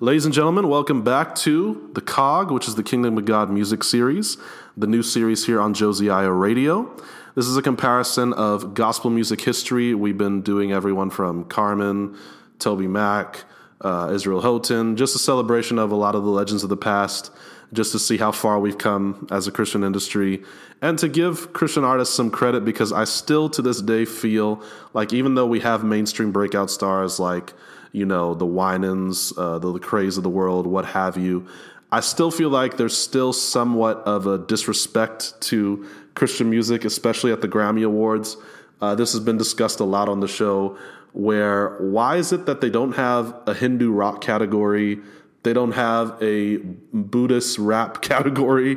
Ladies 0.00 0.24
and 0.24 0.34
gentlemen, 0.34 0.66
welcome 0.66 1.04
back 1.04 1.36
to 1.36 1.88
The 1.94 2.00
KOG, 2.00 2.50
which 2.50 2.66
is 2.66 2.74
the 2.74 2.82
Kingdom 2.82 3.16
of 3.16 3.26
God 3.26 3.48
music 3.48 3.84
series, 3.84 4.36
the 4.76 4.88
new 4.88 5.04
series 5.04 5.46
here 5.46 5.60
on 5.60 5.72
Josiah 5.72 6.32
Radio. 6.32 6.92
This 7.36 7.46
is 7.46 7.56
a 7.56 7.62
comparison 7.62 8.32
of 8.32 8.74
gospel 8.74 9.08
music 9.08 9.40
history. 9.42 9.94
We've 9.94 10.18
been 10.18 10.42
doing 10.42 10.72
everyone 10.72 11.10
from 11.10 11.44
Carmen, 11.44 12.18
Toby 12.58 12.88
Mac, 12.88 13.44
uh, 13.82 14.10
Israel 14.12 14.40
Houghton, 14.40 14.96
just 14.96 15.14
a 15.14 15.20
celebration 15.20 15.78
of 15.78 15.92
a 15.92 15.96
lot 15.96 16.16
of 16.16 16.24
the 16.24 16.30
legends 16.30 16.64
of 16.64 16.70
the 16.70 16.76
past, 16.76 17.30
just 17.72 17.92
to 17.92 18.00
see 18.00 18.16
how 18.16 18.32
far 18.32 18.58
we've 18.58 18.78
come 18.78 19.28
as 19.30 19.46
a 19.46 19.52
Christian 19.52 19.84
industry, 19.84 20.42
and 20.82 20.98
to 20.98 21.08
give 21.08 21.52
Christian 21.52 21.84
artists 21.84 22.16
some 22.16 22.32
credit 22.32 22.64
because 22.64 22.92
I 22.92 23.04
still 23.04 23.48
to 23.50 23.62
this 23.62 23.80
day 23.80 24.06
feel 24.06 24.60
like 24.92 25.12
even 25.12 25.36
though 25.36 25.46
we 25.46 25.60
have 25.60 25.84
mainstream 25.84 26.32
breakout 26.32 26.68
stars 26.68 27.20
like 27.20 27.52
you 27.94 28.04
know, 28.04 28.34
the 28.34 28.44
Winans, 28.44 29.32
uh, 29.38 29.60
the 29.60 29.72
Lecrae's 29.72 30.16
of 30.16 30.24
the 30.24 30.28
world, 30.28 30.66
what 30.66 30.84
have 30.84 31.16
you. 31.16 31.46
I 31.92 32.00
still 32.00 32.32
feel 32.32 32.48
like 32.48 32.76
there's 32.76 32.96
still 32.96 33.32
somewhat 33.32 33.98
of 33.98 34.26
a 34.26 34.36
disrespect 34.36 35.40
to 35.42 35.86
Christian 36.14 36.50
music, 36.50 36.84
especially 36.84 37.30
at 37.30 37.40
the 37.40 37.46
Grammy 37.46 37.86
Awards. 37.86 38.36
Uh, 38.80 38.96
this 38.96 39.12
has 39.12 39.20
been 39.20 39.38
discussed 39.38 39.78
a 39.78 39.84
lot 39.84 40.08
on 40.08 40.18
the 40.18 40.26
show. 40.26 40.76
Where 41.12 41.76
why 41.78 42.16
is 42.16 42.32
it 42.32 42.46
that 42.46 42.60
they 42.60 42.68
don't 42.68 42.96
have 42.96 43.32
a 43.46 43.54
Hindu 43.54 43.92
rock 43.92 44.20
category? 44.20 44.98
They 45.44 45.52
don't 45.52 45.72
have 45.72 46.20
a 46.20 46.56
Buddhist 46.92 47.60
rap 47.60 48.02
category. 48.10 48.76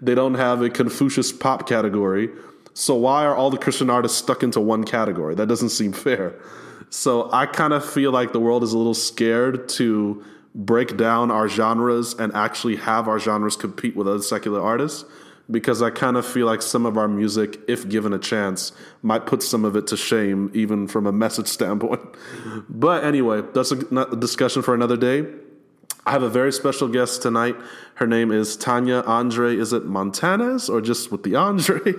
They 0.00 0.14
don't 0.14 0.34
have 0.34 0.62
a 0.62 0.70
Confucius 0.70 1.32
pop 1.32 1.68
category. 1.68 2.30
So 2.74 2.94
why 2.94 3.24
are 3.24 3.34
all 3.34 3.50
the 3.50 3.58
Christian 3.58 3.90
artists 3.90 4.18
stuck 4.18 4.44
into 4.44 4.60
one 4.60 4.84
category? 4.84 5.34
That 5.34 5.48
doesn't 5.48 5.70
seem 5.70 5.92
fair. 5.92 6.36
So 6.92 7.32
I 7.32 7.46
kind 7.46 7.72
of 7.72 7.82
feel 7.82 8.12
like 8.12 8.34
the 8.34 8.38
world 8.38 8.62
is 8.62 8.74
a 8.74 8.76
little 8.76 8.92
scared 8.92 9.66
to 9.70 10.22
break 10.54 10.98
down 10.98 11.30
our 11.30 11.48
genres 11.48 12.12
and 12.12 12.30
actually 12.34 12.76
have 12.76 13.08
our 13.08 13.18
genres 13.18 13.56
compete 13.56 13.96
with 13.96 14.06
other 14.06 14.20
secular 14.20 14.60
artists 14.60 15.06
because 15.50 15.80
I 15.80 15.88
kind 15.88 16.18
of 16.18 16.26
feel 16.26 16.44
like 16.44 16.60
some 16.60 16.84
of 16.84 16.98
our 16.98 17.08
music, 17.08 17.58
if 17.66 17.88
given 17.88 18.12
a 18.12 18.18
chance, 18.18 18.72
might 19.00 19.24
put 19.24 19.42
some 19.42 19.64
of 19.64 19.74
it 19.74 19.86
to 19.86 19.96
shame, 19.96 20.50
even 20.52 20.86
from 20.86 21.06
a 21.06 21.12
message 21.12 21.48
standpoint. 21.48 22.02
But 22.68 23.04
anyway, 23.04 23.40
that's 23.54 23.72
a 23.72 24.16
discussion 24.16 24.60
for 24.60 24.74
another 24.74 24.98
day. 24.98 25.24
I 26.04 26.10
have 26.10 26.22
a 26.22 26.28
very 26.28 26.52
special 26.52 26.88
guest 26.88 27.22
tonight. 27.22 27.56
Her 27.94 28.06
name 28.06 28.30
is 28.30 28.54
Tania 28.54 29.00
Andre. 29.02 29.56
Is 29.56 29.72
it 29.72 29.86
Montanez 29.86 30.68
or 30.68 30.82
just 30.82 31.10
with 31.10 31.22
the 31.22 31.36
Andre? 31.36 31.80
it's 31.86 31.98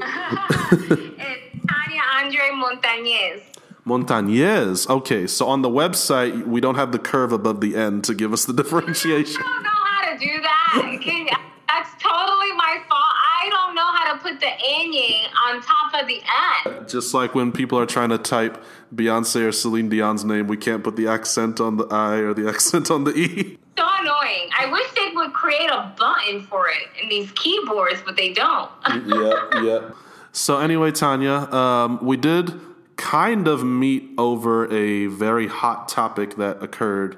Tania 1.68 2.04
Andre 2.16 2.52
Montañez. 2.54 3.54
Montañez. 3.86 4.90
Okay, 4.90 5.28
so 5.28 5.48
on 5.48 5.62
the 5.62 5.70
website, 5.70 6.46
we 6.48 6.62
don't 6.62 6.76
have 6.76 6.92
the 6.92 7.00
curve 7.00 7.32
above 7.32 7.62
the 7.62 7.76
end 7.76 8.04
to 8.06 8.14
give 8.14 8.32
us 8.34 8.46
the 8.46 8.54
differentiation. 8.62 9.42
I 9.42 9.44
don't 9.44 9.64
know 9.64 9.70
how 9.70 10.12
to 10.12 10.18
do 10.20 10.42
that. 10.42 11.02
Can, 11.02 11.28
that's 11.68 11.92
totally 12.02 12.54
my 12.54 12.82
fault. 12.88 13.04
I 13.44 13.50
don't 13.50 13.76
know 13.76 13.92
how 13.92 14.14
to 14.14 14.20
put 14.22 14.40
the 14.40 14.48
ing 14.48 15.28
on 15.48 15.62
top 15.62 16.02
of 16.02 16.08
the 16.08 16.22
end. 16.66 16.88
Just 16.88 17.14
like 17.14 17.36
when 17.36 17.52
people 17.52 17.78
are 17.78 17.86
trying 17.86 18.10
to 18.10 18.18
type 18.18 18.64
Beyonce 18.96 19.48
or 19.48 19.52
Celine 19.52 19.90
Dion's 19.90 20.24
name, 20.24 20.48
we 20.48 20.56
can't 20.56 20.84
put 20.84 20.96
the 20.96 21.08
accent 21.08 21.60
on 21.60 21.76
the 21.78 21.86
I 21.88 22.18
or 22.18 22.34
the 22.34 22.48
accent 22.54 22.90
on 22.90 23.04
the 23.04 23.12
E. 23.12 23.58
So 23.78 23.84
annoying. 24.00 24.50
I 24.58 24.70
wish 24.72 24.92
they 24.92 25.14
would 25.16 25.34
create 25.34 25.70
a 25.70 25.94
button 25.98 26.44
for 26.44 26.68
it 26.70 26.88
in 27.02 27.10
these 27.10 27.32
keyboards, 27.34 28.02
but 28.06 28.16
they 28.16 28.32
don't. 28.34 28.72
yeah, 28.88 29.62
yeah. 29.62 29.90
So 30.32 30.60
anyway, 30.60 30.92
Tania, 30.92 31.52
um, 31.52 32.00
we 32.02 32.16
did 32.18 32.54
kind 32.98 33.48
of 33.48 33.64
meet 33.64 34.10
over 34.18 34.72
a 34.72 35.08
very 35.08 35.48
hot 35.48 35.88
topic 35.90 36.36
that 36.36 36.62
occurred 36.62 37.18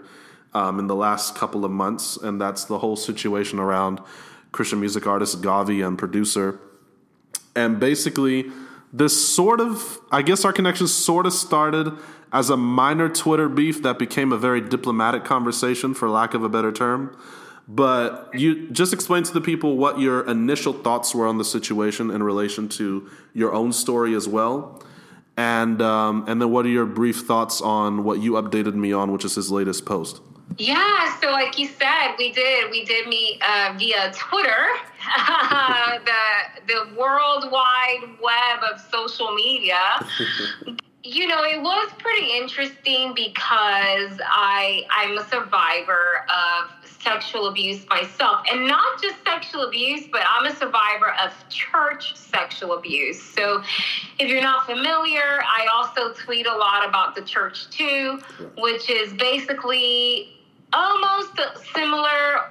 um, 0.53 0.79
in 0.79 0.87
the 0.87 0.95
last 0.95 1.35
couple 1.35 1.65
of 1.65 1.71
months, 1.71 2.17
and 2.17 2.39
that's 2.39 2.65
the 2.65 2.79
whole 2.79 2.95
situation 2.95 3.59
around 3.59 3.99
Christian 4.51 4.79
music 4.79 5.05
artist 5.05 5.41
Gawvi 5.41 5.85
and 5.85 5.97
producer. 5.97 6.59
And 7.55 7.79
basically, 7.79 8.51
this 8.93 9.35
sort 9.35 9.59
of, 9.59 9.99
I 10.11 10.21
guess 10.21 10.45
our 10.45 10.53
connection 10.53 10.87
sort 10.87 11.25
of 11.25 11.33
started 11.33 11.91
as 12.31 12.49
a 12.49 12.57
minor 12.57 13.09
Twitter 13.09 13.49
beef 13.49 13.83
that 13.83 13.99
became 13.99 14.31
a 14.31 14.37
very 14.37 14.61
diplomatic 14.61 15.25
conversation, 15.25 15.93
for 15.93 16.09
lack 16.09 16.33
of 16.33 16.43
a 16.43 16.49
better 16.49 16.71
term. 16.71 17.15
But 17.67 18.29
you 18.33 18.69
just 18.69 18.93
explain 18.93 19.23
to 19.23 19.33
the 19.33 19.41
people 19.41 19.75
what 19.75 19.99
your 19.99 20.25
initial 20.29 20.71
thoughts 20.71 21.15
were 21.15 21.27
on 21.27 21.37
the 21.37 21.45
situation 21.45 22.11
in 22.11 22.21
relation 22.23 22.69
to 22.69 23.09
your 23.33 23.53
own 23.53 23.73
story 23.73 24.13
as 24.15 24.27
well 24.27 24.81
and 25.37 25.81
um, 25.81 26.25
and 26.27 26.41
then 26.41 26.51
what 26.51 26.65
are 26.65 26.69
your 26.69 26.85
brief 26.85 27.21
thoughts 27.21 27.61
on 27.61 28.03
what 28.03 28.19
you 28.19 28.33
updated 28.33 28.75
me 28.75 28.93
on, 28.93 29.11
which 29.11 29.25
is 29.25 29.35
his 29.35 29.51
latest 29.51 29.85
post? 29.85 30.21
Yeah, 30.57 31.19
so 31.19 31.31
like 31.31 31.57
you 31.59 31.67
said, 31.67 32.15
we 32.17 32.31
did 32.31 32.71
we 32.71 32.85
did 32.85 33.07
meet 33.07 33.41
uh, 33.41 33.75
via 33.77 34.13
Twitter, 34.13 34.67
the 36.05 36.73
the 36.73 36.95
worldwide 36.97 38.17
web 38.21 38.63
of 38.71 38.79
social 38.91 39.33
media. 39.33 39.79
you 41.05 41.27
know, 41.27 41.43
it 41.43 41.61
was 41.61 41.91
pretty 41.99 42.31
interesting 42.35 43.13
because 43.13 44.19
I 44.25 44.85
I'm 44.89 45.17
a 45.17 45.27
survivor 45.29 46.25
of 46.29 46.71
sexual 46.99 47.47
abuse 47.47 47.87
myself, 47.87 48.43
and 48.51 48.67
not 48.67 48.99
just 48.99 49.23
sexual 49.23 49.61
abuse, 49.61 50.07
but 50.11 50.21
I'm 50.27 50.47
a 50.47 50.55
survivor 50.55 51.13
of 51.23 51.31
church 51.49 52.15
sexual 52.15 52.73
abuse. 52.73 53.21
So, 53.21 53.61
if 54.17 54.29
you're 54.29 54.41
not 54.41 54.65
familiar, 54.65 55.43
I 55.43 55.67
also 55.73 56.13
tweet 56.13 56.47
a 56.47 56.55
lot 56.55 56.87
about 56.87 57.13
the 57.13 57.21
church 57.21 57.69
too, 57.69 58.19
which 58.57 58.89
is 58.89 59.13
basically 59.13 60.31
almost 60.73 61.39
similar, 61.75 62.49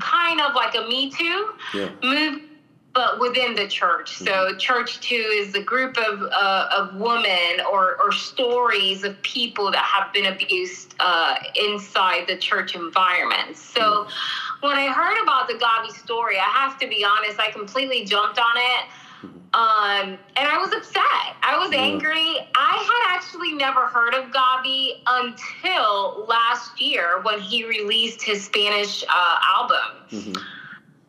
kind 0.00 0.40
of 0.40 0.54
like 0.56 0.74
a 0.74 0.88
Me 0.88 1.10
Too 1.12 1.52
yeah. 1.72 1.90
movement 2.02 2.53
but 2.94 3.18
within 3.18 3.54
the 3.54 3.66
church. 3.66 4.16
So, 4.16 4.30
mm-hmm. 4.30 4.56
ChurchToo 4.56 5.40
is 5.40 5.54
a 5.54 5.62
group 5.62 5.98
of 5.98 6.22
uh, 6.22 6.68
of 6.78 6.94
women 6.94 7.60
or 7.70 7.96
or 8.02 8.12
stories 8.12 9.02
of 9.02 9.20
people 9.22 9.70
that 9.72 9.84
have 9.84 10.12
been 10.12 10.26
abused 10.26 10.94
uh, 11.00 11.36
inside 11.56 12.26
the 12.28 12.36
church 12.36 12.74
environment. 12.74 13.56
So, 13.56 13.80
mm-hmm. 13.80 14.66
when 14.66 14.76
I 14.76 14.92
heard 14.92 15.20
about 15.22 15.48
the 15.48 15.54
Gawvi 15.54 15.90
story, 15.90 16.38
I 16.38 16.44
have 16.44 16.78
to 16.78 16.86
be 16.86 17.04
honest, 17.04 17.38
I 17.38 17.50
completely 17.50 18.04
jumped 18.04 18.38
on 18.38 18.56
it. 18.56 18.84
Mm-hmm. 19.26 19.38
Um, 19.54 20.18
and 20.36 20.48
I 20.48 20.58
was 20.58 20.72
upset. 20.72 21.36
I 21.42 21.56
was 21.58 21.72
angry. 21.72 22.38
I 22.54 23.06
had 23.08 23.16
actually 23.16 23.54
never 23.54 23.86
heard 23.86 24.14
of 24.14 24.30
Gawvi 24.30 25.00
until 25.06 26.26
last 26.26 26.80
year 26.80 27.22
when 27.22 27.40
he 27.40 27.64
released 27.64 28.22
his 28.22 28.44
Spanish 28.44 29.04
uh, 29.08 29.38
album. 29.56 29.76
Mm-hmm. 30.10 30.36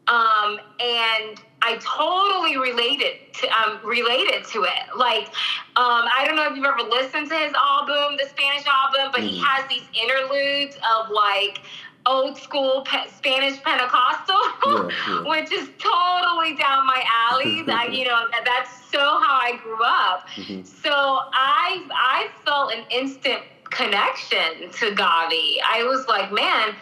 Um, 0.08 0.60
and 0.80 1.42
I 1.66 1.78
totally 1.82 2.58
related 2.58 3.34
to 3.42 3.48
um, 3.50 3.80
related 3.84 4.46
to 4.54 4.64
it. 4.64 4.96
Like, 4.96 5.28
um, 5.76 6.06
I 6.14 6.24
don't 6.26 6.36
know 6.36 6.48
if 6.48 6.56
you've 6.56 6.66
ever 6.66 6.88
listened 6.88 7.28
to 7.30 7.36
his 7.36 7.54
album, 7.54 8.18
the 8.22 8.30
Spanish 8.30 8.66
album, 8.68 9.12
but 9.12 9.22
mm. 9.22 9.30
he 9.30 9.42
has 9.44 9.68
these 9.68 9.82
interludes 9.98 10.78
of 10.78 11.10
like 11.10 11.62
old 12.06 12.38
school 12.38 12.84
pe- 12.86 13.10
Spanish 13.10 13.62
Pentecostal, 13.64 14.38
yeah, 14.64 14.90
yeah. 15.08 15.28
which 15.28 15.52
is 15.52 15.68
totally 15.80 16.56
down 16.56 16.86
my 16.86 17.04
alley. 17.32 17.64
that 17.66 17.92
you 17.92 18.06
know, 18.06 18.28
that, 18.30 18.46
that's 18.46 18.70
so 18.92 19.00
how 19.00 19.40
I 19.42 19.60
grew 19.64 19.84
up. 19.84 20.28
Mm-hmm. 20.36 20.64
So 20.66 20.92
I 20.94 21.82
I 21.90 22.28
felt 22.46 22.74
an 22.74 22.86
instant 22.92 23.42
connection 23.72 24.70
to 24.72 24.94
Gawvi. 24.94 25.58
I 25.68 25.84
was 25.84 26.08
like, 26.08 26.32
man 26.32 26.76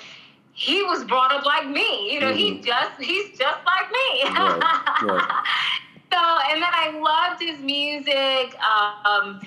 he 0.54 0.84
was 0.84 1.04
brought 1.04 1.32
up 1.32 1.46
like 1.46 1.68
me. 1.68 2.14
You 2.14 2.20
know, 2.20 2.28
mm-hmm. 2.28 2.38
he 2.38 2.62
just 2.62 3.00
he's 3.00 3.38
just 3.38 3.60
like 3.66 3.92
me. 3.92 4.24
Right, 4.24 5.02
right. 5.04 5.46
so, 6.12 6.20
and 6.52 6.62
then 6.62 6.72
I 6.72 7.00
loved 7.00 7.42
his 7.42 7.60
music, 7.60 8.56
um, 8.60 9.42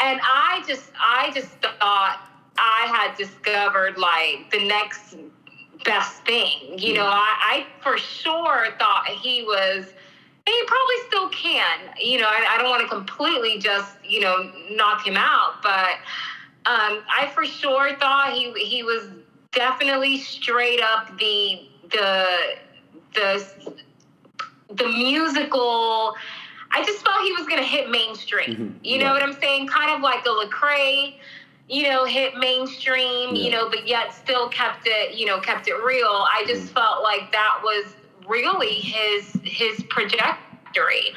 and 0.00 0.20
I 0.22 0.64
just 0.66 0.90
I 0.98 1.30
just 1.34 1.48
thought 1.60 2.20
I 2.56 2.86
had 2.86 3.16
discovered 3.16 3.98
like 3.98 4.50
the 4.50 4.66
next 4.66 5.16
best 5.84 6.24
thing. 6.24 6.78
You 6.78 6.94
know, 6.94 7.06
I, 7.06 7.36
I 7.40 7.66
for 7.82 7.98
sure 7.98 8.68
thought 8.78 9.06
he 9.06 9.42
was. 9.42 9.86
And 10.46 10.54
he 10.54 10.64
probably 10.66 10.96
still 11.08 11.28
can. 11.28 11.78
You 12.00 12.20
know, 12.20 12.26
I, 12.26 12.54
I 12.54 12.56
don't 12.56 12.70
want 12.70 12.80
to 12.80 12.88
completely 12.88 13.58
just 13.58 14.02
you 14.02 14.20
know 14.20 14.50
knock 14.70 15.06
him 15.06 15.18
out, 15.18 15.62
but 15.62 15.98
um, 16.64 17.04
I 17.06 17.30
for 17.34 17.44
sure 17.44 17.94
thought 17.96 18.32
he 18.32 18.50
he 18.54 18.82
was 18.82 19.10
definitely 19.52 20.18
straight 20.18 20.80
up 20.80 21.18
the 21.18 21.68
the 21.90 22.26
the 23.14 23.74
the 24.74 24.88
musical. 24.88 26.14
I 26.70 26.84
just 26.84 27.04
felt 27.04 27.22
he 27.22 27.32
was 27.32 27.46
going 27.46 27.60
to 27.60 27.66
hit 27.66 27.88
mainstream. 27.90 28.50
Mm-hmm. 28.50 28.84
You 28.84 28.98
know 28.98 29.06
yeah. 29.06 29.12
what 29.12 29.22
I'm 29.22 29.32
saying? 29.40 29.68
Kind 29.68 29.90
of 29.90 30.02
like 30.02 30.24
a 30.26 30.28
Lecrae, 30.28 31.14
you 31.66 31.84
know, 31.84 32.04
hit 32.04 32.36
mainstream. 32.36 33.34
Yeah. 33.34 33.42
You 33.42 33.50
know, 33.50 33.70
but 33.70 33.86
yet 33.88 34.12
still 34.12 34.48
kept 34.50 34.82
it, 34.86 35.14
you 35.14 35.26
know, 35.26 35.40
kept 35.40 35.68
it 35.68 35.74
real. 35.82 36.26
I 36.30 36.44
just 36.46 36.66
mm-hmm. 36.66 36.74
felt 36.74 37.02
like 37.02 37.32
that 37.32 37.60
was 37.62 37.94
really 38.28 38.74
his 38.74 39.32
his 39.42 39.82
trajectory. 39.88 41.14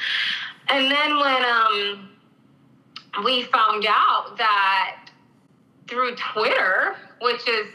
And 0.70 0.90
then 0.90 1.20
when 1.20 1.44
um 1.44 2.10
we 3.26 3.44
found 3.44 3.86
out 3.88 4.38
that 4.38 5.10
through 5.88 6.16
Twitter, 6.16 6.96
which 7.20 7.46
is 7.48 7.68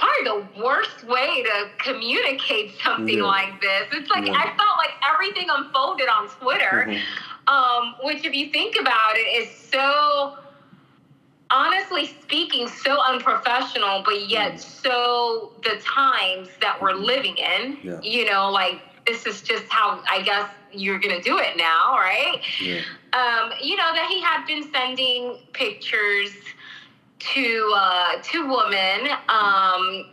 probably 0.00 0.24
the 0.54 0.62
worst 0.62 1.04
way 1.04 1.42
to 1.42 1.68
communicate 1.78 2.72
something 2.82 3.18
Yeah. 3.18 3.24
like 3.24 3.60
this. 3.60 3.88
It's 3.92 4.10
like 4.10 4.26
Yeah. 4.26 4.34
I 4.34 4.44
felt 4.56 4.76
like 4.78 4.94
everything 5.08 5.48
unfolded 5.50 6.08
on 6.08 6.28
Twitter, 6.28 6.86
Mhm. 6.88 7.00
um, 7.52 7.94
which, 8.02 8.24
if 8.24 8.34
you 8.34 8.46
think 8.46 8.76
about 8.78 9.16
it, 9.16 9.26
is 9.42 9.50
so 9.72 10.36
honestly 11.50 12.06
speaking 12.22 12.68
so 12.68 13.00
unprofessional, 13.02 14.02
but 14.04 14.28
yet 14.28 14.54
Mm. 14.54 14.58
so 14.60 15.52
the 15.64 15.76
times 15.78 16.48
that 16.60 16.80
we're 16.80 16.92
living 16.92 17.36
in. 17.38 17.78
Yeah. 17.82 18.00
You 18.02 18.24
know, 18.30 18.50
like 18.50 18.80
this 19.06 19.26
is 19.26 19.42
just 19.42 19.64
how 19.68 20.00
I 20.08 20.22
guess 20.22 20.48
you're 20.72 20.98
gonna 21.00 21.20
do 21.20 21.38
it 21.38 21.56
now, 21.56 21.96
right? 21.98 22.40
Yeah. 22.60 22.80
um, 23.12 23.52
you 23.60 23.74
know 23.76 23.92
that 23.92 24.06
he 24.08 24.20
had 24.20 24.46
been 24.46 24.70
sending 24.72 25.36
pictures 25.52 26.30
to 27.20 27.72
uh, 27.76 28.16
to 28.22 28.42
women 28.48 29.10
um, 29.28 30.06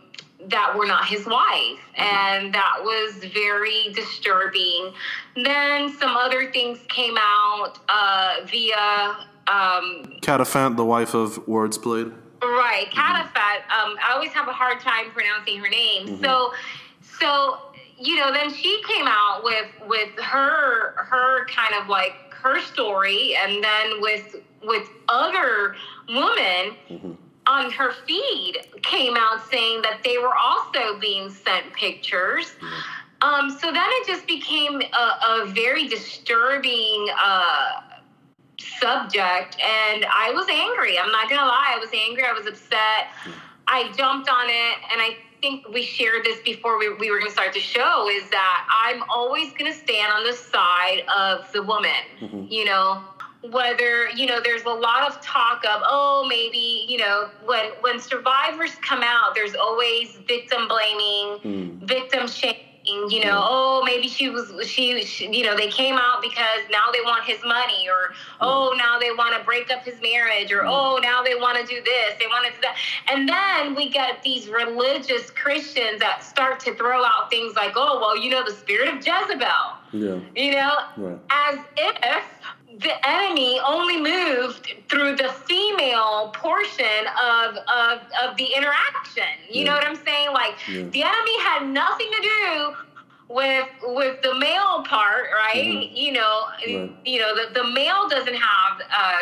that 0.46 0.74
were 0.76 0.86
not 0.86 1.06
his 1.06 1.26
wife, 1.26 1.80
and 1.96 2.54
that 2.54 2.78
was 2.80 3.24
very 3.32 3.92
disturbing. 3.94 4.92
Then 5.34 5.92
some 5.98 6.16
other 6.16 6.52
things 6.52 6.78
came 6.88 7.16
out 7.18 7.78
uh, 7.88 8.36
via. 8.46 9.16
Um, 9.48 10.18
Catafant, 10.20 10.76
the 10.76 10.84
wife 10.84 11.14
of 11.14 11.44
Wordsplayed. 11.46 12.12
Right, 12.42 12.86
Catafat. 12.92 13.64
Um, 13.70 13.96
I 14.04 14.12
always 14.12 14.30
have 14.30 14.46
a 14.46 14.52
hard 14.52 14.80
time 14.80 15.10
pronouncing 15.10 15.58
her 15.58 15.68
name. 15.68 16.22
So, 16.22 16.52
so 17.18 17.58
you 17.98 18.16
know, 18.16 18.32
then 18.32 18.52
she 18.52 18.80
came 18.86 19.06
out 19.08 19.42
with 19.42 19.66
with 19.86 20.10
her 20.18 20.92
her 20.96 21.46
kind 21.46 21.74
of 21.80 21.88
like 21.88 22.12
her 22.30 22.60
story, 22.60 23.34
and 23.34 23.64
then 23.64 24.00
with 24.00 24.36
with 24.62 24.88
other 25.08 25.76
women 26.08 27.16
on 27.46 27.70
her 27.70 27.92
feed 28.06 28.58
came 28.82 29.16
out 29.16 29.48
saying 29.50 29.82
that 29.82 30.00
they 30.04 30.18
were 30.18 30.34
also 30.34 30.98
being 30.98 31.30
sent 31.30 31.72
pictures. 31.72 32.54
Um, 33.20 33.50
so 33.50 33.72
then 33.72 33.86
it 33.86 34.06
just 34.06 34.26
became 34.26 34.80
a, 34.80 35.42
a 35.42 35.46
very 35.54 35.88
disturbing. 35.88 37.08
Uh, 37.22 37.82
subject 38.80 39.56
and 39.60 40.04
I 40.04 40.32
was 40.34 40.46
angry. 40.48 40.98
I'm 40.98 41.12
not 41.12 41.28
gonna 41.28 41.46
lie, 41.46 41.74
I 41.74 41.78
was 41.78 41.90
angry, 41.94 42.24
I 42.24 42.32
was 42.32 42.46
upset. 42.46 43.08
I 43.66 43.92
jumped 43.96 44.28
on 44.28 44.46
it 44.48 44.76
and 44.90 45.00
I 45.00 45.16
think 45.40 45.68
we 45.68 45.82
shared 45.82 46.24
this 46.24 46.40
before 46.40 46.78
we, 46.78 46.92
we 46.94 47.10
were 47.10 47.18
gonna 47.18 47.30
start 47.30 47.52
the 47.54 47.60
show 47.60 48.08
is 48.08 48.28
that 48.30 48.68
I'm 48.84 49.02
always 49.08 49.52
gonna 49.52 49.72
stand 49.74 50.12
on 50.12 50.24
the 50.24 50.32
side 50.32 51.02
of 51.14 51.50
the 51.52 51.62
woman. 51.62 52.48
You 52.50 52.64
know, 52.64 53.02
whether 53.42 54.08
you 54.10 54.26
know 54.26 54.40
there's 54.42 54.64
a 54.64 54.68
lot 54.70 55.08
of 55.08 55.20
talk 55.20 55.64
of 55.64 55.80
oh 55.86 56.26
maybe 56.28 56.84
you 56.88 56.98
know 56.98 57.28
when 57.44 57.70
when 57.80 58.00
survivors 58.00 58.74
come 58.82 59.02
out 59.02 59.34
there's 59.34 59.54
always 59.54 60.16
victim 60.26 60.66
blaming 60.68 61.38
Mm. 61.44 61.86
victim 61.86 62.26
shaming 62.26 62.64
you 62.86 63.22
know 63.22 63.32
hmm. 63.38 63.48
oh 63.50 63.82
maybe 63.84 64.08
she 64.08 64.30
was 64.30 64.50
she, 64.66 65.04
she 65.04 65.28
you 65.36 65.44
know 65.44 65.54
they 65.54 65.68
came 65.68 65.96
out 65.96 66.22
because 66.22 66.62
now 66.70 66.90
they 66.90 67.00
want 67.02 67.22
his 67.24 67.38
money 67.44 67.86
or 67.88 68.08
hmm. 68.14 68.14
oh 68.40 68.74
now 68.78 68.98
they 68.98 69.10
want 69.10 69.36
to 69.38 69.44
break 69.44 69.70
up 69.70 69.84
his 69.84 70.00
marriage 70.00 70.50
or 70.50 70.62
hmm. 70.62 70.68
oh 70.70 70.98
now 71.02 71.22
they 71.22 71.34
want 71.34 71.58
to 71.58 71.66
do 71.66 71.82
this 71.82 72.14
they 72.18 72.26
want 72.26 72.46
to 72.46 72.52
do 72.52 72.58
that 72.62 72.76
and 73.10 73.28
then 73.28 73.74
we 73.74 73.90
get 73.90 74.22
these 74.22 74.48
religious 74.48 75.30
christians 75.30 76.00
that 76.00 76.24
start 76.24 76.58
to 76.60 76.74
throw 76.76 77.04
out 77.04 77.28
things 77.30 77.54
like 77.56 77.72
oh 77.76 77.98
well 78.00 78.16
you 78.16 78.30
know 78.30 78.42
the 78.44 78.52
spirit 78.54 78.88
of 78.88 78.96
jezebel 78.96 79.46
Yeah. 79.92 80.18
you 80.34 80.52
know 80.52 80.72
Right. 80.96 81.18
as 81.30 81.58
if 81.76 82.24
the 82.78 83.08
enemy 83.08 83.60
only 83.66 84.00
moved 84.00 84.72
through 84.88 85.16
the 85.16 85.28
female 85.46 86.30
portion 86.34 87.06
of 87.22 87.56
of, 87.56 88.00
of 88.22 88.36
the 88.36 88.46
interaction. 88.56 89.24
You 89.50 89.64
know 89.64 89.72
what 89.72 89.84
I'm 89.86 89.96
saying? 89.96 90.32
Like 90.32 90.54
Yeah. 90.68 90.84
the 90.84 91.02
enemy 91.02 91.40
had 91.42 91.66
nothing 91.68 92.08
to 92.10 92.22
do 92.22 92.72
with 93.28 93.68
with 93.82 94.22
the 94.22 94.34
male 94.36 94.82
part, 94.84 95.26
right? 95.34 95.64
Mhm. 95.66 95.96
You 95.96 96.12
know, 96.12 96.46
Right. 96.66 96.92
you 97.04 97.20
know 97.20 97.34
the, 97.34 97.52
the 97.52 97.64
male 97.64 98.08
doesn't 98.08 98.34
have 98.36 98.80
uh 98.96 99.20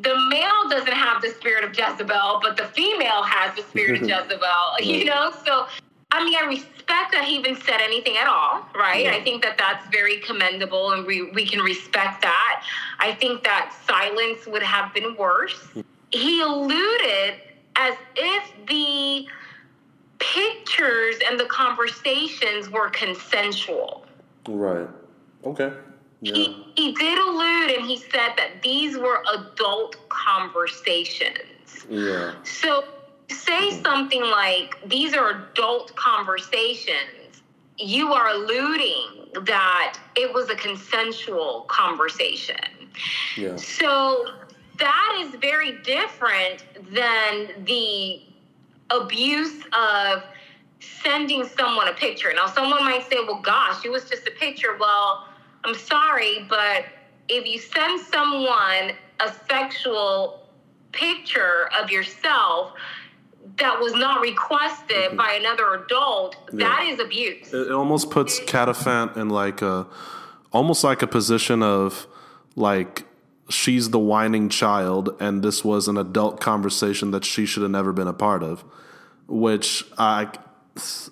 the 0.00 0.16
male 0.30 0.68
doesn't 0.70 0.92
have 0.92 1.20
the 1.20 1.28
spirit 1.30 1.64
of 1.64 1.76
Jezebel, 1.76 2.40
but 2.42 2.56
the 2.56 2.66
female 2.66 3.22
has 3.22 3.54
the 3.56 3.62
spirit 3.62 4.00
of 4.02 4.08
Jezebel. 4.08 4.38
You 4.80 5.04
know, 5.04 5.32
so 5.44 5.66
I 6.10 6.24
mean, 6.24 6.34
I 6.34 6.46
respect 6.46 7.12
that 7.12 7.24
he 7.26 7.36
even 7.36 7.54
said 7.54 7.80
anything 7.80 8.16
at 8.16 8.26
all, 8.26 8.66
right? 8.74 9.04
Yeah. 9.04 9.12
I 9.12 9.22
think 9.22 9.42
that 9.42 9.58
that's 9.58 9.86
very 9.88 10.18
commendable, 10.20 10.92
and 10.92 11.06
we 11.06 11.30
we 11.32 11.46
can 11.46 11.60
respect 11.60 12.22
that. 12.22 12.64
I 12.98 13.14
think 13.14 13.44
that 13.44 13.74
silence 13.86 14.46
would 14.46 14.62
have 14.62 14.94
been 14.94 15.16
worse. 15.16 15.58
Hmm. 15.72 15.80
He 16.10 16.40
alluded 16.40 17.34
as 17.76 17.94
if 18.16 18.52
the 18.66 19.26
pictures 20.18 21.16
and 21.28 21.38
the 21.38 21.44
conversations 21.44 22.70
were 22.70 22.88
consensual. 22.90 24.04
Right. 24.48 24.88
Okay. 25.44 25.72
Yeah. 26.20 26.34
He, 26.34 26.66
he 26.74 26.92
did 26.92 27.18
allude 27.18 27.70
and 27.70 27.86
he 27.86 27.98
said 27.98 28.32
that 28.36 28.62
these 28.62 28.98
were 28.98 29.22
adult 29.36 29.96
conversations. 30.08 31.86
Yeah. 31.88 32.34
So 32.42 32.84
say 33.30 33.70
something 33.82 34.22
like 34.22 34.76
these 34.86 35.14
are 35.14 35.48
adult 35.52 35.94
conversations, 35.96 37.42
you 37.78 38.12
are 38.12 38.28
alluding 38.28 39.28
that 39.44 39.98
it 40.16 40.32
was 40.32 40.50
a 40.50 40.56
consensual 40.56 41.66
conversation. 41.68 42.56
Yeah. 43.36 43.56
So 43.56 44.26
that 44.78 45.18
is 45.20 45.34
very 45.40 45.78
different 45.82 46.64
than 46.92 47.64
the 47.64 48.22
abuse 48.90 49.62
of 49.72 50.22
sending 50.80 51.44
someone 51.44 51.88
a 51.88 51.92
picture. 51.92 52.32
Now, 52.34 52.46
someone 52.46 52.84
might 52.84 53.08
say, 53.08 53.16
well, 53.26 53.40
gosh, 53.40 53.84
it 53.84 53.90
was 53.90 54.08
just 54.08 54.26
a 54.26 54.30
picture. 54.30 54.76
Well, 54.78 55.26
I'm 55.64 55.74
sorry, 55.74 56.46
but 56.48 56.86
if 57.28 57.46
you 57.46 57.58
send 57.58 58.00
someone 58.00 58.92
a 59.20 59.32
sexual 59.48 60.48
picture 60.92 61.68
of 61.80 61.90
yourself 61.90 62.72
that 63.56 63.80
was 63.80 63.94
not 63.94 64.20
requested 64.20 64.96
mm-hmm. 64.96 65.16
by 65.16 65.32
another 65.32 65.74
adult, 65.74 66.36
that 66.52 66.84
is 66.84 67.00
abuse. 67.00 67.52
It, 67.52 67.70
almost 67.70 68.10
puts 68.10 68.40
Catafant 68.40 69.16
in 69.16 69.30
like 69.30 69.62
a, 69.62 69.86
almost 70.52 70.84
like 70.84 71.02
a 71.02 71.06
position 71.06 71.62
of 71.62 72.06
like 72.56 73.04
she's 73.48 73.90
the 73.90 73.98
whining 73.98 74.48
child, 74.48 75.16
and 75.20 75.42
this 75.42 75.64
was 75.64 75.88
an 75.88 75.96
adult 75.96 76.40
conversation 76.40 77.10
that 77.12 77.24
she 77.24 77.46
should 77.46 77.62
have 77.62 77.72
never 77.72 77.92
been 77.92 78.08
a 78.08 78.12
part 78.12 78.42
of, 78.42 78.64
which 79.26 79.84
I, 79.96 80.28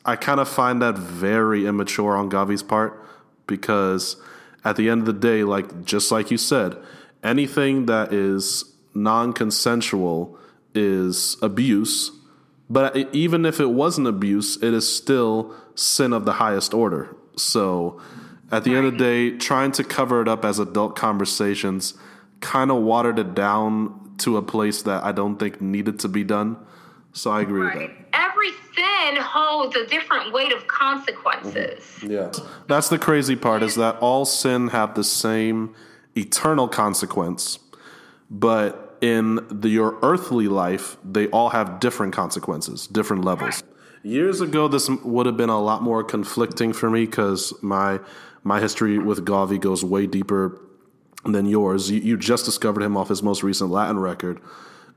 I 0.04 0.16
kind 0.16 0.40
of 0.40 0.48
find 0.48 0.82
that 0.82 0.96
very 0.96 1.66
immature 1.66 2.16
on 2.16 2.30
Gawvi's 2.30 2.62
part 2.62 3.02
because 3.46 4.16
at 4.64 4.76
the 4.76 4.90
end 4.90 5.00
of 5.00 5.06
the 5.06 5.12
day, 5.12 5.44
like 5.44 5.84
just 5.84 6.10
like 6.10 6.30
you 6.30 6.38
said, 6.38 6.76
anything 7.22 7.86
that 7.86 8.12
is 8.12 8.64
non-consensual 8.94 10.38
is 10.74 11.36
abuse. 11.42 12.10
But 12.68 13.14
even 13.14 13.44
if 13.44 13.60
it 13.60 13.70
wasn't 13.70 14.08
abuse, 14.08 14.56
it 14.56 14.74
is 14.74 14.92
still 14.92 15.54
sin 15.74 16.12
of 16.12 16.24
the 16.24 16.34
highest 16.34 16.74
order. 16.74 17.14
So 17.36 18.00
at 18.50 18.64
the 18.64 18.74
end 18.74 18.86
of 18.86 18.92
the 18.92 18.98
day, 18.98 19.36
trying 19.38 19.72
to 19.72 19.84
cover 19.84 20.20
it 20.20 20.28
up 20.28 20.44
as 20.44 20.58
adult 20.58 20.96
conversations 20.96 21.94
kind 22.40 22.70
of 22.70 22.82
watered 22.82 23.18
it 23.18 23.34
down 23.34 24.14
to 24.18 24.36
a 24.36 24.42
place 24.42 24.82
that 24.82 25.04
I 25.04 25.12
don't 25.12 25.38
think 25.38 25.60
needed 25.60 26.00
to 26.00 26.08
be 26.08 26.24
done. 26.24 26.56
So 27.12 27.30
I 27.30 27.42
agree 27.42 27.64
with 27.64 27.74
that. 27.74 27.90
Every 28.12 28.50
sin 28.74 29.16
holds 29.16 29.74
a 29.76 29.86
different 29.86 30.32
weight 30.32 30.52
of 30.52 30.66
consequences. 30.66 31.80
Mm-hmm. 31.80 32.10
Yeah. 32.10 32.32
That's 32.66 32.88
the 32.88 32.98
crazy 32.98 33.36
part 33.36 33.62
is 33.62 33.76
that 33.76 33.96
all 33.98 34.24
sin 34.24 34.68
have 34.68 34.94
the 34.94 35.04
same 35.04 35.74
eternal 36.16 36.68
consequence, 36.68 37.58
but 38.30 38.85
in 39.00 39.46
the, 39.50 39.68
your 39.68 39.98
earthly 40.02 40.48
life, 40.48 40.96
they 41.04 41.28
all 41.28 41.50
have 41.50 41.80
different 41.80 42.12
consequences, 42.12 42.86
different 42.86 43.24
levels. 43.24 43.62
Years 44.02 44.40
ago, 44.40 44.68
this 44.68 44.88
would 44.88 45.26
have 45.26 45.36
been 45.36 45.50
a 45.50 45.60
lot 45.60 45.82
more 45.82 46.04
conflicting 46.04 46.72
for 46.72 46.90
me 46.90 47.06
because 47.06 47.52
my 47.62 48.00
my 48.44 48.60
history 48.60 48.96
with 48.96 49.24
Gawvi 49.24 49.60
goes 49.60 49.84
way 49.84 50.06
deeper 50.06 50.60
than 51.24 51.46
yours. 51.46 51.90
You, 51.90 52.00
you 52.00 52.16
just 52.16 52.44
discovered 52.44 52.82
him 52.82 52.96
off 52.96 53.08
his 53.08 53.20
most 53.20 53.42
recent 53.42 53.70
Latin 53.70 53.98
record. 53.98 54.40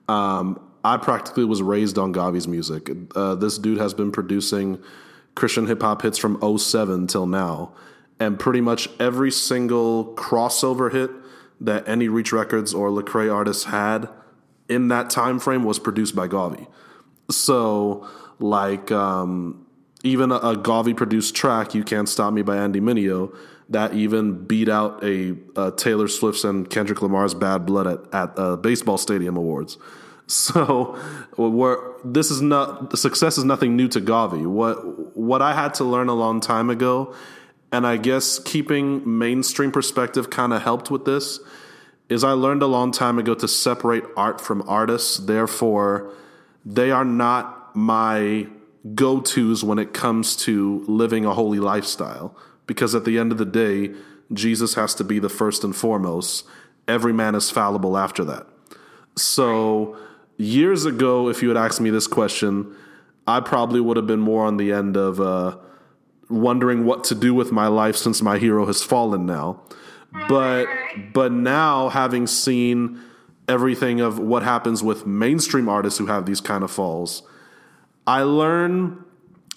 Um, 0.07 0.59
I 0.83 0.97
practically 0.97 1.45
was 1.45 1.61
raised 1.61 1.97
on 1.97 2.13
Gawvi's 2.13 2.47
music. 2.47 2.91
Uh, 3.15 3.33
this 3.33 3.57
dude 3.57 3.79
has 3.79 3.95
been 3.95 4.11
producing 4.11 4.81
Christian 5.35 5.67
hip 5.67 5.81
hop 5.81 6.03
hits 6.03 6.17
from 6.17 6.39
07 6.57 7.07
till 7.07 7.25
now. 7.25 7.73
And 8.19 8.37
pretty 8.37 8.61
much 8.61 8.89
every 8.99 9.31
single 9.31 10.13
crossover 10.15 10.91
hit 10.91 11.09
that 11.59 11.87
any 11.87 12.07
Reach 12.07 12.31
Records 12.31 12.73
or 12.73 12.89
Lecrae 12.89 13.33
artist 13.33 13.65
had 13.65 14.09
in 14.67 14.87
that 14.89 15.09
time 15.09 15.39
frame 15.39 15.63
was 15.63 15.79
produced 15.79 16.15
by 16.15 16.27
Gawvi. 16.27 16.67
So, 17.29 18.07
like, 18.39 18.91
um, 18.91 19.65
even 20.03 20.31
a, 20.31 20.35
a 20.35 20.55
Gawvi 20.55 20.95
produced 20.95 21.35
track, 21.35 21.75
You 21.75 21.83
Can't 21.83 22.07
Stop 22.07 22.33
Me 22.33 22.41
by 22.41 22.57
Andy 22.57 22.79
Mineo, 22.79 23.35
that 23.67 23.93
even 23.93 24.45
beat 24.45 24.69
out 24.69 25.03
a, 25.03 25.35
uh 25.55 25.71
Taylor 25.71 26.07
Swift's 26.07 26.43
and 26.43 26.69
Kendrick 26.69 27.01
Lamar's 27.01 27.33
Bad 27.33 27.65
Blood 27.65 27.87
at, 27.87 28.13
at 28.13 28.39
uh, 28.39 28.55
baseball 28.55 28.97
stadium 28.97 29.35
awards. 29.37 29.77
So, 30.31 30.95
this 32.05 32.29
is 32.29 32.39
not 32.39 32.95
success 32.95 33.39
is 33.39 33.45
nothing 33.45 33.75
new 33.75 33.87
to 33.87 33.99
Gawvi. 33.99 34.45
What 34.45 35.17
what 35.17 35.41
I 35.41 35.55
had 35.55 35.73
to 35.75 35.83
learn 35.83 36.07
a 36.07 36.13
long 36.13 36.39
time 36.39 36.69
ago, 36.69 37.15
and 37.71 37.85
I 37.85 37.97
guess 37.97 38.39
keeping 38.39 39.17
mainstream 39.17 39.71
perspective 39.71 40.29
kind 40.29 40.53
of 40.53 40.61
helped 40.61 40.89
with 40.89 41.05
this, 41.05 41.39
is 42.09 42.23
I 42.23 42.31
learned 42.31 42.63
a 42.63 42.67
long 42.67 42.91
time 42.91 43.19
ago 43.19 43.35
to 43.35 43.47
separate 43.47 44.03
art 44.17 44.41
from 44.41 44.67
artists. 44.67 45.17
Therefore, 45.17 46.11
they 46.65 46.89
are 46.89 47.05
not 47.05 47.75
my 47.75 48.47
go 48.95 49.19
tos 49.19 49.63
when 49.63 49.77
it 49.77 49.93
comes 49.93 50.35
to 50.37 50.83
living 50.87 51.25
a 51.25 51.33
holy 51.33 51.59
lifestyle. 51.59 52.35
Because 52.65 52.95
at 52.95 53.05
the 53.05 53.19
end 53.19 53.31
of 53.31 53.37
the 53.37 53.45
day, 53.45 53.93
Jesus 54.33 54.73
has 54.75 54.95
to 54.95 55.03
be 55.03 55.19
the 55.19 55.29
first 55.29 55.63
and 55.63 55.75
foremost. 55.75 56.45
Every 56.87 57.13
man 57.13 57.35
is 57.35 57.51
fallible 57.51 57.97
after 57.97 58.23
that. 58.25 58.47
So 59.15 59.97
years 60.37 60.85
ago, 60.85 61.29
if 61.29 61.43
you 61.43 61.49
had 61.49 61.57
asked 61.57 61.81
me 61.81 61.89
this 61.89 62.07
question, 62.07 62.75
I 63.27 63.39
probably 63.39 63.79
would 63.79 63.97
have 63.97 64.07
been 64.07 64.19
more 64.19 64.45
on 64.45 64.57
the 64.57 64.71
end 64.71 64.97
of 64.97 65.19
uh, 65.19 65.57
wondering 66.29 66.85
what 66.85 67.03
to 67.05 67.15
do 67.15 67.33
with 67.33 67.51
my 67.51 67.67
life 67.67 67.95
since 67.95 68.21
my 68.21 68.37
hero 68.37 68.65
has 68.65 68.83
fallen 68.83 69.25
now. 69.25 69.61
But 70.27 70.67
but 71.13 71.31
now 71.31 71.89
having 71.89 72.27
seen 72.27 72.99
everything 73.47 73.99
of 73.99 74.19
what 74.19 74.43
happens 74.43 74.83
with 74.83 75.05
mainstream 75.05 75.67
artists 75.67 75.97
who 75.97 76.05
have 76.05 76.25
these 76.25 76.41
kind 76.41 76.63
of 76.63 76.71
falls, 76.71 77.23
I 78.05 78.23
learn 78.23 79.03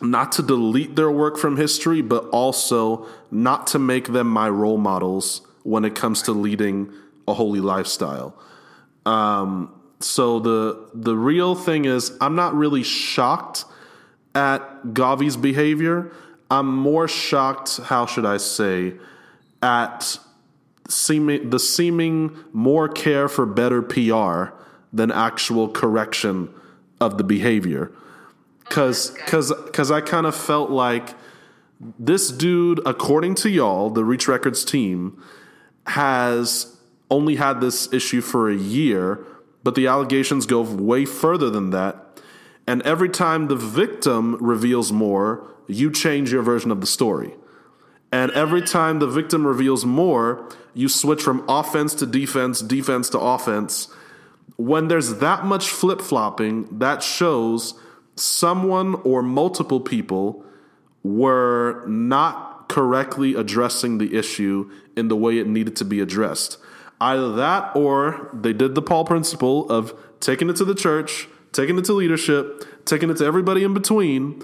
not 0.01 0.33
to 0.33 0.43
delete 0.43 0.97
their 0.97 1.11
work 1.11 1.39
from 1.39 1.57
history, 1.57 2.03
but 2.03 2.25
also 2.31 3.07
not 3.31 3.67
to 3.69 3.79
make 3.79 4.09
them 4.09 4.27
my 4.27 4.49
role 4.49 4.79
models 4.79 5.43
when 5.63 5.85
it 5.85 5.95
comes 5.95 6.23
to 6.23 6.33
leading 6.33 6.93
a 7.29 7.35
holy 7.35 7.61
lifestyle. 7.61 8.37
Um, 9.07 9.73
so 10.01 10.41
the 10.41 10.89
the 10.93 11.17
real 11.17 11.55
thing 11.55 11.85
is, 11.85 12.17
I'm 12.21 12.35
not 12.35 12.55
really 12.55 12.83
shocked 12.83 13.65
at 14.35 14.83
Gawvi's 14.87 15.37
behavior. 15.37 16.13
I'm 16.53 16.67
more 16.67 17.09
shocked. 17.09 17.79
How 17.79 18.05
should 18.05 18.27
I 18.27 18.37
say? 18.37 18.93
At 19.63 20.19
seeming 20.87 21.49
the 21.49 21.59
seeming 21.59 22.37
more 22.53 22.91
care 22.91 23.27
for 23.27 23.47
better 23.47 23.81
PR 23.81 24.55
than 24.93 25.11
actual 25.11 25.71
correction 25.71 26.53
of 27.01 27.17
the 27.17 27.25
behavior. 27.25 27.91
Cause 28.65 29.17
cause 29.27 29.51
cause 29.73 29.91
I 29.91 30.03
kind 30.03 30.27
of 30.27 30.37
felt 30.37 30.71
like 30.71 31.15
this 31.99 32.31
dude, 32.31 32.81
according 32.85 33.37
to 33.37 33.49
y'all, 33.49 33.89
the 33.89 34.05
Reach 34.05 34.29
Records 34.29 34.63
team, 34.63 35.23
has 35.87 36.77
only 37.11 37.37
had 37.37 37.63
this 37.63 37.91
issue 37.95 38.21
for 38.21 38.51
a 38.51 38.55
year, 38.55 39.25
but 39.65 39.75
the 39.75 39.87
allegations 39.87 40.45
go 40.45 40.61
way 40.61 41.07
further 41.07 41.49
than 41.49 41.71
that. 41.71 42.21
And 42.67 42.83
every 42.83 43.09
time 43.09 43.49
the 43.49 43.57
victim 43.57 44.37
reveals 44.37 44.93
more, 44.93 45.52
you 45.67 45.91
change 45.91 46.33
your 46.33 46.43
version 46.43 46.71
of 46.71 46.81
the 46.81 46.87
story. 46.87 47.35
And 48.11 48.31
every 48.33 48.63
time 48.63 48.99
the 48.99 49.07
victim 49.07 49.47
reveals 49.47 49.87
more, 49.87 50.49
you 50.75 50.89
switch 50.89 51.23
from 51.23 51.45
offense 51.49 51.95
to 51.97 52.07
defense, 52.07 52.61
defense 52.61 53.09
to 53.11 53.19
offense. 53.19 53.89
When 54.57 54.89
there's 54.89 55.19
that 55.19 55.47
much 55.47 55.71
flip 55.71 56.01
flopping, 56.01 56.79
that 56.79 57.03
shows 57.03 57.75
someone 58.17 58.97
or 58.97 59.23
multiple 59.23 59.81
people 59.81 60.45
were 61.03 61.85
not 61.87 62.69
correctly 62.69 63.35
addressing 63.35 63.99
the 63.99 64.17
issue 64.17 64.71
in 64.97 65.09
the 65.09 65.17
way 65.17 65.39
it 65.39 65.47
needed 65.47 65.77
to 65.77 65.85
be 65.85 66.01
addressed. 66.01 66.59
Either 67.01 67.33
that 67.35 67.75
or 67.75 68.31
they 68.33 68.53
did 68.53 68.75
the 68.75 68.83
Paul 68.83 69.05
principle 69.05 69.69
of 69.71 69.95
taking 70.21 70.49
it 70.49 70.57
to 70.57 70.65
the 70.65 70.75
church, 70.75 71.29
taking 71.51 71.79
it 71.79 71.85
to 71.87 71.93
leadership, 71.93 72.65
taking 72.85 73.11
it 73.11 73.17
to 73.17 73.25
everybody 73.25 73.65
in 73.65 73.75
between, 73.75 74.43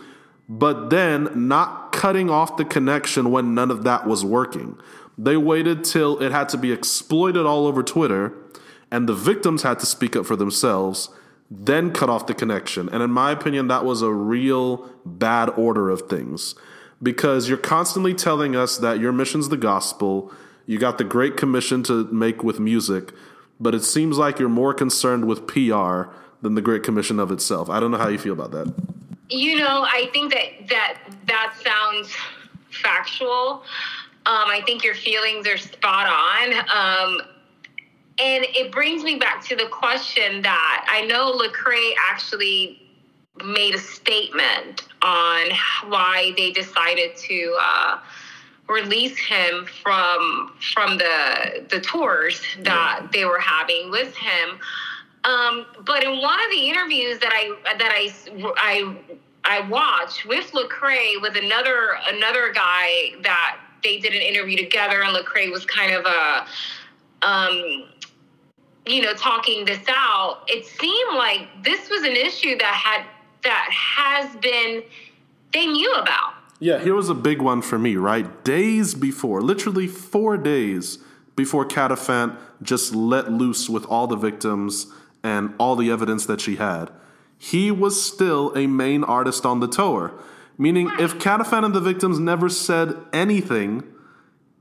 but 0.49 0.91
then 0.91 1.29
not 1.49 1.93
cutting 1.93 2.31
off 2.31 2.57
the 2.57 2.65
connection 2.65 3.31
when 3.31 3.55
none 3.55 3.71
of 3.71 3.85
that 3.85 4.07
was 4.07 4.25
working. 4.25 4.79
They 5.19 5.37
waited 5.37 5.85
till 5.85 6.19
it 6.23 6.33
had 6.33 6.49
to 6.51 6.57
be 6.57 6.73
exploited 6.73 7.45
all 7.45 7.67
over 7.67 7.83
Twitter 7.83 8.33
and 8.91 9.09
the 9.09 9.15
victims 9.15 9.63
had 9.63 9.79
to 9.81 9.87
speak 9.87 10.17
up 10.17 10.25
for 10.25 10.37
themselves, 10.37 11.11
then 11.51 11.93
cut 11.93 12.09
off 12.09 12.27
the 12.27 12.35
connection. 12.35 12.89
And 12.89 13.03
in 13.03 13.11
my 13.11 13.31
opinion, 13.33 13.69
that 13.69 13.85
was 13.85 14.01
a 14.01 14.13
real 14.13 14.91
bad 15.05 15.51
order 15.51 15.91
of 15.91 16.03
things 16.03 16.55
because 17.03 17.49
you're 17.49 17.59
constantly 17.59 18.15
telling 18.15 18.57
us 18.57 18.79
that 18.79 18.99
your 18.99 19.13
mission's 19.13 19.49
the 19.49 19.57
gospel, 19.57 20.33
you 20.67 20.79
got 20.79 20.99
the 20.99 21.05
Great 21.05 21.37
Commission 21.37 21.83
to 21.85 22.05
make 22.07 22.43
with 22.43 22.59
music, 22.59 23.13
but 23.61 23.75
it 23.75 23.83
seems 23.83 24.19
like 24.19 24.39
you're 24.39 24.49
more 24.49 24.75
concerned 24.75 25.27
with 25.27 25.47
PR 25.47 26.11
than 26.43 26.55
the 26.55 26.63
Great 26.63 26.83
Commission 26.83 27.19
of 27.19 27.31
itself. 27.31 27.69
I 27.69 27.81
don't 27.81 27.91
know 27.91 27.99
how 27.99 28.09
you 28.09 28.19
feel 28.19 28.33
about 28.33 28.53
that. 28.53 28.98
You 29.31 29.59
know, 29.59 29.87
I 29.87 30.09
think 30.13 30.33
that 30.33 30.69
that 30.69 30.99
that 31.27 31.55
sounds 31.63 32.15
factual. 32.71 33.63
Um, 34.27 34.49
I 34.49 34.63
think 34.67 34.85
your 34.85 34.95
feelings 34.95 35.47
are 35.47 35.57
spot 35.57 36.07
on. 36.07 36.53
Um, 36.69 37.21
and 38.21 38.45
it 38.49 38.73
brings 38.73 39.03
me 39.05 39.17
back 39.17 39.45
to 39.47 39.57
the 39.57 39.67
question 39.67 40.43
that 40.43 40.87
I 40.91 41.07
know 41.07 41.33
Lecrae 41.33 41.93
actually 42.11 42.83
made 43.45 43.75
a 43.75 43.79
statement 43.79 44.89
on 45.03 45.47
why 45.87 46.33
they 46.37 46.51
decided 46.51 47.17
to 47.17 47.57
uh, 47.61 47.99
release 48.69 49.17
him 49.19 49.67
from 49.83 50.53
from 50.75 50.99
the 50.99 51.65
the 51.71 51.81
tours 51.81 52.41
that 52.61 53.01
yeah. 53.03 53.09
they 53.13 53.25
were 53.25 53.39
having 53.39 53.91
with 53.91 54.15
him. 54.17 54.59
Um, 55.25 55.67
but 55.85 56.05
in 56.05 56.19
one 56.19 56.39
of 56.41 56.51
the 56.51 56.69
interviews 56.69 57.19
that 57.19 57.33
I 57.33 57.75
that 57.79 57.93
I 57.93 58.13
I 58.57 58.97
I 59.45 59.69
watched 59.69 60.27
with 60.27 60.53
Lecrae 60.53 61.21
with 61.21 61.37
another 61.37 61.99
another 62.09 62.53
guy 62.53 63.13
that 63.23 63.59
they 63.83 63.99
did 63.99 64.13
an 64.13 64.23
interview 64.23 64.57
together, 64.57 65.03
and 65.03 65.17
Lecrae 65.17 65.51
was 65.51 65.65
kind 65.67 65.93
of 65.93 66.05
a 66.07 66.47
um, 67.23 67.85
you 68.87 69.03
know, 69.03 69.13
talking 69.15 69.65
this 69.65 69.85
out, 69.89 70.43
it 70.47 70.65
seemed 70.65 71.15
like 71.15 71.49
this 71.63 71.91
was 71.91 72.03
an 72.03 72.17
issue 72.17 72.57
that 72.59 72.75
had 72.75 73.05
that 73.45 73.69
has 73.71 74.35
been 74.37 74.83
they 75.53 75.67
knew 75.67 75.93
about. 75.95 76.35
Yeah, 76.61 76.81
here 76.81 76.95
was 76.95 77.09
a 77.09 77.15
big 77.15 77.41
one 77.41 77.63
for 77.63 77.79
me, 77.79 77.97
right? 77.97 78.45
Days 78.45 78.95
before, 78.95 79.43
literally 79.43 79.87
four 79.87 80.37
days 80.37 80.99
before 81.37 81.65
Catafant 81.65 82.37
just 82.63 82.95
let 82.95 83.31
loose 83.31 83.69
with 83.69 83.85
all 83.87 84.09
the 84.09 84.17
victims 84.17 84.89
and 85.29 85.55
all 85.59 85.77
the 85.77 85.91
evidence 85.91 86.27
that 86.27 86.41
she 86.41 86.57
had, 86.57 86.91
he 87.37 87.71
was 87.71 88.03
still 88.03 88.53
a 88.57 88.67
main 88.67 89.05
artist 89.05 89.45
on 89.45 89.61
the 89.61 89.69
tour. 89.69 90.13
Meaning, 90.57 90.91
if 90.99 91.19
Catafant 91.19 91.65
and 91.65 91.75
the 91.75 91.81
victims 91.81 92.19
never 92.19 92.49
said 92.49 92.97
anything, 93.13 93.85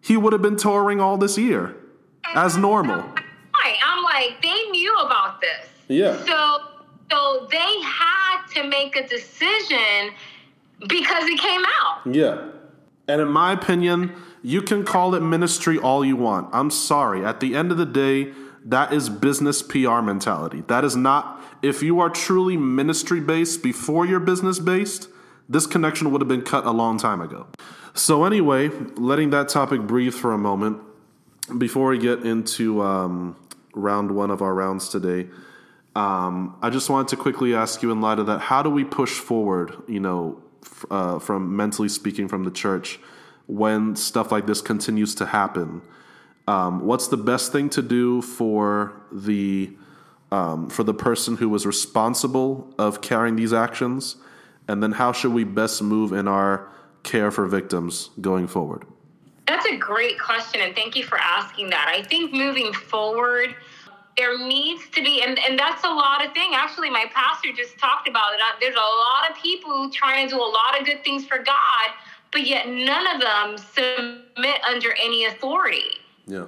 he 0.01 0.15
would 0.15 0.33
have 0.33 0.41
been 0.41 0.57
touring 0.57 0.99
all 0.99 1.17
this 1.17 1.37
year 1.37 1.75
as 2.35 2.57
normal 2.57 3.03
I'm 3.97 4.03
like 4.03 4.41
they 4.41 4.69
knew 4.71 4.95
about 4.99 5.41
this. 5.41 5.69
Yeah. 5.87 6.23
So 6.25 6.61
so 7.11 7.47
they 7.49 7.81
had 7.81 8.45
to 8.55 8.67
make 8.67 8.95
a 8.95 9.07
decision 9.07 10.11
because 10.87 11.23
it 11.25 11.39
came 11.39 11.61
out. 11.81 12.01
Yeah. 12.05 12.49
And 13.07 13.21
in 13.21 13.29
my 13.29 13.53
opinion, 13.53 14.13
you 14.43 14.61
can 14.61 14.83
call 14.83 15.15
it 15.15 15.21
ministry 15.21 15.77
all 15.77 16.03
you 16.03 16.17
want. 16.17 16.49
I'm 16.51 16.69
sorry. 16.69 17.23
At 17.23 17.39
the 17.39 17.55
end 17.55 17.71
of 17.71 17.77
the 17.77 17.85
day, 17.85 18.33
that 18.67 18.93
is 18.93 19.09
business 19.09 19.61
PR 19.61 20.01
mentality. 20.01 20.63
That 20.67 20.83
is 20.83 20.95
not, 20.95 21.41
if 21.61 21.81
you 21.81 21.99
are 21.99 22.09
truly 22.09 22.57
ministry 22.57 23.21
based 23.21 23.63
before 23.63 24.05
you're 24.05 24.19
business 24.19 24.59
based, 24.59 25.09
this 25.47 25.65
connection 25.65 26.11
would 26.11 26.21
have 26.21 26.27
been 26.27 26.41
cut 26.41 26.65
a 26.65 26.71
long 26.71 26.97
time 26.97 27.21
ago. 27.21 27.47
So, 27.93 28.25
anyway, 28.25 28.69
letting 28.95 29.29
that 29.31 29.49
topic 29.49 29.81
breathe 29.81 30.13
for 30.13 30.33
a 30.33 30.37
moment, 30.37 30.81
before 31.57 31.89
we 31.89 31.97
get 31.97 32.23
into 32.23 32.81
um, 32.81 33.37
round 33.73 34.11
one 34.11 34.31
of 34.31 34.41
our 34.41 34.53
rounds 34.53 34.89
today. 34.89 35.29
Um, 35.95 36.57
I 36.61 36.69
just 36.69 36.89
wanted 36.89 37.07
to 37.09 37.17
quickly 37.17 37.55
ask 37.55 37.81
you, 37.81 37.91
in 37.91 38.01
light 38.01 38.19
of 38.19 38.27
that, 38.27 38.41
how 38.41 38.61
do 38.61 38.69
we 38.69 38.83
push 38.83 39.13
forward, 39.13 39.75
you 39.87 39.99
know, 39.99 40.41
uh, 40.91 41.19
from 41.19 41.55
mentally 41.55 41.89
speaking 41.89 42.27
from 42.27 42.43
the 42.43 42.51
church 42.51 42.99
when 43.47 43.95
stuff 43.95 44.31
like 44.31 44.45
this 44.45 44.61
continues 44.61 45.15
to 45.15 45.27
happen? 45.27 45.81
Um, 46.47 46.85
what's 46.85 47.07
the 47.07 47.17
best 47.17 47.51
thing 47.51 47.69
to 47.71 47.81
do 47.81 48.21
for 48.21 48.93
the 49.11 49.75
um, 50.31 50.69
for 50.69 50.83
the 50.83 50.93
person 50.93 51.37
who 51.37 51.47
was 51.49 51.65
responsible 51.65 52.73
of 52.77 53.01
carrying 53.01 53.35
these 53.35 53.53
actions, 53.53 54.17
and 54.67 54.83
then 54.83 54.93
how 54.93 55.11
should 55.11 55.33
we 55.33 55.43
best 55.43 55.81
move 55.81 56.11
in 56.11 56.27
our 56.27 56.69
care 57.03 57.31
for 57.31 57.45
victims 57.47 58.09
going 58.19 58.47
forward? 58.47 58.85
That's 59.47 59.65
a 59.65 59.77
great 59.77 60.19
question, 60.19 60.59
and 60.61 60.75
thank 60.75 60.95
you 60.97 61.03
for 61.03 61.17
asking 61.17 61.69
that. 61.69 61.87
I 61.87 62.03
think 62.03 62.33
moving 62.33 62.73
forward, 62.73 63.55
there 64.17 64.37
needs 64.37 64.89
to 64.89 65.01
be, 65.01 65.23
and, 65.23 65.39
and 65.39 65.57
that's 65.57 65.85
a 65.85 65.89
lot 65.89 66.25
of 66.25 66.33
thing. 66.33 66.51
Actually, 66.53 66.89
my 66.89 67.05
pastor 67.13 67.53
just 67.53 67.77
talked 67.79 68.09
about 68.09 68.33
it. 68.33 68.39
There's 68.59 68.75
a 68.75 68.79
lot 68.79 69.29
of 69.29 69.37
people 69.41 69.89
trying 69.89 70.27
to 70.27 70.35
do 70.35 70.41
a 70.41 70.43
lot 70.43 70.77
of 70.77 70.85
good 70.85 71.01
things 71.05 71.25
for 71.25 71.37
God, 71.37 71.89
but 72.33 72.45
yet 72.45 72.67
none 72.67 73.07
of 73.15 73.21
them 73.21 73.57
submit 73.57 74.61
under 74.69 74.93
any 75.01 75.25
authority. 75.25 75.96
Yeah. 76.27 76.45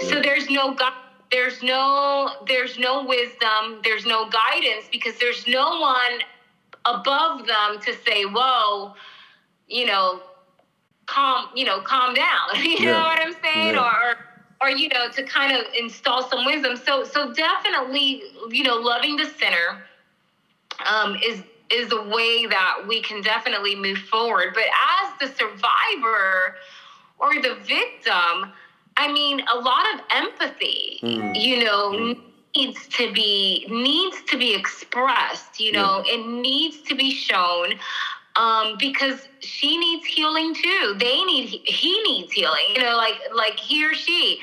yeah. 0.00 0.08
So 0.08 0.20
there's 0.20 0.48
no 0.50 0.74
God 0.74 0.92
there's 1.34 1.62
no 1.62 2.30
there's 2.46 2.78
no 2.78 3.04
wisdom 3.04 3.80
there's 3.82 4.06
no 4.06 4.28
guidance 4.30 4.84
because 4.92 5.18
there's 5.18 5.46
no 5.48 5.80
one 5.80 6.20
above 6.84 7.46
them 7.46 7.80
to 7.80 7.92
say 8.06 8.24
whoa 8.24 8.94
you 9.66 9.84
know 9.84 10.20
calm 11.06 11.48
you 11.54 11.64
know 11.64 11.80
calm 11.80 12.14
down 12.14 12.54
you 12.56 12.76
yeah. 12.78 12.92
know 12.92 13.00
what 13.00 13.20
i'm 13.20 13.34
saying 13.42 13.74
yeah. 13.74 13.80
or 13.80 14.16
or 14.60 14.70
you 14.70 14.88
know 14.88 15.08
to 15.10 15.24
kind 15.24 15.56
of 15.56 15.64
install 15.76 16.22
some 16.28 16.44
wisdom 16.44 16.76
so 16.76 17.02
so 17.02 17.32
definitely 17.32 18.22
you 18.50 18.62
know 18.62 18.76
loving 18.76 19.16
the 19.16 19.26
sinner 19.26 19.82
um, 20.86 21.16
is 21.24 21.42
is 21.72 21.90
a 21.92 22.02
way 22.02 22.46
that 22.46 22.84
we 22.86 23.02
can 23.02 23.20
definitely 23.22 23.74
move 23.74 23.98
forward 23.98 24.54
but 24.54 24.64
as 24.64 25.18
the 25.18 25.34
survivor 25.36 26.56
or 27.18 27.34
the 27.42 27.56
victim 27.66 28.52
I 28.96 29.12
mean, 29.12 29.40
a 29.52 29.58
lot 29.58 29.94
of 29.94 30.00
empathy, 30.10 31.00
mm. 31.02 31.40
you 31.40 31.64
know, 31.64 31.92
mm. 31.92 32.20
needs 32.54 32.86
to 32.88 33.12
be 33.12 33.66
needs 33.68 34.22
to 34.28 34.38
be 34.38 34.54
expressed. 34.54 35.60
You 35.60 35.72
know, 35.72 36.02
yeah. 36.06 36.14
it 36.14 36.26
needs 36.26 36.80
to 36.82 36.94
be 36.94 37.10
shown 37.10 37.74
um, 38.36 38.76
because 38.78 39.28
she 39.40 39.76
needs 39.76 40.06
healing 40.06 40.54
too. 40.54 40.96
They 40.98 41.22
need 41.24 41.48
he 41.64 42.02
needs 42.02 42.32
healing. 42.32 42.66
You 42.74 42.82
know, 42.82 42.96
like 42.96 43.20
like 43.34 43.58
he 43.58 43.84
or 43.84 43.94
she. 43.94 44.40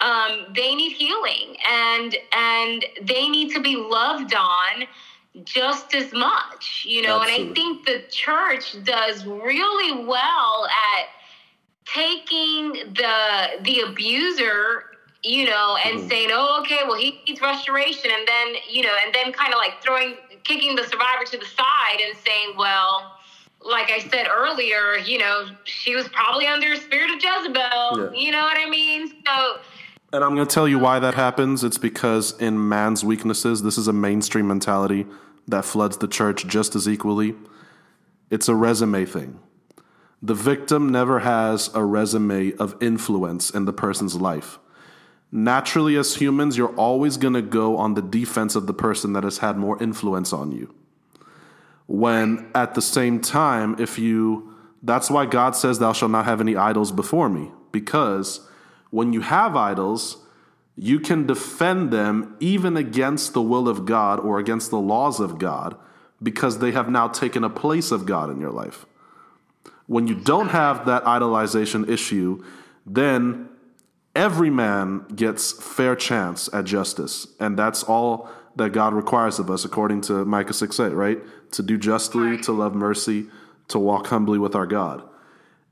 Um, 0.00 0.46
they 0.54 0.76
need 0.76 0.92
healing 0.92 1.56
and 1.68 2.16
and 2.32 2.84
they 3.02 3.28
need 3.28 3.52
to 3.54 3.60
be 3.60 3.74
loved 3.74 4.32
on 4.32 4.86
just 5.44 5.94
as 5.94 6.12
much 6.12 6.84
you 6.88 7.02
know 7.02 7.20
Absolutely. 7.20 7.48
and 7.48 7.50
i 7.50 7.54
think 7.54 7.86
the 7.86 8.02
church 8.08 8.76
does 8.84 9.26
really 9.26 10.04
well 10.04 10.66
at 10.66 11.06
taking 11.94 12.72
the 12.94 13.60
the 13.62 13.80
abuser 13.80 14.84
you 15.22 15.44
know 15.44 15.76
and 15.84 15.98
mm-hmm. 15.98 16.08
saying 16.08 16.28
oh 16.32 16.60
okay 16.60 16.80
well 16.86 16.98
he 16.98 17.20
needs 17.26 17.40
restoration 17.40 18.10
and 18.12 18.28
then 18.28 18.54
you 18.68 18.82
know 18.82 18.94
and 19.04 19.14
then 19.14 19.32
kind 19.32 19.52
of 19.52 19.58
like 19.58 19.82
throwing 19.82 20.14
kicking 20.44 20.76
the 20.76 20.84
survivor 20.84 21.24
to 21.24 21.38
the 21.38 21.46
side 21.46 22.00
and 22.06 22.16
saying 22.16 22.54
well 22.56 23.18
like 23.62 23.90
i 23.90 23.98
said 23.98 24.26
earlier 24.28 24.96
you 24.98 25.18
know 25.18 25.46
she 25.64 25.94
was 25.94 26.08
probably 26.08 26.46
under 26.46 26.72
a 26.72 26.76
spirit 26.76 27.10
of 27.10 27.22
jezebel 27.22 27.60
yeah. 27.60 28.10
you 28.12 28.30
know 28.30 28.42
what 28.42 28.56
i 28.58 28.68
mean 28.68 29.08
so 29.26 29.58
and 30.12 30.22
i'm 30.22 30.34
going 30.34 30.46
to 30.46 30.54
tell 30.54 30.68
you 30.68 30.78
why 30.78 30.98
that 30.98 31.14
happens 31.14 31.64
it's 31.64 31.78
because 31.78 32.38
in 32.40 32.68
man's 32.68 33.04
weaknesses 33.04 33.62
this 33.62 33.76
is 33.76 33.88
a 33.88 33.92
mainstream 33.92 34.46
mentality 34.46 35.06
that 35.48 35.64
floods 35.64 35.96
the 35.96 36.08
church 36.08 36.46
just 36.46 36.76
as 36.76 36.86
equally 36.88 37.34
it's 38.30 38.48
a 38.48 38.54
resume 38.54 39.04
thing 39.04 39.40
the 40.22 40.34
victim 40.34 40.90
never 40.90 41.20
has 41.20 41.70
a 41.74 41.84
resume 41.84 42.52
of 42.54 42.76
influence 42.82 43.50
in 43.50 43.64
the 43.64 43.72
person's 43.72 44.16
life. 44.16 44.58
Naturally, 45.30 45.96
as 45.96 46.16
humans, 46.16 46.56
you're 46.56 46.74
always 46.74 47.16
going 47.16 47.34
to 47.34 47.42
go 47.42 47.76
on 47.76 47.94
the 47.94 48.02
defense 48.02 48.54
of 48.54 48.66
the 48.66 48.72
person 48.72 49.12
that 49.12 49.24
has 49.24 49.38
had 49.38 49.56
more 49.56 49.80
influence 49.82 50.32
on 50.32 50.52
you. 50.52 50.74
When 51.86 52.50
at 52.54 52.74
the 52.74 52.82
same 52.82 53.20
time, 53.20 53.76
if 53.78 53.98
you, 53.98 54.54
that's 54.82 55.10
why 55.10 55.26
God 55.26 55.54
says, 55.54 55.78
Thou 55.78 55.92
shalt 55.92 56.10
not 56.10 56.24
have 56.24 56.40
any 56.40 56.56
idols 56.56 56.92
before 56.92 57.28
me, 57.28 57.50
because 57.72 58.46
when 58.90 59.12
you 59.12 59.20
have 59.20 59.54
idols, 59.54 60.18
you 60.76 61.00
can 61.00 61.26
defend 61.26 61.90
them 61.90 62.36
even 62.40 62.76
against 62.76 63.34
the 63.34 63.42
will 63.42 63.68
of 63.68 63.84
God 63.84 64.20
or 64.20 64.38
against 64.38 64.70
the 64.70 64.78
laws 64.78 65.20
of 65.20 65.38
God 65.38 65.76
because 66.22 66.58
they 66.58 66.72
have 66.72 66.88
now 66.88 67.08
taken 67.08 67.44
a 67.44 67.50
place 67.50 67.90
of 67.90 68.06
God 68.06 68.30
in 68.30 68.40
your 68.40 68.50
life. 68.50 68.86
When 69.88 70.06
you 70.06 70.14
don't 70.14 70.50
have 70.50 70.86
that 70.86 71.02
idolization 71.04 71.88
issue, 71.88 72.44
then 72.86 73.48
every 74.14 74.50
man 74.50 75.06
gets 75.14 75.52
fair 75.52 75.96
chance 75.96 76.48
at 76.52 76.64
justice. 76.64 77.26
And 77.40 77.58
that's 77.58 77.82
all 77.82 78.30
that 78.56 78.70
God 78.70 78.92
requires 78.94 79.38
of 79.38 79.50
us, 79.50 79.64
according 79.64 80.02
to 80.02 80.24
Micah 80.24 80.52
6 80.52 80.78
8, 80.78 80.88
right? 80.90 81.18
To 81.52 81.62
do 81.62 81.76
justly, 81.76 82.38
to 82.38 82.52
love 82.52 82.74
mercy, 82.74 83.26
to 83.68 83.78
walk 83.78 84.08
humbly 84.08 84.38
with 84.38 84.54
our 84.54 84.66
God. 84.66 85.02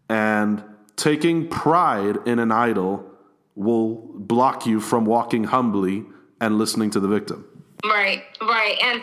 And 0.09 0.65
taking 0.97 1.49
pride 1.49 2.19
in 2.27 2.39
an 2.39 2.52
idol 2.52 3.11
will 3.55 3.97
block 4.15 4.67
you 4.67 4.81
from 4.81 5.05
walking 5.05 5.45
humbly 5.45 6.05
and 6.41 6.59
listening 6.59 6.91
to 6.91 7.00
the 7.00 7.09
victim. 7.09 7.45
Right, 7.85 8.25
right. 8.41 8.76
And 8.83 9.02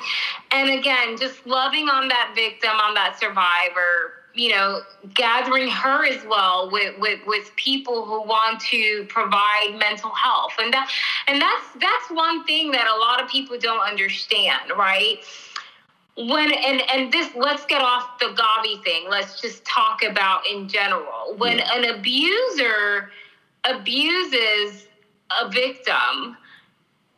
and 0.52 0.70
again, 0.80 1.18
just 1.18 1.46
loving 1.46 1.90
on 1.90 2.08
that 2.08 2.34
victim, 2.36 2.72
on 2.72 2.94
that 2.96 3.20
survivor, 3.20 4.23
you 4.34 4.50
know, 4.50 4.82
gathering 5.14 5.68
her 5.68 6.06
as 6.06 6.26
well 6.26 6.70
with, 6.72 6.98
with, 7.00 7.20
with 7.28 7.56
people 7.56 8.06
who 8.06 8.24
want 8.24 8.60
to 8.60 9.06
provide 9.08 9.76
mental 9.78 10.10
health. 10.10 10.54
And 10.60 10.74
that 10.74 10.90
and 11.28 11.42
that's 11.42 11.66
that's 11.80 12.10
one 12.10 12.44
thing 12.46 12.72
that 12.72 12.88
a 12.88 13.00
lot 13.00 13.22
of 13.22 13.30
people 13.30 13.58
don't 13.60 13.88
understand, 13.88 14.72
right? 14.78 15.20
When 16.18 16.52
and 16.52 16.82
and 16.92 17.12
this 17.12 17.30
let's 17.36 17.66
get 17.66 17.82
off 17.82 18.20
the 18.20 18.36
Gawvi 18.36 18.84
thing. 18.84 19.06
Let's 19.10 19.40
just 19.42 19.66
talk 19.66 20.02
about 20.04 20.42
in 20.52 20.68
general. 20.68 21.36
When 21.38 21.60
yeah. 21.60 21.76
an 21.76 21.96
abuser 21.96 23.12
abuses 23.66 24.88
a 25.42 25.50
victim 25.50 26.38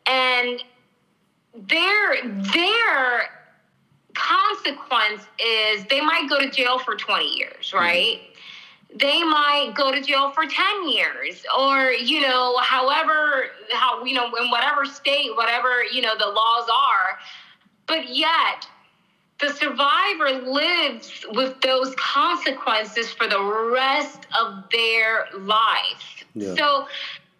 and 0.06 0.62
they're 1.54 2.16
they're 2.24 3.30
consequence 4.16 5.26
is 5.38 5.84
they 5.86 6.00
might 6.00 6.28
go 6.28 6.40
to 6.40 6.50
jail 6.50 6.78
for 6.78 6.96
20 6.96 7.36
years, 7.36 7.68
mm-hmm. 7.68 7.76
right? 7.76 8.18
Mm-hmm. 8.18 8.98
They 8.98 9.22
might 9.22 9.72
go 9.76 9.92
to 9.92 10.00
jail 10.00 10.30
for 10.30 10.46
10 10.46 10.88
years 10.88 11.44
or, 11.58 11.90
you 11.90 12.22
know, 12.22 12.56
however, 12.58 13.46
how, 13.72 14.04
you 14.04 14.14
know, 14.14 14.26
in 14.36 14.50
whatever 14.50 14.86
state, 14.86 15.36
whatever, 15.36 15.82
you 15.84 16.00
know, 16.00 16.16
the 16.18 16.26
laws 16.26 16.68
are. 16.68 17.18
But 17.86 18.08
yet, 18.14 18.66
the 19.38 19.52
survivor 19.52 20.48
lives 20.48 21.26
with 21.32 21.60
those 21.60 21.94
consequences 21.96 23.12
for 23.12 23.26
the 23.26 23.42
rest 23.42 24.26
of 24.40 24.64
their 24.72 25.26
life. 25.38 26.24
Yeah. 26.34 26.54
So, 26.54 26.88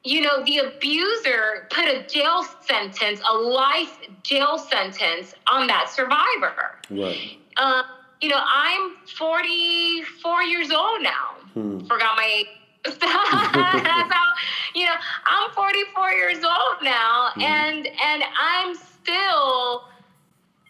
you 0.06 0.20
know, 0.20 0.44
the 0.44 0.58
abuser 0.58 1.66
put 1.68 1.84
a 1.84 2.06
jail 2.06 2.44
sentence, 2.62 3.20
a 3.28 3.34
life 3.34 3.98
jail 4.22 4.56
sentence 4.56 5.34
on 5.50 5.66
that 5.66 5.90
survivor. 5.90 6.78
Right. 6.88 7.38
Uh, 7.56 7.82
you 8.20 8.28
know, 8.28 8.40
I'm 8.40 8.92
44 9.18 10.42
years 10.44 10.70
old 10.70 11.02
now. 11.02 11.34
Hmm. 11.54 11.80
Forgot 11.86 12.16
my 12.16 12.24
age. 12.24 12.46
How, 13.02 14.32
you 14.76 14.84
know, 14.84 14.94
I'm 15.26 15.50
44 15.50 16.10
years 16.12 16.36
old 16.36 16.84
now, 16.84 17.30
hmm. 17.34 17.40
and 17.42 17.86
and 17.88 18.22
I'm 18.40 18.76
still 18.76 19.88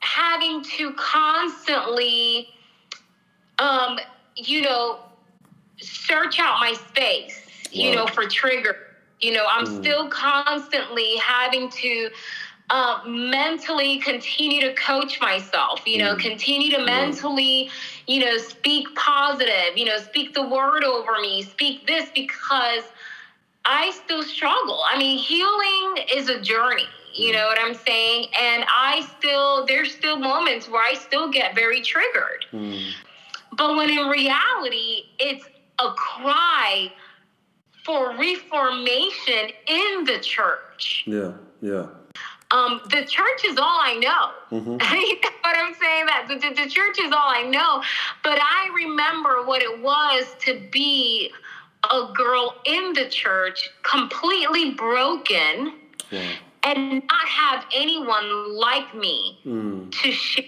having 0.01 0.62
to 0.62 0.94
constantly, 0.94 2.49
um, 3.59 3.99
you 4.35 4.62
know, 4.62 5.01
search 5.79 6.40
out 6.40 6.59
my 6.59 6.72
space, 6.72 7.38
wow. 7.66 7.70
you 7.70 7.94
know, 7.94 8.07
for 8.07 8.27
triggers 8.27 8.86
you 9.20 9.33
know, 9.33 9.44
I'm 9.50 9.66
mm. 9.66 9.81
still 9.81 10.09
constantly 10.09 11.16
having 11.16 11.70
to 11.70 12.11
uh, 12.68 13.00
mentally 13.07 13.98
continue 13.98 14.61
to 14.61 14.74
coach 14.74 15.20
myself, 15.20 15.87
you 15.87 15.98
know, 15.98 16.14
mm. 16.14 16.20
continue 16.20 16.70
to 16.76 16.85
mentally, 16.85 17.70
you 18.07 18.20
know, 18.20 18.37
speak 18.38 18.92
positive, 18.94 19.76
you 19.76 19.85
know, 19.85 19.98
speak 19.98 20.35
the 20.35 20.46
word 20.46 20.85
over 20.85 21.20
me, 21.20 21.42
speak 21.42 21.87
this 21.87 22.11
because 22.14 22.83
I 23.64 23.92
still 24.05 24.22
struggle. 24.22 24.81
I 24.88 24.98
mean, 24.98 25.18
healing 25.18 26.05
is 26.14 26.29
a 26.29 26.40
journey. 26.40 26.88
You 27.14 27.33
know 27.33 27.46
what 27.46 27.59
I'm 27.59 27.74
saying? 27.74 28.26
And 28.38 28.64
I 28.68 29.09
still, 29.16 29.64
there's 29.64 29.94
still 29.94 30.18
moments 30.18 30.68
where 30.68 30.83
I 30.83 30.94
still 30.94 31.31
get 31.31 31.55
very 31.55 31.81
triggered. 31.81 32.44
Mm. 32.52 32.92
But 33.52 33.74
when 33.74 33.88
in 33.88 34.09
reality, 34.09 35.05
it's 35.18 35.46
a 35.79 35.92
cry 35.92 36.92
for 37.87 38.16
reformation 38.16 39.51
in 39.68 40.05
the 40.05 40.18
church. 40.20 41.05
Yeah, 41.07 41.33
yeah. 41.62 41.87
Um, 42.51 42.81
the 42.90 43.05
church 43.05 43.44
is 43.44 43.57
all 43.57 43.81
I 43.81 43.94
know. 43.94 44.59
Mm-hmm. 44.59 44.94
you 44.94 45.14
know 45.20 45.31
what 45.42 45.57
I'm 45.57 45.75
saying? 45.75 46.07
That 46.07 46.27
the, 46.29 46.35
the, 46.35 46.64
the 46.64 46.68
church 46.68 46.99
is 47.01 47.12
all 47.12 47.29
I 47.29 47.44
know. 47.44 47.83
But 48.25 48.38
I 48.40 48.70
remember 48.75 49.44
what 49.44 49.62
it 49.62 49.81
was 49.81 50.27
to 50.40 50.61
be 50.70 51.31
a 51.92 52.12
girl 52.12 52.57
in 52.64 52.92
the 52.94 53.09
church, 53.09 53.70
completely 53.83 54.72
broken, 54.72 55.75
yeah. 56.11 56.33
and 56.64 57.03
not 57.07 57.27
have 57.29 57.64
anyone 57.75 58.57
like 58.57 58.94
me 58.94 59.38
mm. 59.46 59.92
to 60.03 60.11
share 60.11 60.44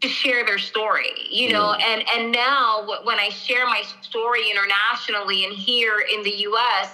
to 0.00 0.08
share 0.08 0.44
their 0.44 0.58
story 0.58 1.10
you 1.30 1.52
know 1.52 1.74
yeah. 1.78 1.86
and 1.86 2.04
and 2.14 2.32
now 2.32 2.86
when 3.04 3.18
i 3.18 3.28
share 3.28 3.66
my 3.66 3.82
story 4.02 4.50
internationally 4.50 5.44
and 5.44 5.54
here 5.54 6.04
in 6.12 6.22
the 6.22 6.30
us 6.30 6.90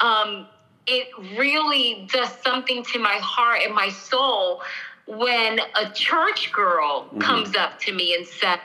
um, 0.00 0.46
it 0.86 1.08
really 1.38 2.08
does 2.10 2.30
something 2.42 2.82
to 2.84 2.98
my 2.98 3.18
heart 3.20 3.60
and 3.64 3.74
my 3.74 3.90
soul 3.90 4.62
when 5.06 5.60
a 5.76 5.90
church 5.92 6.52
girl 6.52 7.04
mm-hmm. 7.04 7.18
comes 7.18 7.54
up 7.54 7.78
to 7.80 7.92
me 7.92 8.14
and 8.14 8.26
said 8.26 8.60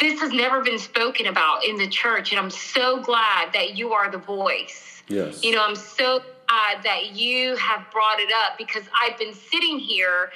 this 0.00 0.20
has 0.20 0.32
never 0.32 0.62
been 0.62 0.78
spoken 0.78 1.26
about 1.26 1.64
in 1.64 1.76
the 1.76 1.88
church 1.88 2.32
and 2.32 2.40
i'm 2.40 2.50
so 2.50 3.00
glad 3.02 3.52
that 3.52 3.76
you 3.76 3.92
are 3.92 4.10
the 4.10 4.18
voice 4.18 5.02
yes 5.08 5.44
you 5.44 5.52
know 5.54 5.64
i'm 5.64 5.76
so 5.76 6.20
glad 6.46 6.82
that 6.82 7.14
you 7.14 7.56
have 7.56 7.84
brought 7.90 8.20
it 8.20 8.30
up 8.44 8.58
because 8.58 8.84
I've 9.00 9.18
been 9.18 9.34
sitting 9.34 9.78
here, 9.78 10.30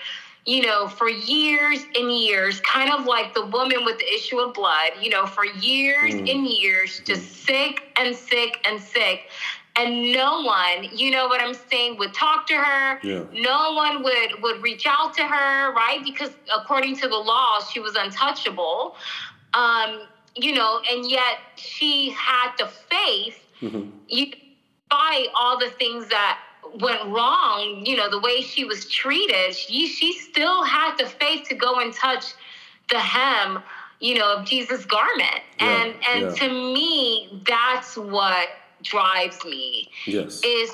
you 0.48 0.62
know, 0.62 0.88
for 0.88 1.10
years 1.10 1.80
and 1.94 2.10
years, 2.10 2.58
kind 2.60 2.90
of 2.90 3.04
like 3.04 3.34
the 3.34 3.44
woman 3.44 3.84
with 3.84 3.98
the 3.98 4.14
issue 4.14 4.38
of 4.38 4.54
blood, 4.54 4.92
you 4.98 5.10
know, 5.10 5.26
for 5.26 5.44
years 5.44 6.14
Mm. 6.14 6.30
and 6.32 6.46
years, 6.46 7.02
just 7.04 7.44
sick 7.44 7.82
and 8.00 8.16
sick 8.16 8.58
and 8.64 8.80
sick. 8.80 9.28
And 9.76 10.10
no 10.12 10.40
one, 10.40 10.84
you 10.90 11.10
know 11.10 11.28
what 11.28 11.42
I'm 11.42 11.52
saying, 11.52 11.98
would 11.98 12.14
talk 12.14 12.46
to 12.46 12.54
her. 12.56 12.98
Yeah. 13.02 13.24
No 13.30 13.74
one 13.74 14.02
would 14.02 14.40
would 14.42 14.62
reach 14.62 14.86
out 14.86 15.12
to 15.16 15.22
her, 15.22 15.74
right? 15.74 16.02
Because 16.02 16.30
according 16.56 16.96
to 16.96 17.08
the 17.08 17.16
law, 17.32 17.60
she 17.70 17.78
was 17.78 17.94
untouchable. 17.94 18.94
Um, 19.52 20.08
you 20.34 20.52
know, 20.54 20.80
and 20.90 21.10
yet 21.10 21.36
she 21.56 22.08
had 22.08 22.52
the 22.56 22.68
faith 22.68 23.38
Mhm. 23.60 23.92
you 24.08 24.32
despite 24.90 25.28
all 25.34 25.58
the 25.58 25.68
things 25.68 26.08
that 26.08 26.38
went 26.74 27.04
wrong, 27.06 27.82
you 27.84 27.96
know, 27.96 28.10
the 28.10 28.20
way 28.20 28.40
she 28.40 28.64
was 28.64 28.86
treated, 28.86 29.54
she 29.54 29.86
she 29.86 30.12
still 30.12 30.64
had 30.64 30.96
the 30.96 31.06
faith 31.06 31.48
to 31.48 31.54
go 31.54 31.80
and 31.80 31.92
touch 31.92 32.34
the 32.90 32.98
hem, 32.98 33.62
you 34.00 34.14
know, 34.14 34.36
of 34.36 34.46
Jesus' 34.46 34.84
garment. 34.84 35.40
Yeah, 35.60 35.82
and 35.82 35.94
and 36.08 36.22
yeah. 36.22 36.46
to 36.46 36.48
me, 36.48 37.42
that's 37.46 37.96
what 37.96 38.48
drives 38.82 39.44
me 39.44 39.90
Yes. 40.06 40.42
is 40.44 40.72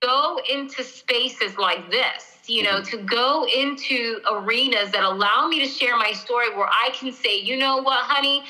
go 0.00 0.38
into 0.52 0.82
spaces 0.82 1.56
like 1.56 1.90
this, 1.90 2.38
you 2.46 2.62
know, 2.62 2.82
to 2.82 2.98
go 2.98 3.46
into 3.46 4.20
arenas 4.30 4.90
that 4.90 5.02
allow 5.02 5.46
me 5.48 5.60
to 5.60 5.66
share 5.66 5.96
my 5.96 6.12
story 6.12 6.54
where 6.54 6.68
I 6.68 6.90
can 6.90 7.12
say, 7.12 7.40
you 7.40 7.56
know 7.56 7.78
what, 7.78 8.00
honey, 8.04 8.44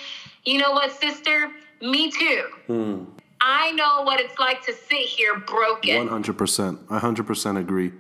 you 0.45 0.59
know 0.59 0.73
what, 0.73 0.93
sister, 0.93 1.53
me 1.81 2.11
too. 2.11 2.43
Mm. 2.69 3.14
I 3.47 3.73
know 3.73 4.03
what 4.05 4.21
it's 4.21 4.39
like 4.39 4.65
to 4.65 4.73
sit 4.73 5.01
here 5.01 5.39
broken. 5.39 5.99
One 5.99 6.09
hundred 6.09 6.39
percent. 6.39 6.81
I 6.89 6.99
hundred 6.99 7.27
percent 7.27 7.59
agree. 7.59 7.93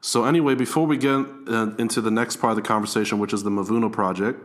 So 0.00 0.24
anyway, 0.24 0.54
before 0.54 0.86
we 0.86 0.96
get 0.96 1.26
uh, 1.46 1.72
into 1.78 2.00
the 2.00 2.10
next 2.10 2.36
part 2.36 2.52
of 2.52 2.56
the 2.56 2.62
conversation, 2.62 3.18
which 3.18 3.34
is 3.34 3.42
the 3.42 3.50
Mavuno 3.50 3.92
project, 3.92 4.42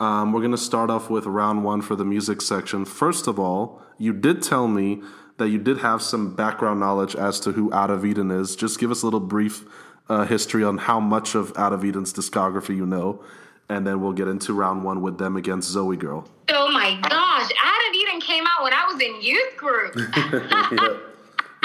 um, 0.00 0.32
we're 0.32 0.40
going 0.40 0.52
to 0.52 0.58
start 0.58 0.90
off 0.90 1.08
with 1.08 1.24
round 1.24 1.64
one 1.64 1.80
for 1.80 1.96
the 1.96 2.04
music 2.04 2.42
section. 2.42 2.84
First 2.84 3.26
of 3.26 3.40
all, 3.40 3.82
you 3.96 4.12
did 4.12 4.42
tell 4.42 4.68
me 4.68 5.00
that 5.38 5.48
you 5.48 5.58
did 5.58 5.78
have 5.78 6.02
some 6.02 6.34
background 6.34 6.78
knowledge 6.78 7.16
as 7.16 7.40
to 7.40 7.52
who 7.52 7.72
Out 7.72 7.90
of 7.90 8.04
Eden 8.04 8.30
is. 8.30 8.54
Just 8.54 8.78
give 8.78 8.90
us 8.90 9.02
a 9.02 9.06
little 9.06 9.20
brief 9.20 9.64
uh, 10.10 10.26
history 10.26 10.62
on 10.62 10.76
how 10.76 11.00
much 11.00 11.34
of 11.34 11.56
Out 11.56 11.72
of 11.72 11.82
Eden's 11.82 12.12
discography 12.12 12.76
you 12.76 12.86
know, 12.86 13.24
and 13.68 13.86
then 13.86 14.00
we'll 14.00 14.12
get 14.12 14.28
into 14.28 14.54
round 14.54 14.84
one 14.84 15.02
with 15.02 15.18
them 15.18 15.36
against 15.36 15.74
ZOEgirl. 15.74 16.26
Oh 16.50 16.70
my 16.72 16.98
gosh, 17.08 17.50
of 17.88 17.94
Eden 17.94 18.20
came 18.20 18.44
out 18.46 18.62
when 18.62 18.72
I 18.72 18.84
was 18.86 19.00
in 19.00 19.20
youth 19.20 19.56
group. 19.56 19.96
yep. 20.72 21.02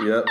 Yep. 0.04 0.26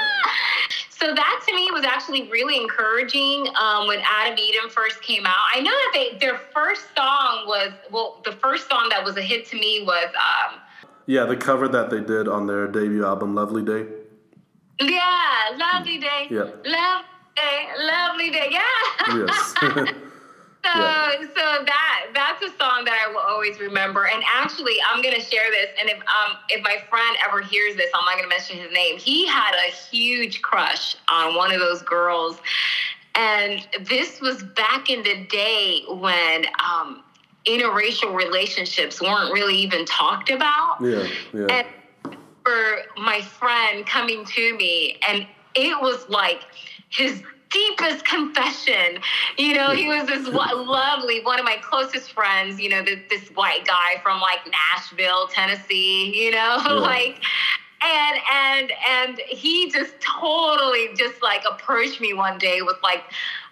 So 0.90 1.14
that 1.14 1.42
to 1.48 1.54
me 1.54 1.70
was 1.72 1.84
actually 1.84 2.28
really 2.30 2.56
encouraging 2.56 3.46
um, 3.58 3.86
when 3.86 4.00
of 4.00 4.38
Eden 4.38 4.68
first 4.68 5.02
came 5.02 5.24
out. 5.26 5.36
I 5.54 5.60
know 5.60 5.70
that 5.70 5.90
they 5.94 6.18
their 6.18 6.38
first 6.52 6.86
song 6.96 7.44
was 7.46 7.72
well, 7.90 8.20
the 8.24 8.32
first 8.32 8.68
song 8.68 8.88
that 8.90 9.04
was 9.04 9.16
a 9.16 9.22
hit 9.22 9.46
to 9.46 9.56
me 9.56 9.84
was 9.84 10.08
um, 10.14 10.60
Yeah, 11.06 11.24
the 11.24 11.36
cover 11.36 11.68
that 11.68 11.90
they 11.90 12.00
did 12.00 12.28
on 12.28 12.46
their 12.46 12.66
debut 12.66 13.04
album, 13.04 13.34
Lovely 13.34 13.62
Day. 13.62 13.86
yeah, 14.80 15.56
Lovely 15.56 15.98
Day, 15.98 16.26
Yeah. 16.30 16.50
Love 16.64 17.04
Day, 17.36 17.68
Lovely 17.78 18.30
Day, 18.30 18.48
yeah. 18.50 19.26
Yes. 19.26 19.94
So, 20.62 20.70
Yeah. 20.70 21.12
so 21.20 21.64
that 21.64 22.06
that's 22.12 22.42
a 22.42 22.48
song 22.58 22.84
that 22.84 23.06
I 23.06 23.10
will 23.10 23.20
always 23.20 23.58
remember. 23.58 24.06
And 24.06 24.22
actually, 24.34 24.76
I'm 24.88 25.02
gonna 25.02 25.20
share 25.20 25.50
this. 25.50 25.68
And 25.80 25.88
if 25.88 25.96
um 25.98 26.36
if 26.50 26.62
my 26.62 26.76
friend 26.90 27.16
ever 27.26 27.40
hears 27.40 27.76
this, 27.76 27.90
I'm 27.94 28.04
not 28.04 28.16
gonna 28.16 28.28
mention 28.28 28.58
his 28.58 28.70
name. 28.72 28.98
He 28.98 29.26
had 29.26 29.54
a 29.54 29.72
huge 29.72 30.42
crush 30.42 30.96
on 31.10 31.34
one 31.34 31.50
of 31.50 31.60
those 31.60 31.82
girls, 31.82 32.36
and 33.14 33.66
this 33.82 34.20
was 34.20 34.42
back 34.42 34.90
in 34.90 35.02
the 35.02 35.24
day 35.30 35.82
when 35.88 36.44
um, 36.62 37.04
interracial 37.46 38.14
relationships 38.14 39.00
weren't 39.00 39.32
really 39.32 39.56
even 39.56 39.86
talked 39.86 40.30
about. 40.30 40.76
yeah, 40.82 41.06
yeah. 41.32 41.46
And 41.46 41.66
for 42.44 42.82
my 42.98 43.22
friend 43.22 43.86
coming 43.86 44.24
to 44.24 44.56
me, 44.56 44.98
and 45.08 45.26
it 45.54 45.80
was 45.80 46.08
like 46.08 46.42
his 46.90 47.22
deepest 47.50 48.04
confession. 48.04 48.98
You 49.36 49.54
know, 49.54 49.70
he 49.70 49.86
was 49.88 50.06
this 50.06 50.26
lovely, 50.28 51.20
one 51.22 51.38
of 51.38 51.44
my 51.44 51.56
closest 51.62 52.12
friends, 52.12 52.60
you 52.60 52.68
know, 52.68 52.82
this, 52.84 53.00
this 53.08 53.28
white 53.30 53.66
guy 53.66 54.00
from 54.02 54.20
like 54.20 54.40
Nashville, 54.50 55.26
Tennessee, 55.28 56.12
you 56.24 56.30
know, 56.30 56.58
Yeah. 56.64 56.72
like. 56.74 57.22
And 57.82 58.18
and 58.30 58.72
and 58.86 59.20
he 59.26 59.70
just 59.70 59.94
totally 60.00 60.88
just 60.98 61.22
like 61.22 61.42
approached 61.50 61.98
me 61.98 62.12
one 62.12 62.36
day 62.36 62.60
with 62.60 62.76
like 62.82 63.02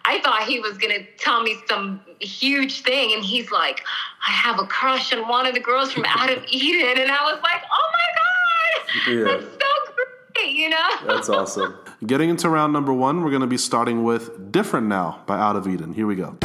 I 0.05 0.21
thought 0.21 0.43
he 0.43 0.61
was 0.61 0.77
gonna 0.77 0.99
tell 1.17 1.43
me 1.43 1.57
some 1.67 1.99
huge 2.21 2.83
thing, 2.83 3.15
and 3.15 3.25
he's 3.25 3.51
like, 3.51 3.85
"I 4.27 4.31
have 4.31 4.59
a 4.59 4.67
crush 4.67 5.15
on 5.15 5.29
one 5.29 5.47
of 5.47 5.55
the 5.55 5.61
girls 5.61 5.93
from 5.93 6.05
Out 6.07 6.31
of 6.31 6.45
Eden," 6.47 6.99
and 6.99 7.11
I 7.11 7.23
was 7.33 7.41
like, 7.43 7.63
"Oh 7.73 7.89
my 7.99 8.09
god, 8.21 9.13
Yeah. 9.15 9.25
that's 9.25 9.45
so 9.45 9.59
great!" 9.59 9.68
You 10.47 10.71
know? 10.71 10.89
That's 11.07 11.29
awesome. 11.29 11.77
Getting 12.07 12.31
into 12.31 12.49
round 12.49 12.73
number 12.73 12.93
one, 12.93 13.23
we're 13.23 13.31
going 13.31 13.43
to 13.43 13.47
be 13.47 13.59
starting 13.59 14.05
with 14.05 14.51
Different 14.53 14.87
Now 14.87 15.23
by 15.27 15.39
Out 15.39 15.57
of 15.57 15.67
Eden. 15.67 15.93
Here 15.93 16.07
we 16.07 16.17
go. 16.17 16.37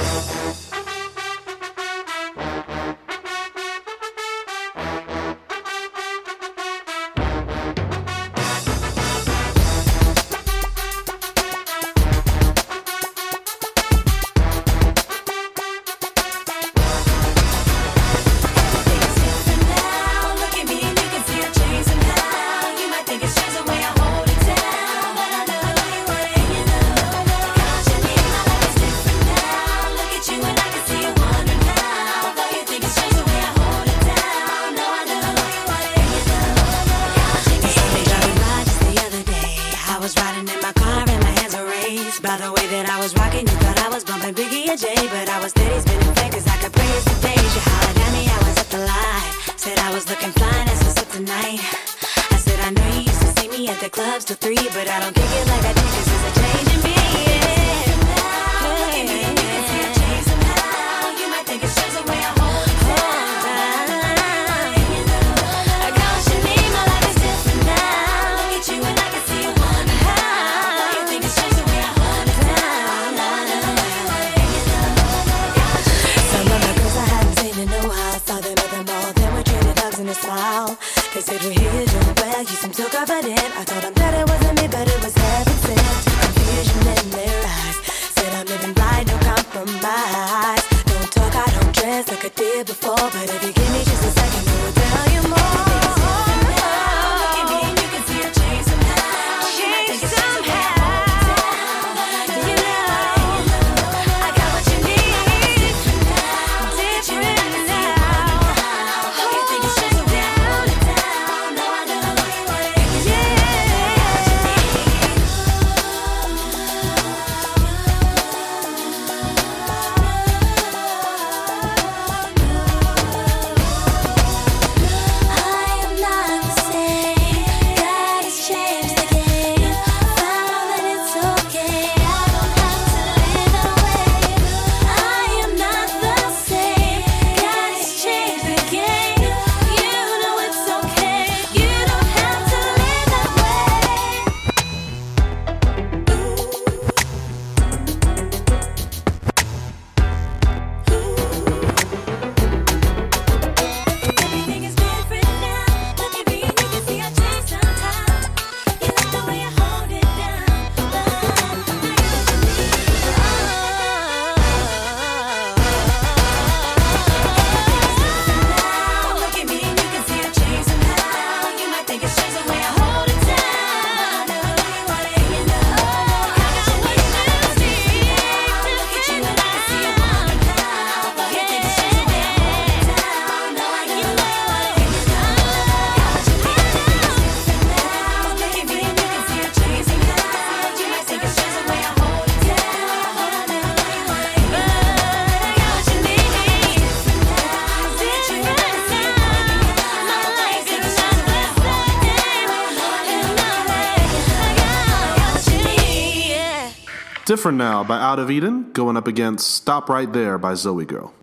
Different 207.43 207.57
Now 207.57 207.83
by 207.83 207.99
Out 207.99 208.19
of 208.19 208.31
Eden 208.31 208.71
going 208.71 208.95
up 208.95 209.05
against 209.05 209.53
Stop 209.53 209.89
Right 209.89 210.09
There 210.09 210.37
by 210.37 210.53
ZOEgirl. 210.53 211.22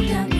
You 0.00 0.39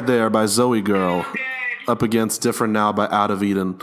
Right 0.00 0.06
There 0.06 0.30
by 0.30 0.44
ZOEgirl 0.44 1.26
up 1.86 2.00
against 2.00 2.40
Different 2.40 2.72
Now 2.72 2.90
by 2.90 3.06
Out 3.08 3.30
of 3.30 3.42
Eden. 3.42 3.78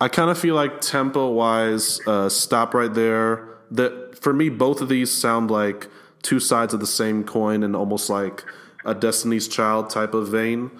I 0.00 0.08
kind 0.08 0.30
of 0.30 0.38
feel 0.38 0.54
like 0.54 0.80
tempo 0.80 1.28
wise, 1.28 2.00
uh, 2.06 2.30
Stop 2.30 2.72
Right 2.72 2.92
There, 2.92 3.46
that 3.70 4.18
for 4.18 4.32
me, 4.32 4.48
both 4.48 4.80
of 4.80 4.88
these 4.88 5.12
sound 5.12 5.50
like 5.50 5.88
two 6.22 6.40
sides 6.40 6.72
of 6.72 6.80
the 6.80 6.86
same 6.86 7.24
coin 7.24 7.62
and 7.62 7.76
almost 7.76 8.08
like 8.08 8.42
a 8.86 8.94
Destiny's 8.94 9.48
Child 9.48 9.90
type 9.90 10.14
of 10.14 10.28
vein. 10.28 10.70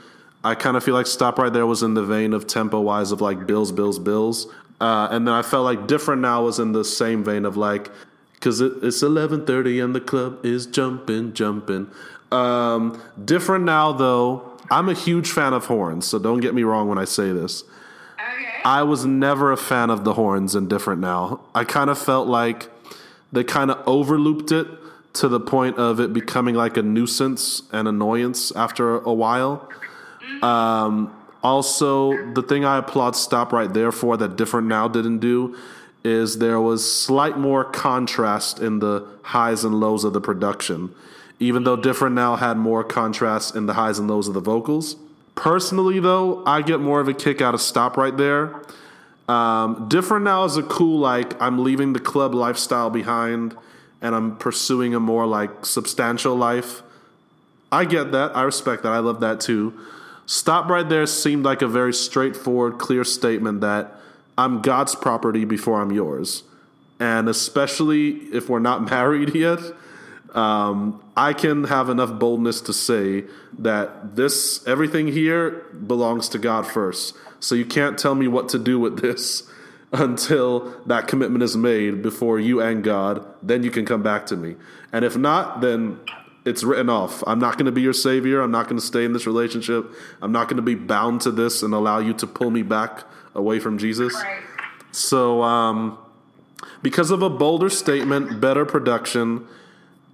I 0.43 0.55
kind 0.55 0.79
of 0.79 0.83
feel 0.83 0.95
like 0.95 1.07
Stop 1.07 1.39
Right 1.39 1.53
There 1.53 1.67
was 1.67 1.83
in 1.83 1.93
the 1.93 2.03
vein 2.03 2.33
of 2.33 2.47
tempo 2.47 2.81
wise 2.81 3.13
of 3.13 3.21
like 3.21 3.47
Bills, 3.47 3.73
Bills, 3.73 3.99
Bills. 3.99 4.47
Uh, 4.81 5.09
and 5.11 5.29
then 5.29 5.35
I 5.35 5.43
felt 5.43 5.67
like 5.67 5.89
Different 5.89 6.23
Now 6.23 6.45
was 6.45 6.59
in 6.59 6.73
the 6.73 6.87
same 6.87 7.23
vein 7.23 7.45
of 7.45 7.59
like, 7.59 7.91
because 8.33 8.63
it, 8.63 8.73
it's 8.81 9.03
11.30 9.03 9.85
and 9.85 9.95
the 9.95 10.01
club 10.01 10.43
is 10.43 10.65
jumping, 10.65 11.35
jumping. 11.35 11.91
Um, 12.33 13.03
different 13.23 13.65
Now, 13.65 13.93
though, 13.93 14.50
I'm 14.71 14.89
a 14.89 14.95
huge 14.95 15.33
fan 15.33 15.53
of 15.53 15.67
horns, 15.67 16.07
so 16.07 16.19
don't 16.19 16.41
get 16.41 16.55
me 16.55 16.63
wrong 16.63 16.89
when 16.89 16.99
I 16.99 17.05
say 17.05 17.33
this. 17.33 17.65
Okay. 18.15 18.61
I 18.65 18.83
was 18.83 19.05
never 19.05 19.51
a 19.53 19.57
fan 19.57 19.91
of 19.91 20.05
the 20.05 20.15
horns 20.15 20.55
in 20.55 20.69
Different 20.69 21.01
Now. 21.01 21.41
I 21.55 21.65
kind 21.65 21.91
of 21.91 21.99
felt 21.99 22.29
like 22.29 22.69
they 23.33 23.45
kind 23.45 23.71
of 23.71 23.87
overlooped 23.87 24.53
it 24.53 24.67
to 25.15 25.29
the 25.29 25.41
point 25.41 25.77
of 25.79 25.99
it 25.99 26.13
becoming 26.13 26.55
like 26.55 26.77
a 26.77 26.83
nuisance 26.83 27.63
and 27.73 27.89
annoyance 27.89 28.53
after 28.55 28.99
a 28.99 29.13
while. 29.13 29.69
Um, 30.43 31.17
also, 31.43 32.33
the 32.35 32.43
thing 32.43 32.65
I 32.65 32.79
applaud 32.79 33.17
Stop 33.17 33.53
Right 33.53 33.73
There 33.73 33.93
for 33.93 34.17
that 34.19 34.37
Different 34.37 34.69
Now 34.69 34.89
didn't 34.89 35.19
do 35.19 35.57
is 36.05 36.39
there 36.39 36.61
was 36.61 36.91
slight 36.91 37.39
more 37.39 37.65
contrast 37.65 38.61
in 38.61 38.79
the 38.79 39.07
highs 39.23 39.65
and 39.65 39.81
lows 39.81 40.05
of 40.05 40.13
the 40.13 40.21
production, 40.21 40.95
even 41.41 41.65
though 41.65 41.75
Different 41.75 42.15
Now 42.15 42.37
had 42.37 42.57
more 42.57 42.85
contrast 42.85 43.57
in 43.57 43.67
the 43.67 43.73
highs 43.73 43.99
and 43.99 44.09
lows 44.09 44.29
of 44.29 44.35
the 44.35 44.41
vocals. 44.41 44.95
Personally, 45.35 45.99
though, 45.99 46.45
I 46.45 46.61
get 46.61 46.81
more 46.81 47.01
of 47.01 47.09
a 47.09 47.15
kick 47.15 47.41
out 47.41 47.55
of 47.55 47.63
Stop 47.63 47.97
Right 47.97 48.17
There. 48.17 48.55
Um, 49.27 49.89
Different 49.89 50.25
Now 50.25 50.45
is 50.45 50.59
a 50.59 50.63
cool, 50.63 51.01
like, 51.01 51.41
I'm 51.41 51.65
leaving 51.65 51.95
the 51.95 51.99
club 51.99 52.35
lifestyle 52.35 52.91
behind 52.91 53.57
and 54.03 54.15
I'm 54.15 54.37
pursuing 54.37 54.95
a 54.95 55.01
more, 55.01 55.27
like, 55.27 55.65
substantial 55.65 56.37
life. 56.37 56.83
I 57.73 57.87
get 57.87 58.13
that. 58.13 58.37
I 58.37 58.43
respect 58.43 58.83
that. 58.83 58.93
I 58.93 58.99
love 58.99 59.21
that 59.21 59.41
too. 59.41 59.73
Stop 60.27 60.69
right 60.69 60.89
there 60.89 61.07
seemed 61.07 61.45
like 61.45 61.63
a 61.63 61.67
very 61.67 61.95
straightforward, 61.95 62.79
clear 62.79 63.05
statement 63.05 63.63
that 63.63 63.97
I'm 64.37 64.61
God's 64.61 64.95
property 64.95 65.45
before 65.45 65.81
I'm 65.81 65.91
yours. 65.91 66.43
And 66.99 67.29
especially 67.29 68.11
if 68.33 68.49
we're 68.49 68.59
not 68.59 68.91
married 68.91 69.35
yet, 69.35 69.61
um, 70.35 71.03
I 71.17 71.33
can 71.33 71.65
have 71.65 71.89
enough 71.89 72.19
boldness 72.19 72.61
to 72.63 72.73
say 72.73 73.25
that 73.59 74.17
this 74.17 74.67
everything 74.67 75.09
here 75.09 75.51
belongs 75.87 76.29
to 76.31 76.39
God 76.39 76.67
first. 76.67 77.17
So 77.41 77.55
you 77.55 77.65
can't 77.65 77.99
tell 77.99 78.15
me 78.15 78.29
what 78.29 78.49
to 78.51 78.59
do 78.59 78.79
with 78.79 79.01
this 79.01 79.51
until 79.93 80.81
that 80.87 81.09
commitment 81.09 81.43
is 81.43 81.57
made 81.57 82.03
before 82.03 82.39
you 82.39 82.61
and 82.61 82.85
God. 82.85 83.27
Then 83.43 83.63
you 83.63 83.71
can 83.71 83.85
come 83.85 84.03
back 84.03 84.27
to 84.27 84.37
me. 84.37 84.57
And 84.93 85.05
if 85.05 85.17
not, 85.17 85.61
then 85.61 85.99
it's 86.45 86.63
written 86.63 86.89
off. 86.89 87.23
I'm 87.27 87.39
not 87.39 87.55
going 87.55 87.67
to 87.67 87.73
be 87.73 87.83
your 87.83 87.93
savior. 87.93 88.41
I'm 88.41 88.51
not 88.51 88.65
going 88.65 88.79
to 88.79 88.87
stay 88.87 89.05
in 89.05 89.13
this 89.13 89.27
relationship. 89.27 89.91
I'm 90.23 90.33
not 90.33 90.49
going 90.49 90.57
to 90.57 90.63
be 90.63 90.75
bound 90.75 91.23
to 91.23 91.31
this 91.31 91.63
and 91.63 91.75
allow 91.75 91.99
you 91.99 92.15
to 92.15 92.27
pull 92.27 92.51
me 92.51 92.63
back 92.63 93.05
away 93.35 93.59
from 93.59 93.79
Jesus. 93.79 94.15
Right. 94.15 94.43
So, 94.93 95.43
um, 95.43 95.99
because 96.83 97.11
of 97.11 97.23
a 97.23 97.31
bolder 97.31 97.71
statement, 97.71 98.41
better 98.41 98.65
production, 98.65 99.47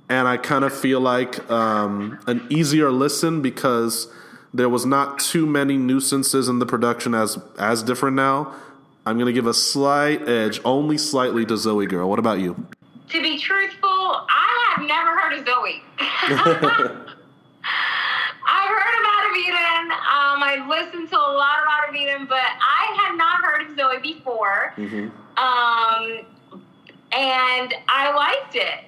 and 0.08 0.28
I 0.28 0.36
kind 0.36 0.64
of 0.64 0.72
feel 0.76 1.00
like 1.00 1.50
um, 1.50 2.18
an 2.26 2.46
easier 2.50 2.90
listen 2.90 3.42
because 3.42 4.08
there 4.54 4.68
was 4.68 4.86
not 4.86 5.18
too 5.18 5.46
many 5.46 5.76
nuisances 5.76 6.48
in 6.48 6.58
the 6.58 6.66
production 6.66 7.14
as 7.14 7.38
as 7.58 7.82
different 7.82 8.16
now. 8.16 8.54
I'm 9.04 9.16
going 9.16 9.26
to 9.26 9.32
give 9.32 9.46
a 9.46 9.54
slight 9.54 10.28
edge, 10.28 10.60
only 10.64 10.98
slightly, 10.98 11.46
to 11.46 11.54
ZOEgirl. 11.54 12.08
What 12.08 12.18
about 12.18 12.40
you? 12.40 12.66
To 13.10 13.22
be 13.22 13.38
truthful, 13.38 13.88
I 13.88 14.74
have 14.74 14.84
never 14.84 15.16
heard 15.16 15.38
of 15.38 15.46
Zoe. 15.46 15.80
I've 18.48 18.68
heard 18.68 18.94
of 18.98 19.06
Out 19.06 19.30
of 19.30 19.36
Eden. 19.36 19.92
Um, 19.92 20.42
I've 20.42 20.68
listened 20.68 21.08
to 21.10 21.16
a 21.16 21.18
lot 21.18 21.58
of 21.60 21.68
Out 21.70 21.88
of 21.88 21.94
Eden, 21.94 22.26
but 22.28 22.38
I 22.38 22.96
had 23.00 23.16
not 23.16 23.44
heard 23.44 23.70
of 23.70 23.76
Zoe 23.76 23.98
before. 24.02 24.74
Um, 25.36 26.26
and 27.12 27.74
I 27.88 28.12
liked 28.12 28.56
it. 28.56 28.86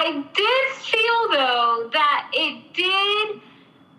I 0.00 0.24
did 0.34 0.76
feel 0.76 1.28
though 1.30 1.90
that 1.92 2.30
it 2.32 2.72
did, 2.74 3.40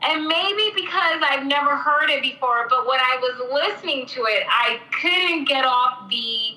and 0.04 0.28
maybe 0.28 0.72
because 0.76 1.22
I've 1.22 1.46
never 1.46 1.76
heard 1.76 2.10
it 2.10 2.22
before, 2.22 2.68
but 2.70 2.88
when 2.88 3.00
I 3.00 3.18
was 3.22 3.52
listening 3.52 4.06
to 4.08 4.22
it, 4.26 4.44
I 4.50 4.80
couldn't 5.02 5.46
get 5.46 5.66
off 5.66 6.10
the. 6.10 6.56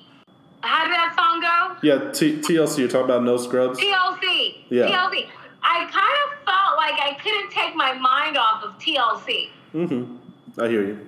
How 0.61 0.85
did 0.85 0.93
that 0.93 1.13
song 1.17 1.41
go? 1.41 1.77
Yeah, 1.85 2.11
T- 2.11 2.37
TLC. 2.39 2.77
You're 2.79 2.87
talking 2.87 3.05
about 3.05 3.23
No 3.23 3.35
Scrubs. 3.35 3.77
TLC. 3.79 4.63
Yeah. 4.69 4.87
TLC. 4.87 5.27
I 5.61 5.85
kind 5.91 6.17
of 6.23 6.45
felt 6.45 6.77
like 6.77 6.95
I 7.01 7.17
couldn't 7.21 7.51
take 7.51 7.75
my 7.75 7.93
mind 7.93 8.37
off 8.37 8.63
of 8.63 8.77
TLC 8.79 9.49
Mm-hmm. 9.73 10.61
I 10.61 10.67
hear 10.69 10.85
you. 10.85 11.07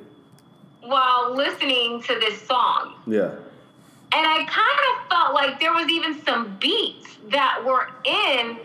while 0.82 1.34
listening 1.36 2.02
to 2.04 2.16
this 2.20 2.42
song. 2.42 2.96
Yeah. 3.08 3.32
And 4.16 4.26
I 4.26 4.46
kind 4.46 4.80
of 4.90 5.10
felt 5.10 5.34
like 5.34 5.60
there 5.60 5.74
was 5.74 5.90
even 5.90 6.24
some 6.24 6.56
beats 6.60 7.18
that 7.32 7.62
were 7.66 7.90
in 8.06 8.58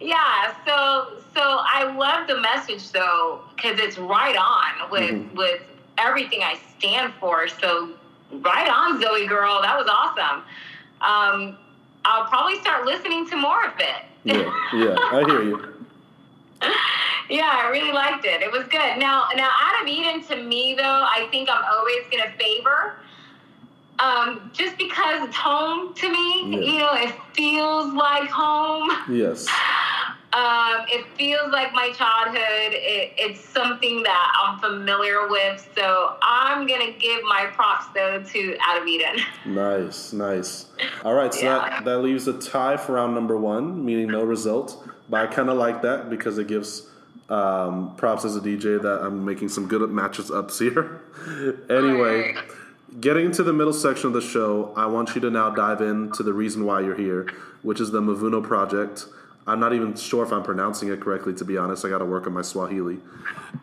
yeah. 0.00 0.54
So 0.66 1.18
so 1.34 1.42
I 1.42 1.94
love 1.96 2.26
the 2.28 2.40
message 2.40 2.90
though 2.92 3.42
because 3.54 3.78
it's 3.78 3.98
right 3.98 4.36
on 4.36 4.90
with 4.90 5.10
Mhm. 5.10 5.34
with 5.34 5.62
everything 5.98 6.42
I 6.42 6.58
stand 6.78 7.12
for. 7.20 7.46
So 7.48 7.90
right 8.32 8.68
on, 8.68 9.00
ZOEgirl. 9.02 9.62
That 9.62 9.76
was 9.76 9.88
awesome. 9.90 10.42
Um, 11.02 11.58
I'll 12.04 12.24
probably 12.24 12.58
start 12.60 12.86
listening 12.86 13.28
to 13.28 13.36
more 13.36 13.66
of 13.66 13.72
it. 13.78 14.04
Yeah. 14.24 14.50
Yeah. 14.72 14.96
I 14.98 15.24
hear 15.26 15.42
you. 15.42 15.74
Yeah, 17.28 17.50
I 17.64 17.68
really 17.70 17.92
liked 17.92 18.24
it. 18.24 18.42
It 18.42 18.50
was 18.50 18.64
good. 18.68 18.98
Now, 18.98 19.28
now 19.36 19.50
Out 19.62 19.82
of 19.82 19.88
Eden 19.88 20.22
to 20.24 20.42
me 20.42 20.74
though, 20.76 20.82
I 20.84 21.28
think 21.30 21.48
I'm 21.50 21.62
always 21.64 22.04
gonna 22.10 22.32
favor, 22.38 22.96
um, 23.98 24.50
just 24.54 24.78
because 24.78 25.26
it's 25.28 25.36
home 25.36 25.92
to 25.94 26.08
me. 26.10 26.50
Yeah. 26.50 26.72
You 26.72 26.78
know, 26.78 26.94
it 26.94 27.14
feels 27.34 27.92
like 27.94 28.30
home. 28.30 28.90
Yes. 29.10 29.46
Um, 30.30 30.84
it 30.90 31.06
feels 31.16 31.50
like 31.52 31.72
my 31.72 31.90
childhood. 31.92 32.36
It, 32.74 33.14
it's 33.16 33.40
something 33.40 34.02
that 34.02 34.32
I'm 34.44 34.58
familiar 34.60 35.26
with. 35.26 35.66
So 35.74 36.16
I'm 36.20 36.66
gonna 36.66 36.92
give 36.92 37.22
my 37.22 37.46
props 37.54 37.86
though 37.94 38.22
to 38.22 38.56
Out 38.60 38.82
of 38.82 38.86
Eden. 38.86 39.16
Nice, 39.46 40.12
nice. 40.12 40.66
All 41.02 41.14
right, 41.14 41.32
so 41.32 41.40
Yeah. 41.40 41.58
that, 41.70 41.84
that 41.86 41.98
leaves 42.00 42.28
a 42.28 42.34
tie 42.38 42.76
for 42.76 42.92
round 42.92 43.14
number 43.14 43.38
one, 43.38 43.82
meaning 43.82 44.08
no 44.08 44.22
result. 44.22 44.86
But 45.08 45.20
I 45.22 45.26
kind 45.34 45.48
of 45.48 45.56
like 45.56 45.80
that 45.80 46.10
because 46.10 46.36
it 46.36 46.46
gives 46.46 46.90
um, 47.28 47.94
props 47.96 48.24
as 48.24 48.36
a 48.36 48.40
DJ 48.40 48.80
that 48.80 49.00
I'm 49.02 49.24
making 49.24 49.48
some 49.48 49.66
good 49.68 49.88
matches 49.90 50.30
ups 50.30 50.58
here. 50.58 51.00
anyway, 51.70 52.34
getting 53.00 53.30
to 53.32 53.42
the 53.42 53.52
middle 53.52 53.72
section 53.72 54.08
of 54.08 54.12
the 54.14 54.20
show, 54.20 54.72
I 54.76 54.86
want 54.86 55.14
you 55.14 55.20
to 55.22 55.30
now 55.30 55.50
dive 55.50 55.80
into 55.80 56.22
the 56.22 56.32
reason 56.32 56.64
why 56.64 56.80
you're 56.80 56.96
here, 56.96 57.28
which 57.62 57.80
is 57.80 57.90
the 57.90 58.00
Mavuno 58.00 58.42
Project. 58.42 59.06
I'm 59.46 59.60
not 59.60 59.72
even 59.72 59.96
sure 59.96 60.24
if 60.24 60.32
I'm 60.32 60.42
pronouncing 60.42 60.90
it 60.90 61.00
correctly, 61.00 61.32
to 61.34 61.44
be 61.44 61.56
honest. 61.56 61.84
I 61.84 61.88
got 61.88 61.98
to 61.98 62.04
work 62.04 62.26
on 62.26 62.34
my 62.34 62.42
Swahili. 62.42 62.98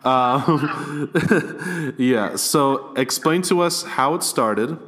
Um, 0.03 1.11
yeah, 1.97 2.35
so 2.37 2.91
explain 2.95 3.43
to 3.43 3.61
us 3.61 3.83
how 3.83 4.15
it 4.15 4.23
started. 4.23 4.79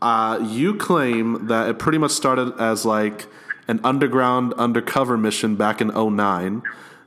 Uh, 0.00 0.38
you 0.42 0.74
claim 0.74 1.48
that 1.48 1.68
it 1.68 1.78
pretty 1.80 1.98
much 1.98 2.12
started 2.12 2.52
as 2.60 2.84
like 2.84 3.26
an 3.66 3.80
underground 3.82 4.52
undercover 4.54 5.16
mission 5.16 5.56
back 5.56 5.80
in 5.80 5.88
09 5.88 6.62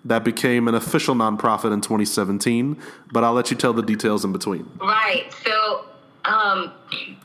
that 0.07 0.23
became 0.23 0.67
an 0.67 0.75
official 0.75 1.15
nonprofit 1.15 1.73
in 1.73 1.81
2017, 1.81 2.81
but 3.11 3.23
I'll 3.23 3.33
let 3.33 3.51
you 3.51 3.57
tell 3.57 3.73
the 3.73 3.81
details 3.81 4.23
in 4.23 4.31
between. 4.31 4.69
Right. 4.79 5.31
So 5.43 5.85
um, 6.23 6.71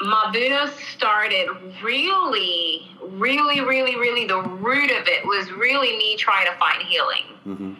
Mavuno 0.00 0.68
started 0.94 1.48
really, 1.82 2.88
really, 3.02 3.60
really, 3.60 3.96
really. 3.96 4.26
The 4.26 4.42
root 4.42 4.90
of 4.90 5.06
it 5.06 5.24
was 5.24 5.50
really 5.52 5.96
me 5.96 6.16
trying 6.16 6.46
to 6.46 6.52
find 6.58 6.82
healing, 6.82 7.76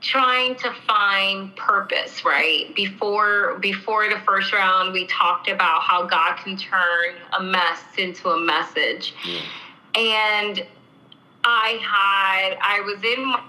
trying 0.00 0.56
to 0.56 0.72
find 0.86 1.54
purpose. 1.54 2.24
Right 2.24 2.74
before 2.74 3.58
before 3.60 4.08
the 4.08 4.20
first 4.26 4.52
round, 4.52 4.92
we 4.92 5.06
talked 5.06 5.48
about 5.48 5.82
how 5.82 6.06
God 6.06 6.36
can 6.36 6.56
turn 6.56 7.14
a 7.38 7.42
mess 7.42 7.82
into 7.96 8.30
a 8.30 8.38
message, 8.38 9.14
and 9.94 10.64
I 11.44 11.78
had 11.82 12.58
I 12.60 12.80
was 12.80 13.02
in 13.02 13.26
my 13.26 13.42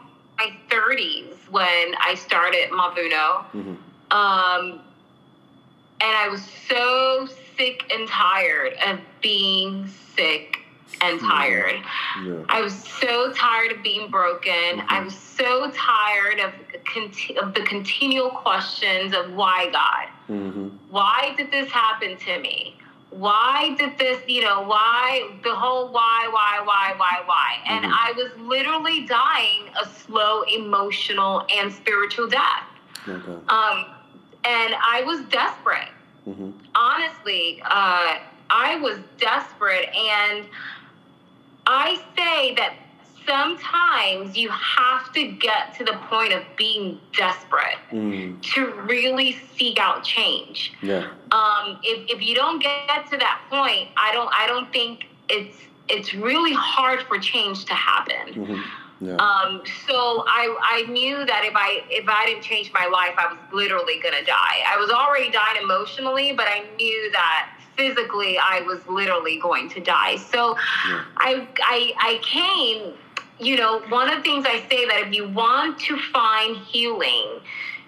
30s 0.70 1.36
when 1.50 1.96
I 2.00 2.16
started 2.16 2.70
Mavuno. 2.72 3.46
Um, 4.12 4.82
and 6.02 6.18
I 6.18 6.30
was 6.30 6.42
so 6.68 7.28
sick 7.58 7.84
and 7.92 8.08
tired 8.08 8.74
of 8.88 9.00
being 9.22 9.88
sick 10.16 10.60
and 11.02 11.20
tired. 11.20 11.82
Yeah. 12.24 12.44
I 12.50 12.62
was 12.62 12.74
so 12.74 13.32
tired 13.34 13.72
of 13.72 13.84
being 13.84 14.10
broken. 14.10 14.82
I 14.88 15.02
was 15.04 15.16
so 15.16 15.72
tired 15.72 16.40
of, 16.40 16.54
conti- 16.86 17.38
of 17.38 17.54
the 17.54 17.62
continual 17.62 18.30
questions 18.30 19.14
of 19.14 19.34
why 19.34 19.70
God? 19.72 20.36
Mm-hmm. 20.36 20.68
Why 20.90 21.34
did 21.38 21.52
this 21.52 21.70
happen 21.70 22.18
to 22.18 22.40
me? 22.40 22.76
Why 23.12 23.76
did 23.78 23.98
this, 23.98 24.22
you 24.28 24.42
know, 24.44 24.62
why 24.62 25.32
the 25.44 25.56
whole 25.56 25.92
why, 25.92 26.30
why, 26.32 26.62
why, 26.64 26.94
why, 26.98 27.22
why? 27.26 27.56
And 27.66 27.86
Mhm. 27.86 27.92
I 27.92 28.12
was 28.12 28.32
literally 28.38 29.06
dying 29.06 29.70
a 29.82 29.86
slow 29.88 30.44
emotional 30.44 31.46
and 31.56 31.74
spiritual 31.74 32.28
death. 32.28 32.64
Okay. 33.08 33.32
Um, 33.48 33.86
and 34.46 34.76
I 34.82 35.04
was 35.06 35.22
desperate. 35.26 35.90
hmm 36.26 36.52
Honestly, 36.76 37.62
uh, 37.66 38.18
I 38.50 38.76
was 38.78 39.00
desperate. 39.18 39.90
And 39.96 40.46
I 41.66 42.00
say 42.16 42.54
that 42.56 42.74
sometimes 43.30 44.36
you 44.38 44.50
have 44.50 45.14
to 45.14 45.32
get 45.32 45.74
to 45.78 45.84
the 45.84 45.94
point 46.10 46.34
of 46.34 46.44
being 46.58 47.00
desperate 47.16 47.78
Mm. 47.92 48.42
to 48.54 48.60
really 48.94 49.38
seek 49.58 49.80
out 49.80 50.04
change. 50.04 50.74
Yeah. 50.82 51.08
Um, 51.32 51.80
if, 51.84 52.10
if 52.16 52.22
you 52.28 52.36
don't 52.36 52.62
get 52.62 53.10
to 53.12 53.18
that 53.18 53.42
point, 53.50 53.90
I 53.98 54.12
don't 54.14 54.32
I 54.42 54.46
don't 54.48 54.72
think 54.72 55.06
it's 55.30 55.58
it's 55.88 56.14
really 56.14 56.54
hard 56.54 57.02
for 57.08 57.18
change 57.20 57.66
to 57.66 57.74
happen. 57.74 58.26
hmm 58.34 58.62
Yeah. 59.02 59.16
Um, 59.16 59.52
so 59.88 59.98
I, 60.28 60.44
I 60.76 60.92
knew 60.92 61.16
that 61.32 61.42
if 61.50 61.56
I 61.56 61.70
if 61.90 62.06
I 62.08 62.26
didn't 62.28 62.44
change 62.52 62.68
my 62.74 62.88
life, 63.00 63.16
I 63.18 63.26
was 63.34 63.40
literally 63.62 63.98
gonna 64.04 64.26
die. 64.26 64.58
I 64.74 64.78
was 64.84 64.90
already 64.90 65.30
dying 65.32 65.60
emotionally, 65.68 66.34
but 66.40 66.48
I 66.48 66.60
knew 66.78 67.12
that 67.20 67.50
physically 67.78 68.38
I 68.38 68.62
was 68.70 68.86
literally 68.88 69.38
going 69.40 69.70
to 69.76 69.80
die. 69.80 70.18
So 70.18 70.42
Yeah. 70.90 71.04
I, 71.18 71.48
I 71.76 71.80
I 72.12 72.14
came. 72.38 72.94
You 73.40 73.56
know, 73.56 73.80
one 73.90 74.10
of 74.10 74.18
the 74.18 74.22
things 74.24 74.46
I 74.48 74.60
say 74.70 74.86
that 74.86 75.04
if 75.08 75.14
you 75.14 75.28
want 75.30 75.80
to 75.82 75.98
find 76.12 76.58
healing, 76.58 77.40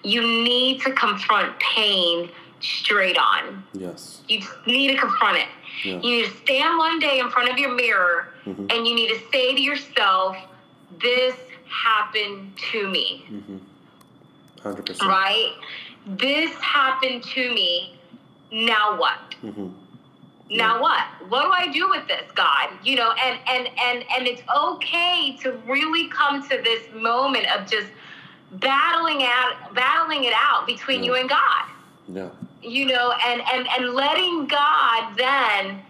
you 0.04 0.22
need 0.22 0.82
to 0.82 0.92
confront 0.94 1.60
pain 1.60 2.30
straight 2.62 3.18
on. 3.18 3.64
yes. 3.74 4.22
You 4.28 4.40
need 4.68 4.90
to 4.90 4.98
confront 4.98 5.38
it. 5.38 5.48
Yeah. 5.84 5.94
You 5.96 6.00
need 6.18 6.26
to 6.26 6.38
stand 6.38 6.78
one 6.78 7.00
day 7.00 7.20
in 7.20 7.30
front 7.30 7.50
of 7.50 7.58
your 7.58 7.74
mirror 7.76 8.34
Mhm. 8.46 8.72
and 8.72 8.88
you 8.88 8.94
need 8.96 9.10
to 9.10 9.20
say 9.32 9.54
to 9.56 9.62
yourself, 9.62 10.38
This 11.02 11.36
happened 11.68 12.52
to 12.72 12.88
me, 12.90 13.26
Mm-hmm. 13.32 13.58
Hundred 14.62 14.86
percent. 14.86 15.10
right? 15.10 15.54
This 16.06 16.52
happened 16.56 17.24
to 17.24 17.54
me. 17.54 17.96
Now 18.52 18.98
what? 18.98 19.18
hmm 19.42 19.70
Now 20.58 20.82
what? 20.82 21.02
What 21.30 21.44
do 21.46 21.52
I 21.52 21.72
do 21.72 21.90
with 21.90 22.08
this, 22.08 22.30
God? 22.36 22.70
You 22.84 22.96
know, 22.98 23.12
and 23.12 23.40
and 23.48 23.68
and 23.68 24.04
and 24.16 24.28
it's 24.28 24.42
okay 24.54 25.38
to 25.42 25.54
really 25.66 26.10
come 26.10 26.44
to 26.50 26.62
this 26.62 26.84
moment 26.94 27.48
of 27.56 27.70
just 27.70 27.88
battling 28.54 29.24
out 29.24 29.74
battling 29.74 30.26
it 30.26 30.34
out 30.36 30.68
between 30.68 31.04
you 31.04 31.16
and 31.16 31.30
God. 31.30 31.64
Yeah. 32.10 32.30
You 32.62 32.88
know, 32.88 33.14
and 33.26 33.42
and 33.54 33.68
and 33.78 33.94
letting 33.94 34.48
God 34.48 35.16
then 35.16 35.82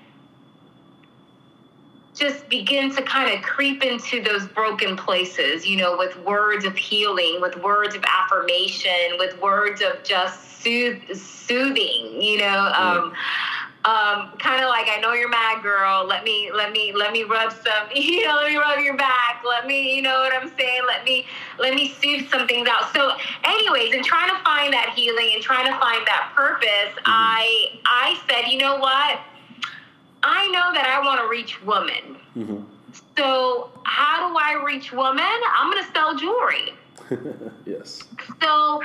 just 2.14 2.48
begin 2.50 2.94
to 2.94 3.02
kind 3.02 3.36
of 3.36 3.42
creep 3.42 3.84
into 3.84 4.22
those 4.22 4.46
broken 4.46 4.96
places, 4.96 5.66
you 5.66 5.78
know, 5.78 5.98
with 5.98 6.16
words 6.24 6.66
of 6.66 6.76
healing, 6.76 7.40
with 7.42 7.56
words 7.64 7.96
of 7.96 8.04
affirmation, 8.04 9.18
with 9.18 9.42
words 9.42 9.82
of 9.82 10.04
just 10.04 10.62
sooth- 10.62 11.18
soothing, 11.18 12.22
you 12.22 12.38
know, 12.38 12.72
um, 12.76 13.14
um, 13.84 14.38
kind 14.38 14.64
of 14.64 14.70
like 14.70 14.88
I 14.90 15.00
know 15.02 15.14
you're 15.14 15.30
mad, 15.30 15.64
girl. 15.64 16.06
Let 16.06 16.24
me, 16.24 16.52
let 16.54 16.72
me, 16.72 16.94
let 16.94 17.12
me 17.12 17.24
rub 17.24 17.52
some, 17.52 17.88
you 17.96 18.28
know, 18.28 18.36
let 18.36 18.52
me 18.52 18.58
rub 18.58 18.80
your 18.80 18.96
back. 18.96 19.44
Let 19.48 19.66
me, 19.66 19.96
you 19.96 20.04
know 20.04 20.20
what 20.20 20.34
I'm 20.34 20.52
saying. 20.56 20.82
Let 20.88 21.04
me, 21.04 21.26
let 21.58 21.74
me 21.74 21.90
soothe 21.90 22.30
some 22.30 22.48
things 22.48 22.68
out. 22.70 22.94
So, 22.94 23.12
anyways, 23.44 23.94
in 23.94 24.04
trying 24.04 24.30
to 24.30 24.44
find 24.44 24.72
that 24.74 24.94
healing 24.96 25.32
and 25.34 25.42
trying 25.42 25.66
to 25.66 25.80
find 25.80 26.06
that 26.06 26.32
purpose, 26.36 26.94
I, 27.06 27.80
I 27.86 28.20
said, 28.30 28.52
you 28.52 28.60
know 28.60 28.78
what? 28.78 29.20
I 30.24 30.48
know 30.50 30.72
that 30.74 30.86
I 30.88 31.04
want 31.04 31.20
to 31.22 31.28
reach 31.28 31.64
women. 31.64 32.18
Mm-hmm. 32.38 32.64
So, 33.18 33.72
how 33.84 34.30
do 34.30 34.38
I 34.38 34.62
reach 34.64 34.92
women? 34.92 35.26
I'm 35.56 35.72
going 35.72 35.84
to 35.84 35.92
sell 35.92 36.16
jewelry. 36.16 36.74
yes. 37.66 38.04
So, 38.42 38.84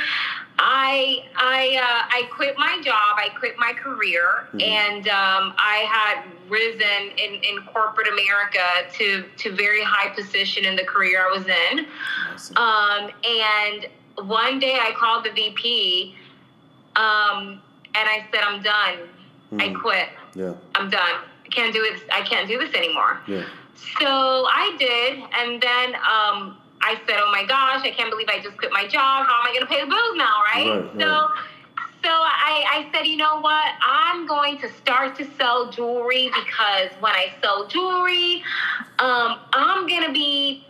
I 0.59 1.25
I 1.37 1.77
uh, 1.77 2.17
I 2.17 2.23
quit 2.35 2.57
my 2.59 2.81
job. 2.83 3.17
I 3.17 3.29
quit 3.39 3.57
my 3.59 3.73
career, 3.73 4.49
and 4.55 5.07
um, 5.09 5.55
I 5.59 5.85
had 5.89 6.25
risen 6.49 7.11
in, 7.19 7.35
in 7.43 7.63
corporate 7.67 8.09
America 8.09 8.65
to 8.95 9.25
to 9.37 9.55
very 9.55 9.83
high 9.83 10.09
position 10.15 10.65
in 10.65 10.75
the 10.77 10.85
career 10.85 11.27
I 11.29 11.31
was 11.31 11.47
in. 11.47 11.87
Awesome. 12.33 12.57
Um, 12.57 13.11
and 13.25 14.29
one 14.29 14.59
day 14.59 14.79
I 14.81 14.93
called 14.97 15.25
the 15.25 15.31
VP, 15.31 16.15
um, 16.97 17.61
and 17.95 18.09
I 18.09 18.27
said, 18.33 18.43
"I'm 18.43 18.63
done. 18.63 19.09
I 19.61 19.69
Mhm. 19.69 19.81
quit. 19.81 20.09
yeah. 20.35 20.55
I'm 20.75 20.91
done. 20.91 21.17
I 21.45 21.49
can't 21.51 21.73
do 21.73 21.83
it. 21.85 22.03
I 22.11 22.23
can't 22.23 22.49
do 22.49 22.59
this 22.59 22.75
anymore." 22.75 23.21
Yeah. 23.27 23.45
So 24.01 24.07
I 24.09 24.75
did, 24.79 25.23
and 25.39 25.61
then 25.61 25.97
um, 25.97 26.57
I 26.81 27.01
said, 27.07 27.17
"Oh 27.19 27.31
my 27.31 27.45
gosh, 27.45 27.85
I 27.85 27.91
can't 27.91 28.11
believe 28.11 28.29
I 28.29 28.41
just 28.41 28.57
quit 28.57 28.73
my 28.73 28.87
job. 28.87 29.27
How 29.27 29.41
am 29.41 29.47
I 29.47 29.53
going 29.53 29.61
to 29.61 29.67
pay 29.67 29.81
the 29.81 29.87
bills 29.87 30.17
now, 30.17 30.43
right?" 30.55 30.83
Right, 30.83 31.01
so, 31.01 31.07
right. 31.07 31.45
so 32.03 32.11
I, 32.11 32.65
I 32.71 32.89
said, 32.93 33.07
"You 33.07 33.17
know 33.17 33.41
what? 33.41 33.73
I'm 33.87 34.27
going 34.27 34.59
to 34.59 34.69
start 34.73 35.17
to 35.17 35.27
sell 35.37 35.71
jewelry 35.71 36.29
because 36.29 36.91
when 37.01 37.13
I 37.13 37.33
sell 37.43 37.67
jewelry, 37.67 38.43
um, 38.99 39.39
I'm 39.53 39.87
going 39.87 40.05
to 40.05 40.13
be 40.13 40.65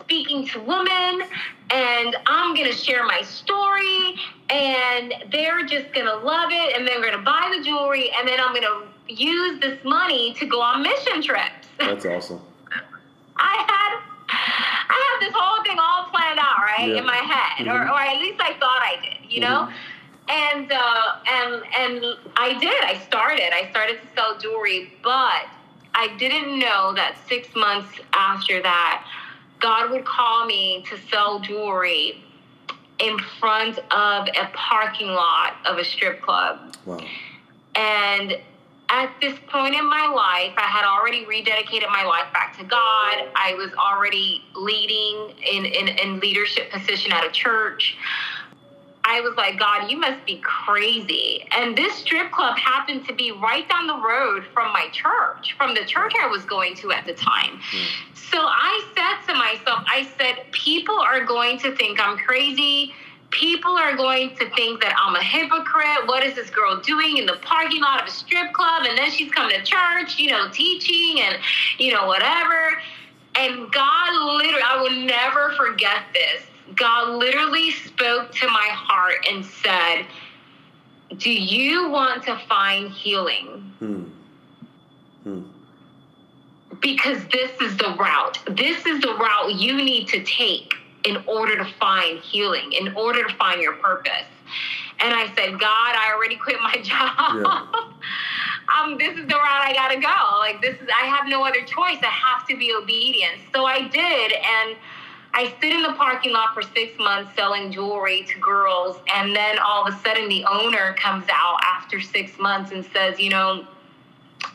speaking 0.00 0.46
to 0.48 0.60
women." 0.60 1.28
And 1.68 2.14
I'm 2.26 2.54
gonna 2.54 2.70
share 2.72 3.04
my 3.04 3.22
story, 3.22 4.14
and 4.50 5.12
they're 5.32 5.64
just 5.66 5.92
gonna 5.92 6.14
love 6.14 6.50
it, 6.52 6.76
and 6.76 6.86
they're 6.86 7.02
gonna 7.02 7.24
buy 7.24 7.52
the 7.58 7.64
jewelry, 7.64 8.12
and 8.16 8.28
then 8.28 8.38
I'm 8.38 8.54
gonna 8.54 8.86
use 9.08 9.60
this 9.60 9.82
money 9.84 10.32
to 10.34 10.46
go 10.46 10.60
on 10.60 10.82
mission 10.82 11.22
trips. 11.22 11.66
That's 11.78 12.06
awesome. 12.06 12.40
I 13.36 13.64
had 13.68 14.05
I 14.88 15.18
had 15.20 15.26
this 15.28 15.34
whole 15.36 15.62
thing 15.64 15.78
all 15.78 16.04
planned 16.10 16.38
out, 16.38 16.58
right, 16.58 16.88
Yeah. 16.88 16.98
in 17.00 17.06
my 17.06 17.16
head, 17.16 17.66
or, 17.68 17.80
Mhm. 17.86 17.90
or 17.92 18.00
at 18.00 18.18
least 18.18 18.40
I 18.40 18.52
thought 18.54 18.82
I 18.82 18.96
did, 19.02 19.30
you 19.32 19.40
know. 19.40 19.68
And 20.28 20.72
uh, 20.72 21.16
and 21.26 21.62
and 21.78 22.04
I 22.36 22.54
did. 22.54 22.82
I 22.82 22.98
started. 22.98 23.52
I 23.54 23.70
started 23.70 24.00
to 24.02 24.06
sell 24.16 24.36
jewelry, 24.38 24.92
but 25.02 25.46
I 25.94 26.08
didn't 26.18 26.58
know 26.58 26.92
that 26.94 27.16
six 27.28 27.54
months 27.54 28.00
after 28.12 28.60
that, 28.62 29.04
God 29.60 29.90
would 29.90 30.04
call 30.04 30.44
me 30.46 30.84
to 30.90 30.98
sell 31.10 31.38
jewelry 31.38 32.24
in 32.98 33.18
front 33.40 33.78
of 33.92 34.28
a 34.28 34.48
parking 34.52 35.08
lot 35.08 35.54
of 35.64 35.78
a 35.78 35.84
strip 35.84 36.22
club. 36.22 36.74
Wow. 36.86 36.98
And 37.76 38.38
at 38.88 39.12
this 39.20 39.36
point 39.48 39.74
in 39.74 39.88
my 39.88 40.06
life, 40.06 40.54
I 40.56 40.68
had 40.68 40.84
already 40.84 41.24
rededicated 41.24 41.88
my 41.90 42.04
life 42.04 42.32
back 42.32 42.56
to 42.58 42.64
God. 42.64 43.28
I 43.34 43.54
was 43.56 43.72
already 43.74 44.44
leading 44.54 45.34
in, 45.44 45.64
in, 45.64 45.88
in 45.88 46.20
leadership 46.20 46.70
position 46.70 47.12
at 47.12 47.24
a 47.24 47.30
church. 47.30 47.96
I 49.08 49.20
was 49.20 49.36
like, 49.36 49.58
God, 49.58 49.88
you 49.90 49.98
must 49.98 50.24
be 50.26 50.40
crazy. 50.42 51.46
And 51.52 51.76
this 51.76 51.94
strip 51.94 52.32
club 52.32 52.58
happened 52.58 53.06
to 53.06 53.14
be 53.14 53.30
right 53.30 53.68
down 53.68 53.86
the 53.86 53.96
road 53.96 54.44
from 54.52 54.72
my 54.72 54.88
church, 54.92 55.54
from 55.56 55.74
the 55.74 55.84
church 55.84 56.12
I 56.20 56.26
was 56.26 56.44
going 56.44 56.74
to 56.76 56.90
at 56.90 57.06
the 57.06 57.14
time. 57.14 57.60
Hmm. 57.62 58.14
So 58.14 58.38
I 58.38 58.84
said 58.96 59.32
to 59.32 59.38
myself, 59.38 59.84
I 59.86 60.08
said, 60.18 60.50
people 60.50 60.98
are 60.98 61.24
going 61.24 61.58
to 61.60 61.76
think 61.76 62.00
I'm 62.00 62.18
crazy. 62.18 62.92
People 63.30 63.76
are 63.76 63.96
going 63.96 64.36
to 64.36 64.48
think 64.50 64.80
that 64.82 64.94
I'm 64.98 65.14
a 65.16 65.22
hypocrite. 65.22 66.06
What 66.06 66.24
is 66.24 66.34
this 66.34 66.48
girl 66.50 66.80
doing 66.80 67.16
in 67.18 67.26
the 67.26 67.36
parking 67.42 67.82
lot 67.82 68.02
of 68.02 68.08
a 68.08 68.10
strip 68.10 68.52
club? 68.52 68.84
And 68.86 68.96
then 68.96 69.10
she's 69.10 69.30
coming 69.32 69.56
to 69.58 69.64
church, 69.64 70.18
you 70.18 70.30
know, 70.30 70.48
teaching 70.50 71.20
and, 71.20 71.38
you 71.78 71.92
know, 71.92 72.06
whatever. 72.06 72.80
And 73.34 73.70
God 73.72 74.36
literally, 74.36 74.62
I 74.64 74.80
will 74.80 75.04
never 75.04 75.52
forget 75.56 76.02
this. 76.14 76.42
God 76.74 77.16
literally 77.16 77.70
spoke 77.72 78.32
to 78.32 78.46
my 78.46 78.68
heart 78.70 79.26
and 79.28 79.44
said, 79.44 80.06
Do 81.18 81.30
you 81.30 81.90
want 81.90 82.22
to 82.24 82.38
find 82.48 82.90
healing? 82.90 83.72
Hmm. 83.78 84.04
Hmm. 85.22 85.42
because 86.80 87.18
this 87.32 87.50
is 87.60 87.76
the 87.76 87.96
route. 87.98 88.38
This 88.56 88.86
is 88.86 89.00
the 89.00 89.14
route 89.14 89.54
you 89.54 89.76
need 89.76 90.06
to 90.08 90.22
take 90.22 90.74
in 91.04 91.18
order 91.26 91.56
to 91.56 91.64
find 91.78 92.18
healing, 92.18 92.72
in 92.72 92.94
order 92.94 93.24
to 93.24 93.34
find 93.36 93.60
your 93.60 93.74
purpose. 93.74 94.26
And 94.98 95.12
I 95.12 95.26
said, 95.34 95.60
God, 95.60 95.94
I 95.96 96.12
already 96.14 96.36
quit 96.36 96.56
my 96.60 96.76
job. 96.82 97.46
um, 98.74 98.98
this 98.98 99.16
is 99.16 99.26
the 99.26 99.34
route 99.34 99.62
I 99.62 99.72
gotta 99.74 100.00
go. 100.00 100.38
Like 100.38 100.60
this 100.60 100.80
is 100.80 100.88
I 100.88 101.06
have 101.06 101.28
no 101.28 101.44
other 101.44 101.60
choice. 101.62 101.98
I 102.02 102.06
have 102.06 102.46
to 102.48 102.56
be 102.56 102.72
obedient. 102.72 103.40
So 103.52 103.66
I 103.66 103.88
did 103.88 104.32
and 104.32 104.76
I 105.36 105.52
stood 105.58 105.70
in 105.70 105.82
the 105.82 105.92
parking 105.92 106.32
lot 106.32 106.54
for 106.54 106.62
six 106.62 106.98
months 106.98 107.34
selling 107.36 107.70
jewelry 107.70 108.24
to 108.24 108.40
girls, 108.40 108.96
and 109.14 109.36
then 109.36 109.58
all 109.58 109.86
of 109.86 109.92
a 109.92 109.98
sudden 109.98 110.30
the 110.30 110.46
owner 110.46 110.94
comes 110.94 111.26
out 111.30 111.58
after 111.62 112.00
six 112.00 112.38
months 112.38 112.72
and 112.72 112.82
says, 112.86 113.20
you 113.20 113.28
know, 113.28 113.66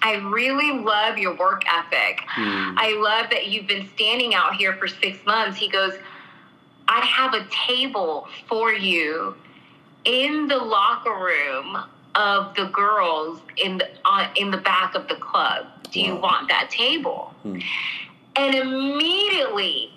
I 0.01 0.15
really 0.15 0.79
love 0.83 1.19
your 1.19 1.35
work 1.35 1.61
ethic. 1.71 2.21
Hmm. 2.27 2.75
I 2.77 2.99
love 2.99 3.29
that 3.29 3.47
you've 3.47 3.67
been 3.67 3.87
standing 3.93 4.33
out 4.33 4.55
here 4.55 4.73
for 4.77 4.87
six 4.87 5.23
months. 5.23 5.55
He 5.55 5.69
goes, 5.69 5.93
I 6.91 7.05
have 7.05 7.33
a 7.33 7.47
table 7.67 8.27
for 8.49 8.73
you 8.73 9.33
in 10.03 10.49
the 10.49 10.57
locker 10.57 11.13
room 11.13 11.77
of 12.15 12.53
the 12.55 12.65
girls 12.65 13.39
in 13.55 13.77
the 13.77 13.87
uh, 14.03 14.27
in 14.35 14.51
the 14.51 14.57
back 14.57 14.93
of 14.93 15.07
the 15.07 15.15
club. 15.15 15.67
Do 15.89 16.01
you 16.01 16.15
Wow. 16.15 16.21
want 16.21 16.49
that 16.49 16.69
table? 16.69 17.33
Hmm. 17.43 17.59
And 18.35 18.55
immediately, 18.55 19.93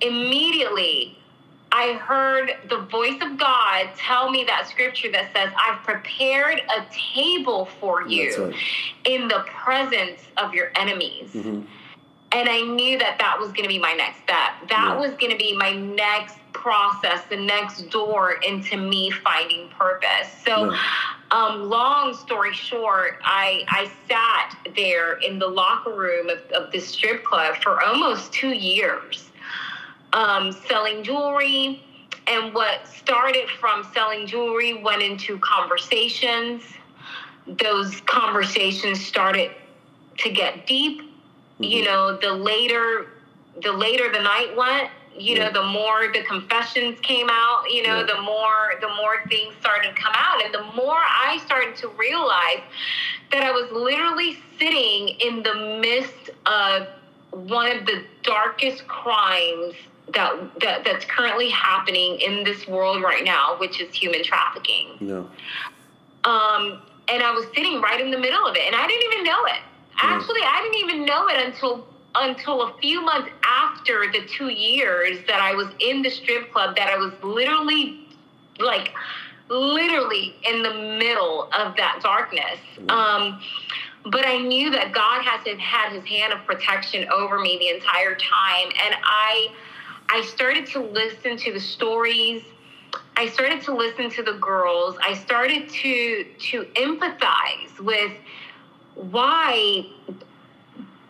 immediately, 0.00 1.18
I 1.72 1.94
heard 1.94 2.52
the 2.68 2.78
voice 2.78 3.20
of 3.20 3.38
God 3.38 3.88
tell 3.96 4.30
me 4.30 4.44
that 4.44 4.68
scripture 4.68 5.10
that 5.12 5.32
says, 5.34 5.50
I've 5.58 5.82
prepared 5.82 6.62
a 6.78 6.84
table 7.14 7.66
for 7.80 8.06
you 8.06 8.46
right. 8.46 8.54
in 9.04 9.26
the 9.28 9.44
presence 9.48 10.20
of 10.36 10.54
your 10.54 10.70
enemies. 10.76 11.32
hmm 11.32 11.62
And 12.36 12.50
I 12.50 12.60
knew 12.60 12.98
that 12.98 13.18
that 13.18 13.38
was 13.38 13.48
going 13.52 13.62
to 13.62 13.68
be 13.68 13.78
my 13.78 13.94
next 13.94 14.18
step. 14.18 14.68
That 14.68 14.90
Yeah. 14.90 14.96
was 14.98 15.12
going 15.12 15.32
to 15.32 15.38
be 15.38 15.56
my 15.56 15.72
next 15.72 16.36
process, 16.52 17.24
the 17.30 17.36
next 17.36 17.88
door 17.88 18.32
into 18.46 18.76
me 18.76 19.10
finding 19.10 19.70
purpose. 19.70 20.28
So, 20.44 20.70
Yeah. 20.70 20.78
um, 21.30 21.70
long 21.70 22.12
story 22.12 22.52
short, 22.52 23.20
I, 23.24 23.64
I 23.68 23.90
sat 24.06 24.54
there 24.76 25.14
in 25.14 25.38
the 25.38 25.46
locker 25.46 25.92
room 25.94 26.28
of, 26.28 26.40
of 26.52 26.70
this 26.72 26.86
strip 26.88 27.24
club 27.24 27.56
for 27.62 27.82
almost 27.82 28.34
two 28.34 28.52
years, 28.52 29.30
um, 30.12 30.52
selling 30.52 31.02
jewelry. 31.02 31.82
And 32.26 32.52
what 32.52 32.86
started 32.88 33.48
from 33.48 33.82
selling 33.94 34.26
jewelry 34.26 34.74
went 34.74 35.00
into 35.00 35.38
conversations. 35.38 36.62
Those 37.46 38.02
conversations 38.02 39.02
started 39.02 39.52
to 40.18 40.30
get 40.30 40.66
deep. 40.66 41.00
You 41.58 41.82
Mhm. 41.82 41.84
know, 41.86 42.16
the 42.16 42.32
later 42.32 43.06
the 43.62 43.72
later 43.72 44.12
the 44.12 44.20
night 44.20 44.54
went, 44.54 44.90
you 45.16 45.38
know, 45.38 45.48
the 45.50 45.62
more 45.62 46.08
the 46.12 46.22
confessions 46.24 47.00
came 47.00 47.30
out, 47.30 47.64
you 47.70 47.82
know, 47.86 48.04
the 48.04 48.20
more 48.20 48.74
the 48.82 48.88
more 48.88 49.22
things 49.30 49.54
started 49.60 49.96
to 49.96 50.02
come 50.02 50.12
out 50.14 50.44
and 50.44 50.52
the 50.52 50.62
more 50.74 50.98
I 50.98 51.38
started 51.46 51.74
to 51.76 51.88
realize 51.88 52.60
that 53.32 53.42
I 53.42 53.50
was 53.50 53.70
literally 53.72 54.38
sitting 54.58 55.08
in 55.20 55.42
the 55.42 55.54
midst 55.80 56.30
of 56.44 56.88
one 57.30 57.70
of 57.74 57.86
the 57.86 58.04
darkest 58.22 58.86
crimes 58.88 59.74
that, 60.12 60.34
that 60.60 60.84
that's 60.84 61.04
currently 61.06 61.48
happening 61.48 62.20
in 62.20 62.44
this 62.44 62.66
world 62.68 63.02
right 63.02 63.24
now, 63.24 63.56
which 63.58 63.80
is 63.80 63.92
human 63.94 64.22
trafficking 64.22 64.98
Yeah. 65.00 65.22
um, 66.24 66.82
and 67.08 67.22
I 67.22 67.30
was 67.32 67.46
sitting 67.54 67.80
right 67.80 68.00
in 68.00 68.10
the 68.10 68.18
middle 68.18 68.46
of 68.46 68.54
it, 68.56 68.62
and 68.66 68.74
I 68.76 68.86
didn't 68.86 69.12
even 69.12 69.24
know 69.24 69.44
it. 69.46 69.60
Actually, 69.98 70.40
I 70.42 70.62
didn't 70.62 70.90
even 70.90 71.06
know 71.06 71.28
it 71.28 71.46
until 71.46 71.86
until 72.14 72.62
a 72.62 72.78
few 72.78 73.02
months 73.02 73.28
after 73.44 74.10
the 74.10 74.26
two 74.26 74.48
years 74.48 75.18
that 75.26 75.40
I 75.40 75.52
was 75.54 75.68
in 75.80 76.00
the 76.00 76.08
strip 76.10 76.50
club 76.50 76.74
that 76.76 76.88
I 76.88 76.96
was 76.96 77.12
literally 77.22 78.06
like 78.58 78.92
literally 79.48 80.34
in 80.44 80.62
the 80.62 80.72
middle 80.98 81.44
of 81.52 81.76
that 81.76 82.00
darkness. 82.02 82.58
Um, 82.88 83.40
but 84.10 84.26
I 84.26 84.38
knew 84.38 84.70
that 84.70 84.92
God 84.92 85.22
has 85.24 85.46
had 85.58 85.92
his 85.92 86.04
hand 86.04 86.32
of 86.32 86.44
protection 86.46 87.08
over 87.10 87.38
me 87.38 87.58
the 87.58 87.68
entire 87.68 88.14
time. 88.14 88.68
And 88.84 88.94
I 89.02 89.48
I 90.08 90.22
started 90.22 90.66
to 90.68 90.80
listen 90.80 91.36
to 91.36 91.52
the 91.52 91.60
stories. 91.60 92.42
I 93.16 93.28
started 93.28 93.62
to 93.62 93.74
listen 93.74 94.10
to 94.10 94.22
the 94.22 94.34
girls. 94.34 94.96
I 95.02 95.14
started 95.14 95.68
to 95.68 96.24
to 96.24 96.64
empathize 96.74 97.80
with 97.80 98.12
why 98.96 99.86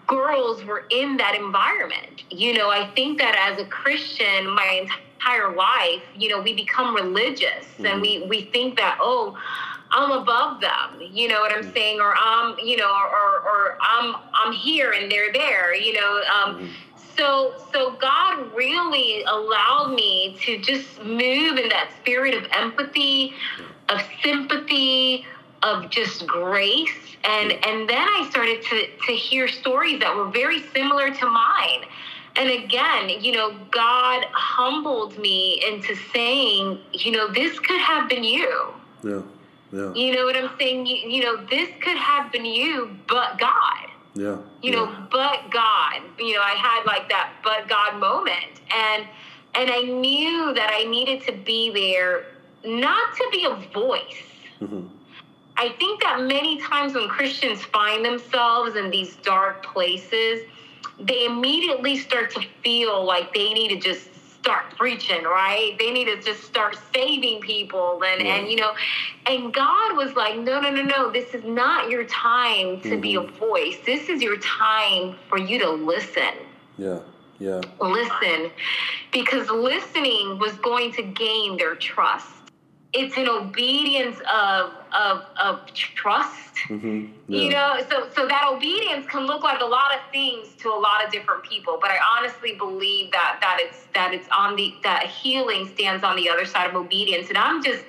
girls 0.07 0.65
were 0.65 0.87
in 0.91 1.17
that 1.17 1.35
environment. 1.35 2.25
You 2.31 2.55
know, 2.55 2.71
I 2.71 2.91
think 2.95 3.19
that 3.19 3.37
as 3.51 3.61
a 3.61 3.67
Christian, 3.67 4.49
my 4.49 4.87
entire 4.87 5.55
life, 5.55 6.03
you 6.17 6.29
know, 6.29 6.41
we 6.41 6.55
become 6.55 6.95
religious 6.95 7.65
mm-hmm. 7.75 7.87
and 7.87 8.01
we 8.01 8.27
we 8.29 8.45
think 8.53 8.77
that 8.77 8.99
oh, 9.01 9.37
I'm 9.91 10.11
above 10.11 10.61
them. 10.61 11.01
You 11.01 11.29
know 11.29 11.41
what 11.41 11.53
I'm 11.53 11.63
mm-hmm. 11.63 11.73
saying? 11.73 12.01
Or 12.01 12.15
I'm, 12.17 12.59
you 12.59 12.77
know, 12.77 12.91
or 12.91 13.41
or 13.41 13.79
I'm 13.81 14.17
I'm 14.33 14.53
here 14.53 14.93
and 14.93 15.11
they're 15.11 15.33
there. 15.33 15.75
You 15.75 15.95
know. 15.95 16.23
Um, 16.35 16.55
mm-hmm. 16.57 16.73
So, 17.17 17.55
so 17.73 17.93
God 17.93 18.55
really 18.55 19.23
allowed 19.23 19.95
me 19.95 20.37
to 20.43 20.59
just 20.59 21.03
move 21.03 21.57
in 21.57 21.71
that 21.71 21.91
spirit 21.99 22.35
of 22.35 22.45
empathy, 22.53 23.33
of 23.89 24.03
sympathy, 24.23 25.25
of 25.67 25.91
just 25.91 26.27
grace. 26.27 26.95
And 27.25 27.53
and 27.53 27.89
then 27.89 28.07
i 28.17 28.27
started 28.31 28.63
to 28.63 28.87
to 29.07 29.13
hear 29.13 29.49
stories 29.49 29.99
that 30.01 30.15
were 30.15 30.31
very 30.31 30.61
similar 30.73 31.11
to 31.11 31.27
mine. 31.27 31.83
And 32.37 32.51
again 32.51 33.05
you 33.25 33.33
know 33.33 33.57
god 33.71 34.27
humbled 34.33 35.19
me 35.19 35.63
into 35.69 35.97
saying 36.15 36.79
you 36.93 37.11
know 37.13 37.27
this 37.33 37.59
could 37.59 37.81
have 37.81 38.09
been 38.09 38.25
you. 38.25 38.75
Yeah 39.03 39.23
yeah. 39.73 39.93
You 39.95 40.15
know 40.15 40.25
what 40.25 40.37
i'm 40.37 40.51
saying? 40.59 40.87
You, 40.87 40.97
you 41.15 41.23
know 41.25 41.37
this 41.47 41.69
could 41.83 41.97
have 41.97 42.31
been 42.31 42.45
you 42.45 42.97
but 43.09 43.39
god. 43.39 43.87
Yeah 44.15 44.39
you 44.63 44.71
know 44.71 44.87
but 45.11 45.51
god. 45.51 46.01
You 46.19 46.35
know 46.35 46.43
i 46.43 46.55
had 46.67 46.85
like 46.87 47.09
that 47.09 47.33
but 47.43 47.69
god 47.69 47.99
moment. 47.99 48.53
And 48.85 49.03
and 49.57 49.71
i 49.71 49.83
knew 49.83 50.55
that 50.55 50.71
i 50.73 50.85
needed 50.85 51.23
to 51.23 51.33
be 51.33 51.71
there 51.73 52.27
not 52.65 53.17
to 53.17 53.29
be 53.33 53.45
a 53.45 53.55
voice 53.73 54.23
mm-hmm 54.61 54.96
I 55.59 55.71
think 55.79 56.03
that 56.03 56.23
many 56.23 56.61
times 56.61 56.95
when 56.95 57.09
Christians 57.09 57.63
find 57.63 58.05
themselves 58.05 58.77
in 58.77 58.91
these 58.91 59.17
dark 59.17 59.65
places, 59.65 60.43
they 61.01 61.25
immediately 61.25 61.97
start 61.97 62.31
to 62.33 62.41
feel 62.63 63.05
like 63.05 63.33
they 63.33 63.53
need 63.55 63.69
to 63.69 63.77
just 63.77 64.15
start 64.39 64.77
preaching, 64.77 65.25
right? 65.25 65.75
They 65.79 65.91
need 65.91 66.05
to 66.07 66.21
just 66.21 66.45
start 66.45 66.79
saving 66.95 67.41
people 67.41 68.03
and 68.05 68.23
yeah. 68.23 68.37
and 68.37 68.49
you 68.49 68.57
know, 68.57 68.73
and 69.27 69.53
God 69.53 69.97
was 69.97 70.15
like, 70.15 70.39
"No, 70.39 70.61
no, 70.61 70.71
no, 70.71 70.83
no. 70.83 71.11
This 71.11 71.35
is 71.35 71.45
not 71.45 71.91
your 71.91 72.05
time 72.05 72.81
to 72.83 72.91
mm-hmm. 72.91 73.01
be 73.01 73.15
a 73.17 73.21
mm-hmm. 73.21 73.37
voice. 73.37 73.77
This 73.85 74.09
is 74.09 74.23
your 74.23 74.37
time 74.39 75.17
for 75.29 75.39
you 75.39 75.59
to 75.59 75.71
listen." 75.71 76.35
Yeah. 76.79 77.01
Yeah. 77.39 77.61
Listen 77.81 78.51
because 79.13 79.51
listening 79.51 80.39
was 80.39 80.55
going 80.55 80.93
to 80.93 81.03
gain 81.03 81.59
their 81.59 81.75
trust 81.75 82.29
it's 82.97 83.17
an 83.19 83.29
obedience 83.29 84.17
of 84.21 84.73
of 84.97 85.25
of 85.41 85.67
trust. 85.75 86.55
Mm-hmm. 86.69 87.07
Yeah. 87.29 87.41
You 87.41 87.51
know, 87.51 87.77
so 87.91 88.09
so 88.15 88.27
that 88.27 88.49
obedience 88.51 89.07
can 89.07 89.27
look 89.27 89.43
like 89.43 89.61
a 89.61 89.65
lot 89.65 89.95
of 89.95 90.01
things 90.11 90.49
to 90.59 90.69
a 90.71 90.79
lot 90.79 91.05
of 91.05 91.13
different 91.13 91.43
people. 91.43 91.79
But 91.81 91.91
I 91.91 91.99
honestly 92.17 92.55
believe 92.57 93.13
that 93.13 93.39
that 93.41 93.59
it's 93.61 93.87
that 93.95 94.15
it's 94.15 94.29
on 94.37 94.57
the 94.57 94.75
that 94.83 95.07
healing 95.07 95.69
stands 95.69 96.03
on 96.03 96.17
the 96.17 96.29
other 96.29 96.45
side 96.45 96.69
of 96.69 96.77
obedience. 96.77 97.29
And 97.29 97.39
I'm 97.39 97.63
just 97.63 97.85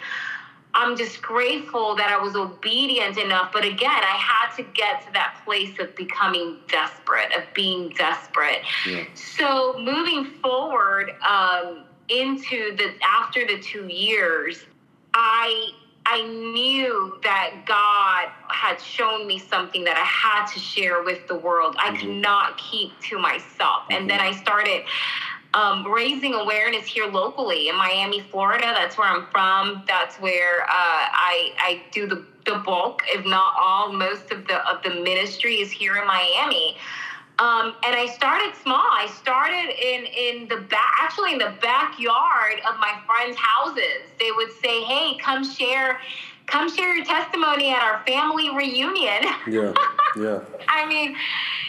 I'm 0.74 0.96
just 0.96 1.22
grateful 1.22 1.96
that 1.96 2.10
I 2.10 2.22
was 2.22 2.36
obedient 2.36 3.18
enough. 3.18 3.52
But 3.52 3.66
again, 3.66 3.90
I 3.90 4.18
had 4.18 4.56
to 4.58 4.64
get 4.64 5.06
to 5.08 5.14
that 5.14 5.42
place 5.44 5.80
of 5.80 5.96
becoming 5.96 6.58
desperate, 6.68 7.34
of 7.36 7.44
being 7.56 7.90
desperate. 7.90 8.62
Yeah. 8.86 9.06
So 9.16 9.80
moving 9.80 10.26
forward 10.42 11.16
um, 11.28 11.86
into 12.10 12.76
the 12.76 12.94
after 13.04 13.48
the 13.48 13.60
two 13.60 13.88
years, 13.88 14.66
I 15.14 15.72
I 16.10 16.22
knew 16.22 17.20
that 17.24 17.66
God 17.66 18.30
had 18.48 18.80
shown 18.80 19.28
me 19.28 19.40
something 19.40 19.84
that 19.84 19.98
I 19.98 20.06
had 20.06 20.48
to 20.54 20.60
share 20.60 21.04
with 21.04 21.28
the 21.28 21.36
world. 21.36 21.76
I 21.78 21.90
mm-hmm. 21.90 21.98
could 21.98 22.16
not 22.22 22.58
keep 22.58 22.98
to 23.10 23.20
myself. 23.20 23.84
Mm-hmm. 23.84 23.94
And 23.94 24.10
then 24.10 24.22
I 24.22 24.32
started 24.32 24.84
um, 25.54 25.86
raising 25.86 26.34
awareness 26.34 26.86
here 26.86 27.08
locally 27.08 27.68
in 27.68 27.76
Miami, 27.76 28.22
Florida. 28.22 28.68
That's 28.74 28.98
where 28.98 29.08
I'm 29.08 29.28
from. 29.32 29.84
That's 29.86 30.16
where 30.18 30.62
uh, 30.64 30.68
I 30.70 31.52
I 31.60 31.84
do 31.92 32.08
the 32.08 32.26
the 32.46 32.60
bulk, 32.60 33.02
if 33.08 33.26
not 33.26 33.54
all, 33.60 33.92
most 33.92 34.32
of 34.32 34.48
the 34.48 34.66
of 34.70 34.82
the 34.84 35.02
ministry 35.02 35.56
is 35.56 35.72
here 35.72 35.98
in 35.98 36.08
Miami. 36.08 36.78
Um, 37.40 37.76
and 37.84 37.96
I 37.96 38.08
started 38.08 38.56
small. 38.64 38.82
I 38.82 39.08
started 39.08 39.70
in 39.70 40.06
in 40.06 40.48
the 40.48 40.58
back, 40.58 40.92
actually 41.02 41.34
in 41.34 41.40
the 41.40 41.54
backyard 41.62 42.62
of 42.68 42.80
my 42.80 43.00
friends' 43.06 43.38
houses. 43.38 44.10
They 44.20 44.32
would 44.32 44.52
say, 44.62 44.84
"Hey, 44.84 45.18
come 45.18 45.44
share." 45.44 46.00
Come 46.48 46.74
share 46.74 46.96
your 46.96 47.04
testimony 47.04 47.72
at 47.72 47.84
our 47.84 48.02
family 48.08 48.50
reunion. 48.56 49.22
Yeah, 49.50 49.74
yeah. 50.16 50.40
I 50.70 50.86
mean, 50.88 51.14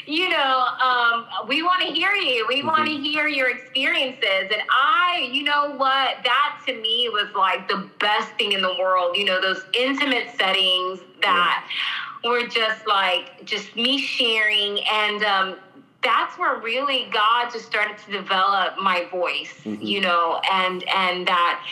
you 0.06 0.28
know, 0.28 0.66
um, 0.80 1.26
we 1.48 1.64
want 1.64 1.82
to 1.82 1.88
hear 1.88 2.12
you. 2.12 2.46
We 2.46 2.58
mm-hmm. 2.58 2.68
want 2.68 2.86
to 2.86 2.96
hear 2.96 3.26
your 3.26 3.50
experiences. 3.50 4.52
And 4.52 4.62
I, 4.70 5.28
you 5.32 5.42
know 5.42 5.74
what, 5.74 6.18
that 6.22 6.62
to 6.66 6.80
me 6.80 7.10
was 7.12 7.26
like 7.34 7.66
the 7.66 7.90
best 7.98 8.30
thing 8.38 8.52
in 8.52 8.62
the 8.62 8.76
world. 8.78 9.16
You 9.16 9.24
know, 9.24 9.40
those 9.40 9.64
intimate 9.74 10.28
settings 10.38 11.00
that. 11.22 11.66
Yeah 11.66 12.04
were 12.24 12.46
just 12.46 12.86
like 12.86 13.44
just 13.44 13.76
me 13.76 13.98
sharing 13.98 14.80
and 14.90 15.22
um, 15.24 15.56
that's 16.02 16.38
where 16.38 16.58
really 16.60 17.08
God 17.12 17.50
just 17.52 17.66
started 17.66 17.98
to 17.98 18.12
develop 18.12 18.78
my 18.80 19.06
voice, 19.10 19.52
mm-hmm. 19.64 19.82
you 19.82 20.00
know, 20.00 20.40
and 20.50 20.84
and 20.88 21.26
that 21.26 21.64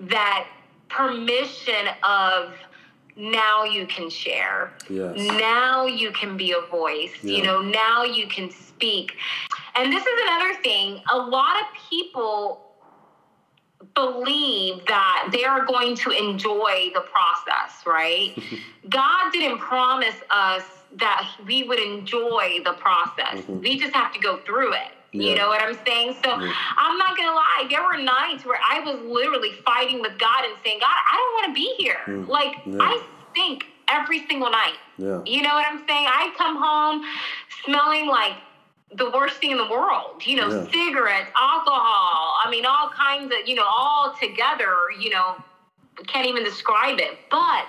that 0.00 0.46
permission 0.88 1.88
of 2.02 2.54
now 3.16 3.64
you 3.64 3.86
can 3.86 4.08
share. 4.08 4.72
Yes. 4.88 5.16
Now 5.16 5.86
you 5.86 6.12
can 6.12 6.36
be 6.36 6.52
a 6.52 6.66
voice. 6.70 7.12
Yeah. 7.22 7.36
You 7.36 7.42
know, 7.44 7.60
now 7.60 8.04
you 8.04 8.28
can 8.28 8.50
speak. 8.50 9.16
And 9.74 9.92
this 9.92 10.02
is 10.02 10.20
another 10.22 10.54
thing. 10.62 11.00
A 11.12 11.18
lot 11.18 11.60
of 11.60 11.66
people 11.90 12.68
believe 13.94 14.84
that 14.86 15.28
they 15.32 15.44
are 15.44 15.64
going 15.64 15.96
to 15.96 16.10
enjoy 16.10 16.90
the 16.94 17.00
process, 17.00 17.84
right? 17.86 18.34
God 18.88 19.32
didn't 19.32 19.58
promise 19.58 20.16
us 20.30 20.64
that 20.96 21.28
we 21.46 21.62
would 21.64 21.78
enjoy 21.78 22.60
the 22.64 22.72
process. 22.72 23.34
Mm-hmm. 23.42 23.60
We 23.60 23.78
just 23.78 23.94
have 23.94 24.12
to 24.14 24.20
go 24.20 24.38
through 24.38 24.72
it. 24.72 24.92
Yeah. 25.12 25.30
You 25.30 25.34
know 25.36 25.48
what 25.48 25.62
I'm 25.62 25.78
saying? 25.86 26.16
So 26.22 26.28
yeah. 26.28 26.52
I'm 26.76 26.98
not 26.98 27.16
gonna 27.16 27.34
lie, 27.34 27.66
there 27.70 27.82
were 27.82 27.96
nights 27.96 28.44
where 28.44 28.58
I 28.68 28.80
was 28.80 29.00
literally 29.00 29.52
fighting 29.64 30.00
with 30.00 30.18
God 30.18 30.44
and 30.44 30.54
saying, 30.64 30.80
God, 30.80 30.90
I 30.90 31.16
don't 31.16 31.42
wanna 31.42 31.54
be 31.54 31.74
here. 31.78 32.00
Mm. 32.06 32.28
Like 32.28 32.56
yeah. 32.66 32.78
I 32.80 33.02
stink 33.30 33.64
every 33.88 34.26
single 34.26 34.50
night. 34.50 34.76
You 34.98 35.42
know 35.42 35.54
what 35.54 35.64
I'm 35.66 35.78
saying? 35.86 36.06
I 36.08 36.32
come 36.36 36.56
home 36.56 37.04
smelling 37.64 38.06
like 38.06 38.34
the 38.94 39.10
worst 39.10 39.36
thing 39.36 39.50
in 39.50 39.58
the 39.58 39.68
world. 39.68 40.22
You 40.24 40.36
know, 40.36 40.48
yeah. 40.48 40.70
cigarettes, 40.70 41.30
alcohol. 41.38 42.36
I 42.44 42.48
mean, 42.50 42.64
all 42.64 42.90
kinds 42.90 43.32
of, 43.32 43.46
you 43.46 43.54
know, 43.54 43.66
all 43.66 44.14
together, 44.20 44.74
you 44.98 45.10
know, 45.10 45.36
can't 46.06 46.26
even 46.26 46.44
describe 46.44 46.98
it. 46.98 47.18
But 47.30 47.66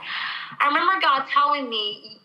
I 0.60 0.68
remember 0.68 1.02
God 1.02 1.26
telling 1.32 1.70
me, 1.70 2.20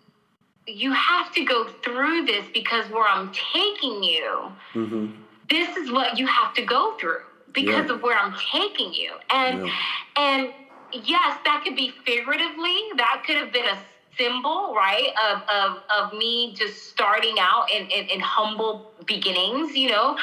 you 0.67 0.93
have 0.93 1.33
to 1.35 1.45
go 1.45 1.69
through 1.85 2.25
this 2.25 2.45
because 2.55 2.91
where 2.91 3.07
I'm 3.07 3.31
taking 3.53 4.03
you, 4.03 4.53
mm-hmm. 4.73 5.07
this 5.51 5.77
is 5.77 5.93
what 5.93 6.19
you 6.19 6.27
have 6.27 6.55
to 6.55 6.63
go 6.63 6.97
through 6.99 7.21
because 7.53 7.87
yeah. 7.87 7.95
of 7.95 8.03
where 8.03 8.19
I'm 8.19 8.35
taking 8.53 8.93
you. 8.95 9.13
And, 9.31 9.67
yeah. 9.67 9.73
and, 10.17 10.55
yes, 10.93 11.39
that 11.45 11.63
could 11.65 11.77
be 11.77 11.93
figuratively. 12.05 12.77
That 12.97 13.23
could 13.27 13.37
have 13.37 13.53
been 13.53 13.67
a 13.67 13.79
symbol, 14.17 14.75
right, 14.75 15.11
of, 15.31 15.43
of, 15.49 15.83
of 15.91 16.19
me 16.19 16.55
just 16.55 16.89
starting 16.89 17.37
out 17.39 17.67
in, 17.75 17.87
in, 17.89 18.07
in 18.09 18.21
humble 18.21 18.93
beginnings, 19.07 19.75
you 19.77 19.91
know. 19.91 20.17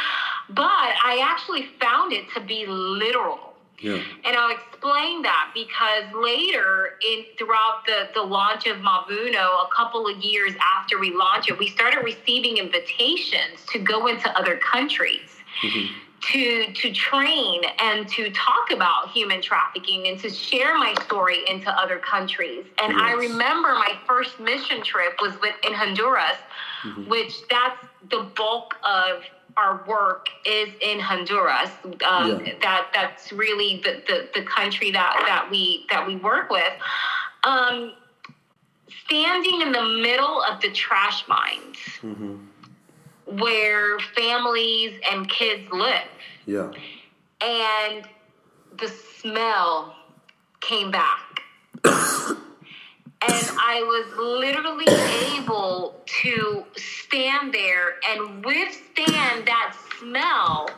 But 0.49 0.65
I 0.65 1.19
actually 1.23 1.67
found 1.79 2.13
it 2.13 2.25
to 2.33 2.41
be 2.41 2.65
literal. 2.65 3.51
Yeah. 3.79 4.03
And 4.25 4.37
I'll 4.37 4.55
explain 4.55 5.23
that 5.23 5.51
because 5.55 6.03
later 6.13 6.99
in 7.07 7.25
throughout 7.37 7.81
the, 7.87 8.09
the 8.13 8.21
launch 8.21 8.67
of 8.67 8.77
Mavuno, 8.77 9.65
a 9.65 9.67
couple 9.75 10.07
of 10.07 10.17
years 10.23 10.53
after 10.77 10.99
we 10.99 11.15
launched 11.15 11.49
it, 11.49 11.57
we 11.57 11.67
started 11.67 12.03
receiving 12.03 12.57
invitations 12.57 13.65
to 13.69 13.79
go 13.79 14.05
into 14.05 14.29
other 14.37 14.57
countries. 14.57 15.37
Mm-hmm. 15.63 15.93
To 16.21 16.71
to 16.73 16.91
train 16.91 17.61
and 17.79 18.07
to 18.09 18.29
talk 18.31 18.71
about 18.71 19.09
human 19.11 19.41
trafficking 19.41 20.07
and 20.07 20.19
to 20.19 20.29
share 20.29 20.77
my 20.77 20.93
story 21.03 21.39
into 21.49 21.69
other 21.71 21.97
countries. 21.99 22.65
And 22.81 22.95
I 23.01 23.13
remember 23.13 23.69
my 23.73 23.95
first 24.05 24.39
mission 24.39 24.83
trip 24.83 25.13
was 25.21 25.33
with 25.41 25.55
in 25.65 25.73
Honduras, 25.73 26.37
Mm-hmm. 26.83 27.09
which 27.11 27.47
that's 27.47 27.79
the 28.09 28.23
bulk 28.35 28.73
of 28.83 29.21
our 29.55 29.83
work 29.87 30.29
is 30.47 30.69
in 30.81 30.99
Honduras. 30.99 31.69
Um, 32.07 32.43
Yeah. 32.43 32.53
That 32.61 32.87
that's 32.93 33.31
really 33.31 33.81
the, 33.83 34.01
the 34.07 34.29
the 34.33 34.43
country 34.45 34.89
that 34.91 35.23
that 35.27 35.49
we 35.51 35.85
that 35.91 36.07
we 36.07 36.15
work 36.15 36.49
with. 36.49 36.73
Um, 37.43 37.93
standing 39.05 39.61
in 39.61 39.71
the 39.71 39.83
middle 39.83 40.41
of 40.43 40.61
the 40.61 40.71
trash 40.71 41.27
mines 41.27 41.77
Mm-hmm. 42.03 42.35
Where 43.39 43.99
families 44.15 44.99
and 45.11 45.29
kids 45.29 45.71
live 45.71 46.07
Yeah. 46.45 46.71
and 47.41 48.07
the 48.77 48.87
smell 49.19 49.95
came 50.61 50.91
back. 50.91 51.41
and 51.83 53.49
I 53.59 53.81
was 53.83 54.17
literally 54.17 54.87
able 55.37 56.01
to 56.21 56.63
stand 56.75 57.53
there 57.53 57.95
and 58.09 58.43
withstand 58.43 59.47
that 59.47 59.75
smell 59.99 60.69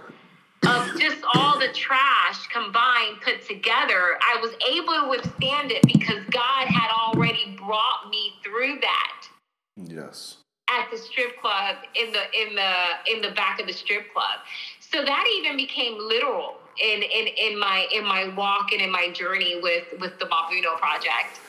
of 0.65 0.99
just 0.99 1.21
all 1.35 1.59
the 1.59 1.67
trash 1.73 2.47
combined 2.47 3.19
put 3.21 3.45
together. 3.45 4.17
I 4.21 4.37
was 4.41 4.51
able 4.69 4.93
to 4.93 5.09
withstand 5.09 5.71
it 5.71 5.83
because 5.85 6.23
God 6.31 6.67
had 6.67 6.89
already 6.91 7.57
brought 7.57 8.09
me 8.09 8.33
through 8.43 8.79
that 8.81 9.27
Yes. 9.75 10.37
At 10.69 10.89
the 10.91 10.97
strip 10.97 11.39
club 11.41 11.77
in 11.95 12.11
the 12.13 12.23
in 12.41 12.55
the 12.55 12.73
in 13.13 13.21
the 13.21 13.31
back 13.31 13.59
of 13.59 13.67
the 13.67 13.73
strip 13.73 14.11
club. 14.13 14.39
So 14.79 15.03
that 15.03 15.25
even 15.37 15.57
became 15.57 15.97
literal 15.99 16.55
in 16.81 17.03
in 17.03 17.27
in 17.27 17.59
my 17.59 17.87
in 17.93 18.05
my 18.05 18.33
walk 18.35 18.71
and 18.71 18.81
in 18.81 18.91
my 18.91 19.09
journey 19.11 19.59
with 19.61 19.85
with 19.99 20.17
the 20.19 20.25
Mavuno 20.25 20.77
project. 20.77 21.39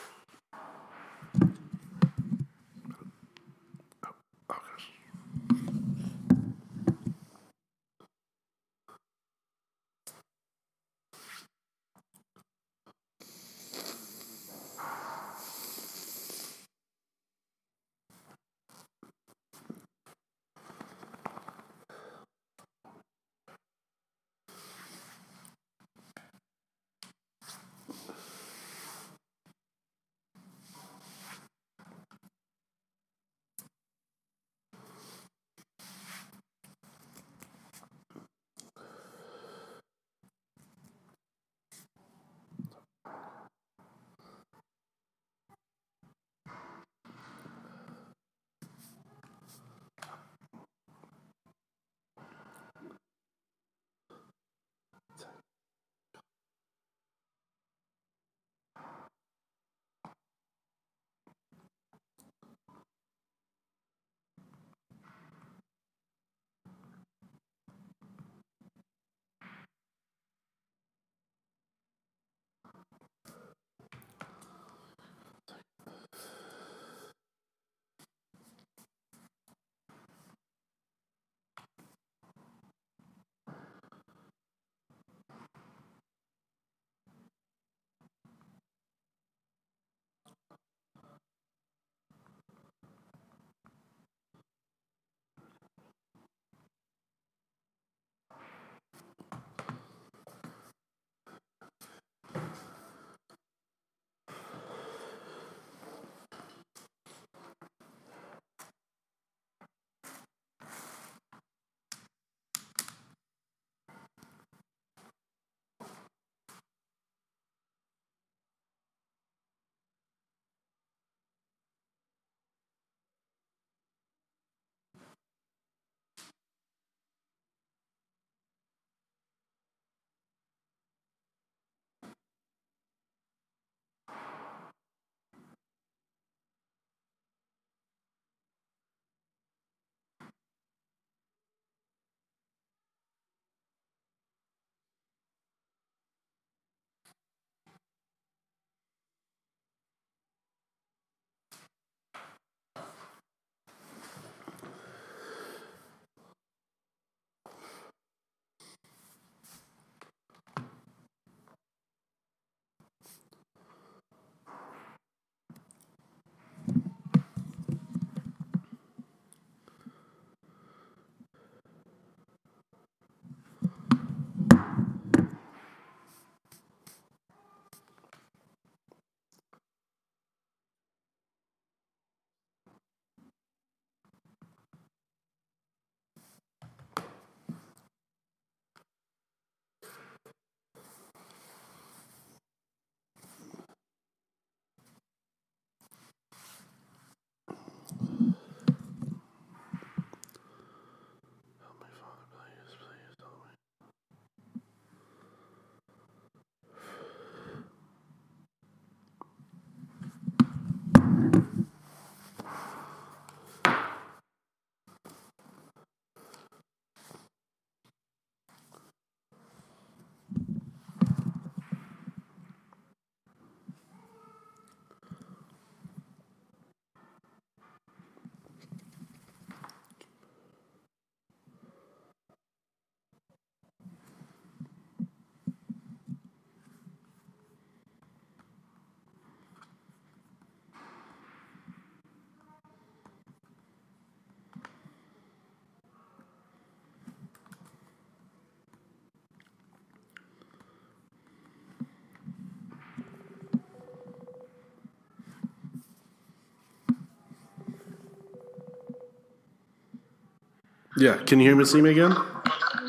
Yeah. 260.97 261.17
Can 261.19 261.41
you 261.41 261.49
hear 261.49 261.57
me? 261.57 261.65
See 261.65 261.81
me 261.81 261.91
again? 261.91 262.15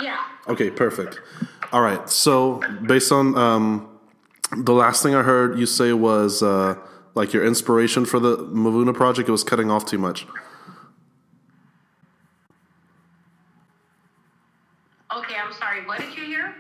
Yeah. 0.02 0.24
Okay, 0.48 0.70
perfect. 0.70 1.20
All 1.72 1.82
right. 1.82 2.08
So, 2.10 2.62
based 2.86 3.12
on 3.12 3.38
um, 3.38 3.90
the 4.56 4.74
last 4.74 5.02
thing 5.02 5.16
I 5.16 5.24
heard 5.24 5.58
you 5.58 5.66
say 5.66 5.94
was 5.94 6.44
uh, 6.44 6.76
like 7.16 7.34
your 7.34 7.46
inspiration 7.46 8.06
for 8.06 8.20
the 8.20 8.38
Mavuna 8.38 8.94
project, 8.94 9.30
it 9.30 9.32
was 9.32 9.44
cutting 9.44 9.72
off 9.72 9.86
too 9.86 9.98
much. 9.98 10.28
Okay, 15.16 15.36
I'm 15.36 15.54
sorry. 15.54 15.86
What 15.86 16.00
did 16.00 16.16
you 16.16 16.26
hear? 16.26 16.56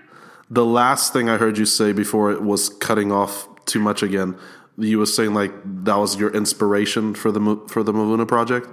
The 0.50 0.66
last 0.66 1.14
thing 1.14 1.30
I 1.30 1.38
heard 1.38 1.58
you 1.58 1.66
say 1.66 1.92
before 1.92 2.32
it 2.32 2.42
was 2.42 2.70
cutting 2.70 3.12
off 3.12 3.48
too 3.66 3.80
much 3.80 4.02
again. 4.02 4.38
You 4.78 5.00
were 5.00 5.06
saying 5.06 5.34
like 5.34 5.52
that 5.86 5.96
was 5.96 6.18
your 6.18 6.32
inspiration 6.32 7.14
for 7.14 7.32
the 7.32 7.40
for 7.68 7.84
the 7.84 7.94
Mavuna 7.94 8.28
project. 8.28 8.68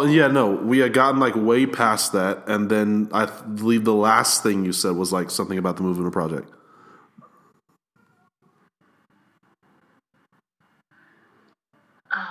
Oh 0.00 0.06
yeah, 0.06 0.28
no, 0.28 0.50
we 0.52 0.78
had 0.78 0.92
gotten 0.92 1.18
like 1.18 1.34
way 1.34 1.66
past 1.66 2.12
that, 2.12 2.44
and 2.46 2.70
then 2.70 3.08
I 3.12 3.26
believe 3.26 3.84
the 3.84 3.94
last 3.94 4.44
thing 4.44 4.64
you 4.64 4.72
said 4.72 4.94
was 4.94 5.12
like 5.12 5.28
something 5.28 5.58
about 5.58 5.76
the 5.76 5.82
Mavuna 5.82 6.12
project. 6.12 6.48
Um, 12.12 12.28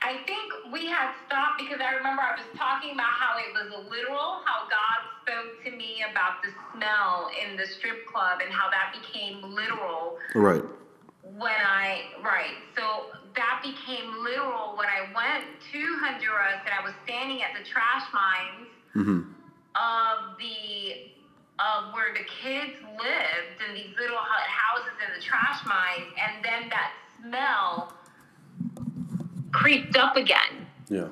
I 0.00 0.16
think 0.26 0.72
we 0.72 0.86
had 0.86 1.12
stopped 1.26 1.58
because 1.58 1.78
I 1.80 1.94
remember 1.94 2.22
I 2.22 2.32
was 2.40 2.46
talking 2.56 2.92
about 2.94 3.12
how 3.12 3.36
it 3.36 3.52
was 3.52 3.84
literal, 3.90 4.40
how 4.46 4.64
God 4.64 4.98
spoke 5.20 5.62
to 5.64 5.70
me 5.76 6.02
about 6.10 6.42
the 6.42 6.48
smell 6.72 7.30
in 7.36 7.58
the 7.58 7.66
strip 7.66 8.06
club 8.06 8.40
and 8.42 8.50
how 8.50 8.70
that 8.70 8.94
became 8.96 9.42
literal 9.42 10.16
Right. 10.34 10.64
when 11.36 11.52
I 11.52 12.12
right. 12.24 12.56
So 12.74 13.19
that 13.36 13.60
became 13.62 14.22
literal 14.22 14.76
when 14.76 14.88
I 14.88 15.06
went 15.14 15.46
to 15.72 15.80
Honduras 16.02 16.60
and 16.64 16.74
I 16.74 16.82
was 16.82 16.94
standing 17.04 17.42
at 17.42 17.50
the 17.56 17.68
trash 17.68 18.04
mines 18.12 18.68
mm-hmm. 18.94 19.30
of 19.76 20.38
the 20.38 21.10
of 21.60 21.92
where 21.92 22.14
the 22.14 22.24
kids 22.24 22.72
lived 22.96 23.60
in 23.68 23.74
these 23.74 23.94
little 24.00 24.16
houses 24.16 24.96
in 25.06 25.12
the 25.14 25.22
trash 25.22 25.60
mines, 25.66 26.08
and 26.16 26.42
then 26.42 26.70
that 26.70 26.92
smell 27.20 27.92
creeped 29.52 29.96
up 29.96 30.16
again 30.16 30.66
Yeah. 30.88 31.08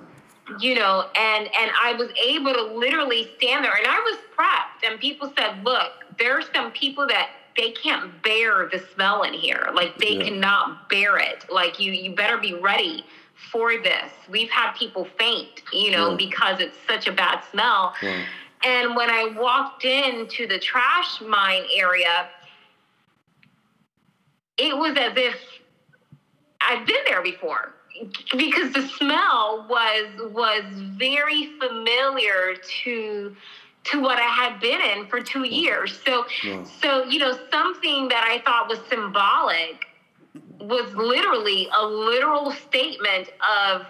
you 0.60 0.74
know 0.76 1.06
and 1.16 1.46
and 1.46 1.70
i 1.82 1.92
was 1.98 2.08
able 2.24 2.54
to 2.54 2.62
literally 2.62 3.30
stand 3.36 3.64
there 3.64 3.74
and 3.74 3.86
i 3.86 3.98
was 3.98 4.18
prepped 4.36 4.88
and 4.88 5.00
people 5.00 5.32
said 5.36 5.64
look 5.64 6.04
there 6.18 6.38
are 6.38 6.42
some 6.54 6.70
people 6.70 7.06
that 7.08 7.30
they 7.58 7.72
can't 7.72 8.22
bear 8.22 8.68
the 8.72 8.78
smell 8.94 9.24
in 9.24 9.34
here 9.34 9.68
like 9.74 9.98
they 9.98 10.14
Yeah. 10.14 10.24
cannot 10.24 10.88
bear 10.88 11.18
it 11.18 11.44
like 11.50 11.78
you 11.78 11.92
you 11.92 12.14
better 12.14 12.38
be 12.38 12.54
ready 12.54 13.04
for 13.52 13.72
this 13.82 14.10
we've 14.30 14.50
had 14.50 14.72
people 14.72 15.06
faint 15.18 15.62
you 15.72 15.90
know 15.90 16.10
Yeah. 16.10 16.16
because 16.16 16.60
it's 16.60 16.76
such 16.88 17.06
a 17.06 17.12
bad 17.12 17.42
smell 17.50 17.94
Wow. 18.02 18.22
and 18.64 18.96
when 18.96 19.10
i 19.10 19.26
walked 19.36 19.84
into 19.84 20.46
the 20.46 20.58
trash 20.58 21.20
mine 21.20 21.64
area 21.76 22.28
it 24.56 24.76
was 24.76 24.96
as 24.96 25.12
if 25.16 25.36
I'd 26.60 26.84
been 26.84 27.04
there 27.06 27.22
before 27.22 27.74
because 28.36 28.72
the 28.72 28.82
smell 28.88 29.66
was 29.70 30.32
was 30.32 30.64
very 30.72 31.50
familiar 31.58 32.56
to 32.84 33.34
to 33.84 34.00
what 34.00 34.18
I 34.18 34.28
had 34.28 34.60
been 34.60 34.80
in 34.80 35.06
for 35.06 35.20
two 35.20 35.44
years. 35.46 35.98
So 36.04 36.26
Wow. 36.44 36.64
so 36.82 37.04
you 37.04 37.18
know 37.18 37.38
something 37.50 38.08
that 38.08 38.24
I 38.24 38.40
thought 38.44 38.68
was 38.68 38.78
symbolic 38.88 39.86
was 40.60 40.92
literally 40.94 41.68
a 41.76 41.86
literal 41.86 42.52
statement 42.52 43.30
of 43.48 43.86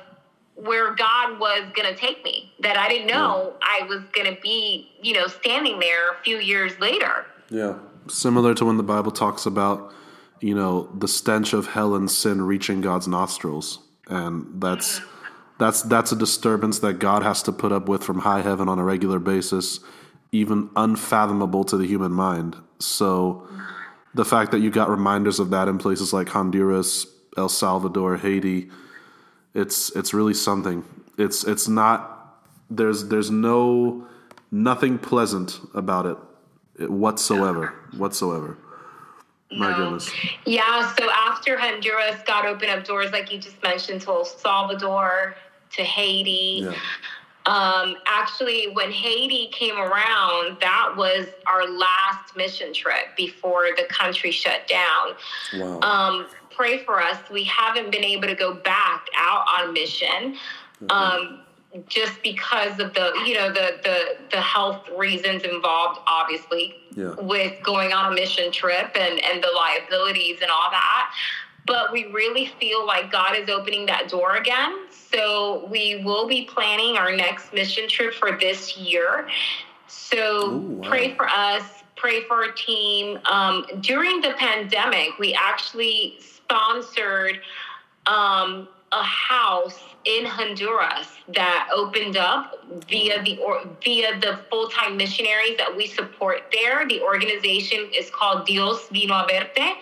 where 0.55 0.95
God 0.95 1.39
was 1.39 1.63
going 1.75 1.93
to 1.93 1.95
take 1.95 2.25
me 2.25 2.53
that 2.61 2.77
I 2.77 2.89
didn't 2.89 3.07
know 3.07 3.55
I 3.63 3.87
was 3.87 4.03
going 4.13 4.35
to 4.35 4.41
be, 4.41 4.91
you 5.01 5.15
know, 5.15 5.29
standing 5.29 5.79
there 5.79 6.13
a 6.13 6.17
few 6.23 6.39
years 6.39 6.79
later. 6.81 7.27
Yeah. 7.49 7.75
Similar 8.09 8.55
to 8.55 8.65
when 8.65 8.77
the 8.77 8.83
Bible 8.83 9.13
talks 9.13 9.47
about, 9.47 9.93
you 10.41 10.55
know, 10.55 10.89
the 10.99 11.07
stench 11.07 11.53
of 11.53 11.69
hell 11.69 11.95
and 11.95 12.11
sin 12.11 12.43
reaching 12.43 12.81
God's 12.81 13.07
nostrils. 13.07 13.79
And 14.09 14.61
that's 14.61 14.99
mm-hmm. 14.99 15.18
That's 15.59 15.83
that's 15.83 16.13
a 16.13 16.17
disturbance 16.17 16.79
that 16.81 16.95
God 16.95 17.23
has 17.23 17.43
to 17.45 17.53
put 17.53 17.73
up 17.73 17.89
with 17.89 18.03
from 18.05 18.21
high 18.21 18.43
heaven 18.43 18.69
on 18.69 18.79
a 18.79 18.85
regular 18.85 19.19
basis, 19.19 19.81
even 20.33 20.71
unfathomable 20.77 21.65
to 21.65 21.77
the 21.77 21.87
human 21.87 22.13
mind. 22.13 22.57
So 22.79 23.47
the 24.15 24.25
fact 24.25 24.53
that 24.53 24.61
you 24.61 24.71
got 24.71 24.89
reminders 24.89 25.39
of 25.41 25.51
that 25.51 25.69
in 25.69 25.79
places 25.79 26.13
like 26.13 26.29
Honduras, 26.29 27.07
El 27.37 27.49
Salvador, 27.49 28.17
Haiti, 28.17 28.71
it's 29.55 29.91
it's 29.97 30.15
really 30.15 30.35
something. 30.35 30.85
It's 31.17 31.45
it's 31.45 31.67
not 31.69 32.41
there's 32.71 33.09
there's 33.09 33.31
no 33.31 34.07
nothing 34.51 34.99
pleasant 34.99 35.61
about 35.75 36.07
it 36.07 36.17
whatsoever 36.89 37.75
whatsoever. 37.97 38.57
My 39.51 39.71
No. 39.71 39.77
goodness. 39.77 40.11
Yeah, 40.45 40.95
so 40.95 41.11
after 41.11 41.57
Honduras, 41.59 42.21
God 42.27 42.45
opened 42.45 42.71
up 42.71 42.85
doors, 42.85 43.11
like 43.13 43.33
you 43.33 43.39
just 43.39 43.63
mentioned, 43.63 44.03
to 44.03 44.11
El 44.11 44.25
Salvador, 44.27 45.35
to 45.73 45.83
Haiti. 45.83 46.65
Yeah. 46.65 46.75
Um, 47.47 47.97
actually, 48.07 48.69
when 48.75 48.91
Haiti 48.91 49.49
came 49.53 49.79
around, 49.79 50.59
that 50.61 50.93
was 50.97 51.29
our 51.47 51.67
last 51.67 52.37
mission 52.37 52.75
trip 52.75 53.17
before 53.17 53.69
the 53.77 53.85
country 53.89 54.31
shut 54.31 54.67
down. 54.69 55.15
Wow. 55.55 55.81
Um, 55.81 56.27
pray 56.51 56.85
for 56.85 57.01
us. 57.01 57.19
We 57.31 57.45
haven't 57.45 57.91
been 57.91 58.05
able 58.05 58.27
to 58.29 58.35
go 58.35 58.53
back 58.53 59.07
out 59.17 59.47
on 59.57 59.73
mission. 59.73 60.37
Um, 60.91 61.41
just 61.89 62.23
because 62.23 62.79
of 62.81 62.95
the 62.95 63.13
you 63.27 63.35
know 63.35 63.53
the 63.53 63.79
the 63.83 64.17
the 64.31 64.41
health 64.41 64.89
reasons 64.97 65.43
involved 65.43 66.01
obviously 66.07 66.77
Yeah. 66.95 67.15
with 67.21 67.63
going 67.63 67.93
on 67.93 68.11
a 68.13 68.15
mission 68.15 68.51
trip 68.51 68.91
and 68.97 69.23
and 69.23 69.43
the 69.43 69.51
liabilities 69.55 70.39
and 70.41 70.51
all 70.51 70.71
that 70.71 71.13
but 71.69 71.93
we 71.93 72.07
really 72.07 72.47
feel 72.59 72.85
like 72.85 73.13
God 73.13 73.37
is 73.37 73.49
opening 73.49 73.87
that 73.87 74.09
door 74.09 74.37
again 74.37 74.87
so 74.91 75.69
we 75.71 76.03
will 76.05 76.27
be 76.27 76.45
planning 76.45 76.97
our 76.97 77.15
next 77.15 77.53
mission 77.53 77.89
trip 77.89 78.15
for 78.15 78.37
this 78.41 78.77
year 78.77 79.29
so 79.87 80.51
Ooh, 80.51 80.59
wow. 80.59 80.89
pray 80.89 81.15
for 81.15 81.29
us 81.29 81.63
pray 81.95 82.25
for 82.25 82.45
our 82.45 82.53
team 82.53 83.19
um, 83.31 83.65
during 83.81 84.21
the 84.21 84.35
pandemic 84.39 85.11
we 85.21 85.35
actually 85.35 86.17
sponsored 86.21 87.41
um, 88.07 88.69
a 88.93 89.03
house 89.03 89.81
in 90.05 90.25
Honduras 90.25 91.09
that 91.35 91.69
opened 91.75 92.17
up 92.17 92.55
via 92.89 93.23
the 93.23 93.39
or, 93.39 93.63
via 93.85 94.19
the 94.21 94.41
full 94.51 94.69
time 94.69 94.97
missionaries 94.97 95.59
that 95.59 95.77
we 95.77 95.87
support 95.87 96.45
there. 96.53 96.89
The 96.89 97.03
organization 97.03 97.91
is 97.95 98.11
called 98.11 98.47
Dios 98.47 98.89
Vino 98.89 99.15
a 99.15 99.27
Verte. 99.29 99.77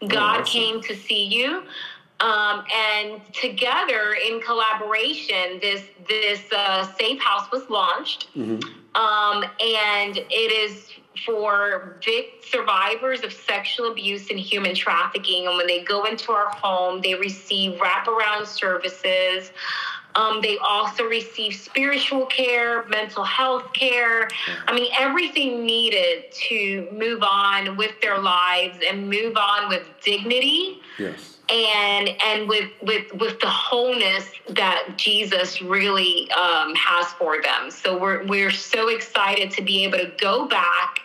God 0.00 0.40
awesome. 0.40 0.44
came 0.44 0.80
to 0.82 0.94
see 0.94 1.24
you. 1.24 1.62
Um, 2.18 2.64
and 2.74 3.20
together 3.34 4.16
in 4.26 4.40
collaboration, 4.40 5.58
this 5.60 5.82
this 6.08 6.40
uh, 6.50 6.90
safe 6.94 7.20
house 7.20 7.50
was 7.52 7.68
launched, 7.68 8.28
um, 8.94 9.44
and 9.60 10.16
it 10.16 10.52
is 10.52 10.90
for 11.26 11.98
vic- 12.02 12.42
survivors 12.42 13.22
of 13.22 13.32
sexual 13.32 13.90
abuse 13.90 14.30
and 14.30 14.38
human 14.38 14.74
trafficking. 14.74 15.46
And 15.46 15.56
when 15.56 15.66
they 15.66 15.82
go 15.84 16.04
into 16.04 16.32
our 16.32 16.48
home, 16.48 17.02
they 17.02 17.14
receive 17.14 17.78
wraparound 17.78 18.46
services. 18.46 19.50
Um, 20.16 20.40
they 20.40 20.56
also 20.58 21.04
receive 21.04 21.54
spiritual 21.54 22.24
care, 22.26 22.84
mental 22.86 23.22
health 23.22 23.72
care. 23.74 24.28
I 24.66 24.74
mean, 24.74 24.90
everything 24.98 25.66
needed 25.66 26.32
to 26.48 26.88
move 26.90 27.22
on 27.22 27.76
with 27.76 28.00
their 28.00 28.18
lives 28.18 28.78
and 28.86 29.10
move 29.10 29.36
on 29.36 29.68
with 29.68 29.82
dignity 30.02 30.80
yes. 30.98 31.38
and 31.50 32.08
and 32.24 32.48
with 32.48 32.70
with 32.82 33.12
with 33.14 33.38
the 33.40 33.48
wholeness 33.48 34.30
that 34.48 34.94
Jesus 34.96 35.60
really 35.60 36.30
um, 36.32 36.74
has 36.74 37.06
for 37.12 37.42
them. 37.42 37.70
So 37.70 37.98
we're 37.98 38.24
we're 38.26 38.50
so 38.50 38.88
excited 38.88 39.50
to 39.52 39.62
be 39.62 39.84
able 39.84 39.98
to 39.98 40.12
go 40.18 40.48
back. 40.48 41.00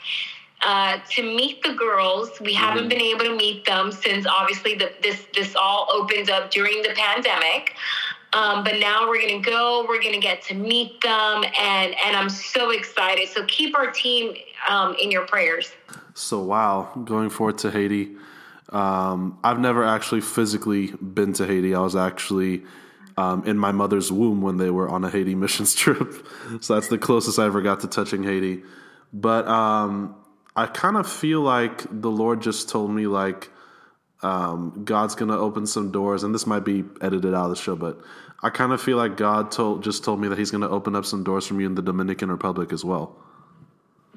Uh, 0.63 0.99
to 1.09 1.23
meet 1.23 1.63
the 1.63 1.73
girls, 1.73 2.29
we 2.39 2.53
haven't 2.53 2.87
been 2.87 3.01
able 3.01 3.25
to 3.25 3.35
meet 3.35 3.65
them 3.65 3.91
since 3.91 4.27
obviously 4.27 4.75
the, 4.75 4.91
this 5.01 5.25
this 5.33 5.55
all 5.55 5.87
opened 5.91 6.29
up 6.29 6.51
during 6.51 6.83
the 6.83 6.93
pandemic. 6.95 7.73
Um, 8.33 8.63
but 8.63 8.79
now 8.79 9.07
we're 9.09 9.21
gonna 9.21 9.41
go. 9.41 9.85
We're 9.87 10.01
gonna 10.01 10.19
get 10.19 10.41
to 10.43 10.53
meet 10.53 11.01
them, 11.01 11.43
and 11.43 11.95
and 12.05 12.15
I'm 12.15 12.29
so 12.29 12.71
excited. 12.71 13.27
So 13.27 13.45
keep 13.45 13.77
our 13.77 13.91
team 13.91 14.35
um, 14.69 14.95
in 15.01 15.11
your 15.11 15.25
prayers. 15.25 15.71
So 16.13 16.41
wow, 16.41 16.91
going 17.03 17.29
forward 17.29 17.57
to 17.59 17.71
Haiti. 17.71 18.15
Um, 18.69 19.37
I've 19.43 19.59
never 19.59 19.83
actually 19.83 20.21
physically 20.21 20.87
been 20.91 21.33
to 21.33 21.45
Haiti. 21.45 21.75
I 21.75 21.81
was 21.81 21.95
actually 21.95 22.63
um, 23.17 23.45
in 23.45 23.57
my 23.57 23.71
mother's 23.71 24.11
womb 24.11 24.41
when 24.41 24.57
they 24.57 24.69
were 24.69 24.89
on 24.89 25.03
a 25.03 25.09
Haiti 25.09 25.35
missions 25.43 25.75
trip. 25.75 26.25
so 26.61 26.75
that's 26.75 26.87
the 26.87 26.97
closest 26.97 27.37
I 27.37 27.45
ever 27.45 27.61
got 27.61 27.81
to 27.81 27.87
touching 27.87 28.23
Haiti. 28.23 28.63
But 29.13 29.47
um, 29.47 30.15
I 30.55 30.67
kind 30.67 30.95
of 30.95 31.09
feel 31.09 31.41
like 31.41 31.83
the 31.89 32.11
Lord 32.11 32.41
just 32.41 32.69
told 32.69 32.91
me 32.91 33.07
like 33.07 33.49
um, 34.23 34.83
God's 34.83 35.15
gonna 35.15 35.37
open 35.37 35.65
some 35.65 35.91
doors, 35.91 36.23
and 36.23 36.33
this 36.33 36.45
might 36.45 36.63
be 36.63 36.83
edited 37.01 37.33
out 37.33 37.45
of 37.45 37.49
the 37.51 37.55
show, 37.55 37.75
but 37.75 37.99
I 38.43 38.49
kind 38.49 38.71
of 38.71 38.81
feel 38.81 38.97
like 38.97 39.17
God 39.17 39.51
told 39.51 39.83
just 39.83 40.03
told 40.03 40.19
me 40.19 40.27
that 40.27 40.37
He's 40.37 40.51
gonna 40.51 40.69
open 40.69 40.95
up 40.95 41.05
some 41.05 41.23
doors 41.23 41.47
for 41.47 41.53
me 41.55 41.65
in 41.65 41.75
the 41.75 41.81
Dominican 41.81 42.29
Republic 42.29 42.71
as 42.71 42.85
well. 42.85 43.15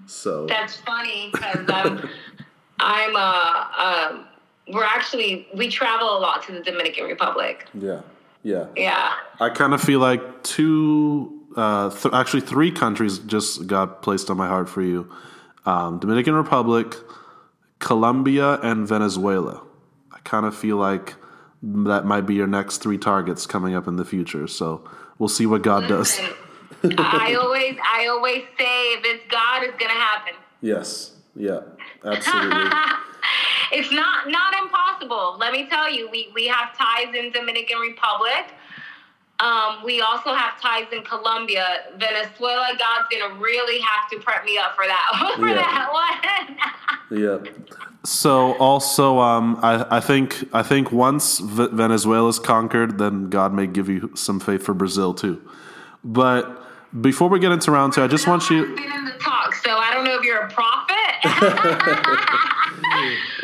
So 0.07 0.47
That's 0.47 0.77
funny 0.77 1.31
because 1.33 1.65
I'm, 1.69 2.09
I'm 2.81 3.17
uh, 3.17 4.13
um, 4.13 4.27
we're 4.73 4.85
actually 4.85 5.49
we 5.55 5.69
travel 5.69 6.17
a 6.17 6.19
lot 6.19 6.43
to 6.45 6.53
the 6.53 6.61
Dominican 6.61 7.05
Republic. 7.07 7.67
yeah, 7.75 8.01
yeah. 8.43 8.67
Yeah. 8.77 9.13
I 9.41 9.49
kind 9.49 9.73
of 9.73 9.81
feel 9.81 10.01
like 10.01 10.43
two, 10.43 11.43
uh, 11.57 11.91
th- 11.91 12.13
actually 12.15 12.43
three 12.43 12.71
countries 12.71 13.19
just 13.21 13.67
got 13.67 14.03
placed 14.03 14.31
on 14.31 14.37
my 14.37 14.49
heart 14.49 14.69
for 14.69 14.83
you: 14.83 15.11
um, 15.65 15.99
Dominican 15.99 16.35
Republic, 16.35 16.95
Colombia, 17.79 18.59
and 18.63 18.87
Venezuela. 18.87 19.63
Kind 20.25 20.47
of 20.47 20.57
feel 20.57 20.77
like 20.77 21.15
that 21.63 22.05
might 22.05 22.23
be 22.23 22.35
your 22.35 22.47
next 22.47 22.79
three 22.79 22.99
targets 22.99 23.47
coming 23.47 23.75
up 23.75 23.87
in 23.87 23.97
the 23.97 24.05
future. 24.05 24.47
So 24.47 24.89
we'll 25.19 25.29
see 25.29 25.47
what 25.47 25.63
God 25.63 25.89
does. 25.89 26.19
I 26.99 27.37
always 27.41 27.77
I 27.83 28.07
always 28.09 28.43
say 28.59 28.93
if 28.95 29.05
it's 29.05 29.25
God, 29.31 29.63
it's 29.63 29.79
gonna 29.79 29.93
happen. 29.93 30.35
Yes. 30.61 31.13
Yeah. 31.35 31.61
Absolutely. 32.05 32.71
it's 33.73 33.91
not 33.91 34.29
not 34.29 34.55
impossible. 34.63 35.37
Let 35.39 35.53
me 35.53 35.67
tell 35.69 35.91
you, 35.91 36.11
we 36.11 36.31
we 36.35 36.47
have 36.47 36.77
ties 36.77 37.15
in 37.15 37.33
Dominican 37.33 37.79
Republic. 37.79 38.53
Um, 39.41 39.83
we 39.85 40.01
also 40.01 40.33
have 40.33 40.61
ties 40.61 40.87
in 40.93 41.03
Colombia, 41.03 41.67
Venezuela. 41.97 42.69
God's 42.79 43.09
gonna 43.11 43.35
really 43.41 43.81
have 43.81 44.09
to 44.11 44.19
prep 44.21 44.45
me 44.45 44.57
up 44.59 44.75
for 44.77 44.87
that 44.87 45.35
for 45.37 45.49
Yeah. 45.49 45.55
that 45.55 45.93
one. 47.11 47.21
Yeah. 47.21 47.39
So 48.05 48.53
also, 48.59 49.19
um, 49.19 49.59
I, 49.63 49.97
I 49.97 50.01
think 50.01 50.45
I 50.53 50.63
think 50.63 50.93
once 50.93 51.39
v- 51.41 51.69
Venezuela's 51.73 52.39
conquered, 52.39 52.99
then 52.99 53.29
God 53.29 53.53
may 53.53 53.67
give 53.67 53.89
you 53.89 54.11
some 54.15 54.39
faith 54.41 54.63
for 54.63 54.73
Brazil 54.75 55.13
too. 55.15 55.41
But 56.05 56.63
before 57.01 57.29
we 57.29 57.39
get 57.41 57.51
into 57.51 57.71
round 57.73 57.93
two, 57.95 58.03
I 58.03 58.07
just 58.07 58.27
want 58.29 58.43
I've 58.45 58.51
you. 58.53 58.75
been 58.77 58.93
in 58.93 59.05
the 59.05 59.13
talk, 59.21 59.55
so 59.55 59.71
I 59.77 59.93
don't 59.93 60.05
know 60.05 60.17
if 60.17 60.23
you're 60.23 60.43
a 60.43 60.51
prophet. 60.51 60.95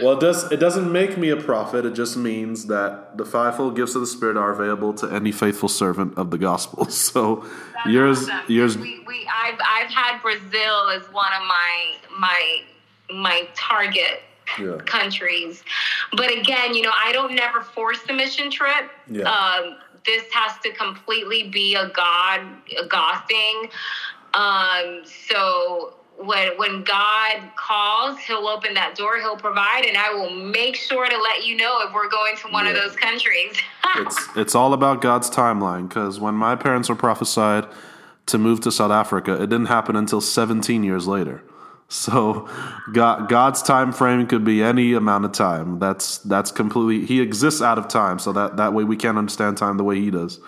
Well, 0.03 0.15
it 0.17 0.21
does 0.21 0.51
it 0.51 0.57
doesn't 0.59 0.91
make 0.91 1.19
me 1.19 1.29
a 1.31 1.37
prophet. 1.37 1.85
It 1.85 1.95
just 1.95 2.17
means 2.17 2.67
that 2.67 3.17
the 3.19 3.25
fivefold 3.25 3.77
gifts 3.77 3.95
of 3.95 4.01
the 4.01 4.07
Spirit 4.07 4.37
are 4.37 4.51
available 4.53 4.93
to 4.95 5.07
any 5.13 5.33
faithful 5.33 5.69
servant 5.69 6.17
of 6.17 6.31
the 6.31 6.39
gospel. 6.39 6.87
So 6.91 7.45
yours, 7.87 8.29
Awesome. 8.29 8.41
yours, 8.49 8.77
We, 8.79 9.03
we, 9.07 9.29
I've, 9.33 9.59
I've 9.67 9.91
had 9.91 10.21
Brazil 10.23 10.91
as 10.91 11.03
one 11.13 11.33
of 11.33 11.43
my, 11.47 11.97
my, 12.19 12.61
my 13.13 13.49
target 13.55 14.23
Yeah. 14.59 14.77
countries. 14.87 15.63
But 16.13 16.31
again, 16.37 16.75
you 16.75 16.83
know, 16.83 16.93
I 17.05 17.13
don't 17.13 17.35
never 17.35 17.63
force 17.63 18.01
the 18.07 18.13
mission 18.13 18.51
trip. 18.51 18.91
Yeah. 19.09 19.25
Um, 19.31 19.77
this 20.07 20.25
has 20.33 20.53
to 20.63 20.73
completely 20.73 21.49
be 21.49 21.75
a 21.75 21.89
God, 21.89 22.41
a 22.81 22.87
God 22.87 23.23
thing. 23.29 23.69
Um, 24.35 25.03
so 25.29 25.95
when 26.25 26.57
when 26.59 26.83
God 26.83 27.51
calls, 27.57 28.19
He'll 28.19 28.47
open 28.47 28.75
that 28.75 28.95
door, 28.95 29.19
He'll 29.19 29.37
provide, 29.37 29.85
and 29.87 29.97
I 29.97 30.13
will 30.13 30.31
make 30.31 30.77
sure 30.77 31.07
to 31.07 31.17
let 31.17 31.47
you 31.47 31.57
know 31.57 31.81
if 31.87 31.95
we're 31.95 32.09
going 32.09 32.37
to 32.37 32.49
one 32.49 32.67
of 32.67 32.75
those 32.75 32.95
countries. 32.97 33.57
it's 33.97 34.29
it's 34.37 34.55
all 34.55 34.73
about 34.73 35.01
God's 35.01 35.31
timeline. 35.31 35.89
Because 35.89 36.21
when 36.21 36.35
my 36.35 36.57
parents 36.57 36.89
were 36.89 36.95
prophesied 36.95 37.67
to 38.27 38.39
move 38.39 38.61
to 38.61 38.73
South 38.73 38.91
Africa, 38.91 39.35
it 39.35 39.49
didn't 39.49 39.67
happen 39.67 39.97
until 39.97 40.21
17 40.21 40.85
years 40.85 41.07
later. 41.07 41.43
So 41.89 42.49
God, 42.93 43.29
God's 43.29 43.63
time 43.63 43.93
frame 43.93 44.27
could 44.27 44.45
be 44.45 44.63
any 44.63 44.93
amount 44.93 45.25
of 45.25 45.33
time. 45.33 45.79
That's 45.79 46.19
that's 46.19 46.53
completely 46.53 47.07
He 47.07 47.21
exists 47.21 47.63
out 47.63 47.79
of 47.79 47.89
time. 47.89 48.19
So 48.19 48.33
that 48.33 48.59
that 48.59 48.75
way 48.75 48.85
we 48.85 48.97
can't 48.97 49.19
understand 49.19 49.57
time 49.57 49.77
the 49.77 49.85
way 49.85 50.01
He 50.01 50.11
does. 50.11 50.39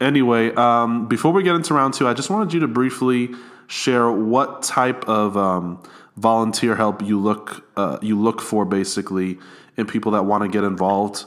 Anyway, 0.00 0.52
um, 0.54 1.06
before 1.06 1.32
we 1.32 1.42
get 1.44 1.54
into 1.54 1.74
round 1.74 1.94
two, 1.94 2.08
I 2.08 2.14
just 2.14 2.28
wanted 2.28 2.52
you 2.52 2.60
to 2.60 2.68
briefly 2.68 3.34
share 3.66 4.10
what 4.10 4.62
type 4.62 5.08
of 5.08 5.36
um, 5.36 5.82
volunteer 6.16 6.76
help 6.76 7.02
you 7.02 7.18
look 7.20 7.66
uh, 7.76 7.98
you 8.02 8.20
look 8.20 8.40
for, 8.40 8.64
basically, 8.64 9.38
in 9.76 9.86
people 9.86 10.12
that 10.12 10.24
want 10.24 10.42
to 10.42 10.48
get 10.48 10.64
involved, 10.64 11.24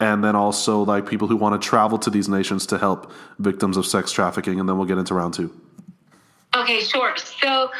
and 0.00 0.22
then 0.22 0.36
also 0.36 0.82
like 0.82 1.08
people 1.08 1.28
who 1.28 1.36
want 1.36 1.60
to 1.60 1.68
travel 1.68 1.98
to 1.98 2.10
these 2.10 2.28
nations 2.28 2.66
to 2.66 2.78
help 2.78 3.12
victims 3.38 3.76
of 3.76 3.86
sex 3.86 4.12
trafficking. 4.12 4.60
And 4.60 4.68
then 4.68 4.76
we'll 4.76 4.86
get 4.86 4.98
into 4.98 5.14
round 5.14 5.34
two. 5.34 5.52
Okay, 6.54 6.80
sure. 6.80 7.14
So, 7.16 7.70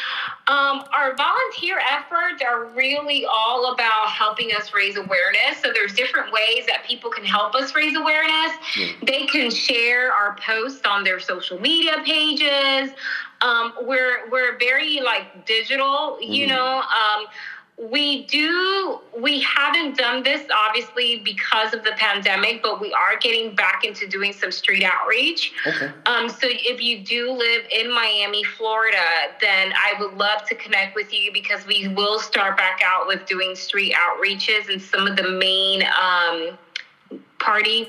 um, 0.48 0.84
our 0.94 1.14
volunteer 1.16 1.78
efforts 1.78 2.42
are 2.46 2.66
really 2.66 3.24
all 3.24 3.72
about 3.72 4.08
helping 4.08 4.52
us 4.52 4.74
raise 4.74 4.96
awareness. 4.96 5.62
So, 5.62 5.72
there's 5.72 5.94
different 5.94 6.30
ways 6.32 6.66
that 6.66 6.84
people 6.84 7.10
can 7.10 7.24
help 7.24 7.54
us 7.54 7.74
raise 7.74 7.96
awareness. 7.96 8.52
They 9.02 9.26
can 9.26 9.50
share 9.50 10.12
our 10.12 10.36
posts 10.36 10.82
on 10.86 11.04
their 11.04 11.20
social 11.20 11.58
media 11.58 12.02
pages. 12.04 12.90
Um, 13.40 13.72
we're 13.82 14.28
we're 14.30 14.58
very 14.58 15.00
like 15.00 15.46
digital, 15.46 16.18
you 16.20 16.46
know. 16.46 16.80
Um, 16.80 17.26
we 17.78 18.24
do 18.24 18.98
we 19.20 19.40
haven't 19.40 19.98
done 19.98 20.22
this 20.22 20.42
obviously 20.54 21.18
because 21.18 21.74
of 21.74 21.84
the 21.84 21.92
pandemic 21.96 22.62
but 22.62 22.80
we 22.80 22.90
are 22.94 23.18
getting 23.20 23.54
back 23.54 23.84
into 23.84 24.06
doing 24.06 24.32
some 24.32 24.50
street 24.50 24.82
outreach 24.82 25.52
Okay. 25.66 25.90
um, 26.06 26.28
so 26.30 26.46
if 26.50 26.80
you 26.80 27.00
do 27.00 27.30
live 27.32 27.64
in 27.70 27.92
Miami, 27.92 28.44
Florida, 28.44 28.96
then 29.40 29.72
I 29.74 29.94
would 30.00 30.14
love 30.14 30.46
to 30.48 30.54
connect 30.54 30.94
with 30.94 31.12
you 31.12 31.30
because 31.32 31.66
we 31.66 31.88
will 31.88 32.18
start 32.18 32.56
back 32.56 32.80
out 32.82 33.06
with 33.06 33.26
doing 33.26 33.54
street 33.54 33.94
outreaches 33.94 34.70
in 34.70 34.80
some 34.80 35.06
of 35.06 35.16
the 35.16 35.28
main 35.28 35.82
um, 36.00 36.56
party 37.38 37.88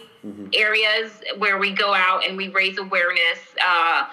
areas 0.54 1.12
where 1.38 1.58
we 1.58 1.72
go 1.72 1.94
out 1.94 2.28
and 2.28 2.36
we 2.36 2.50
raise 2.50 2.78
awareness 2.78 3.40
uh, 3.66 4.06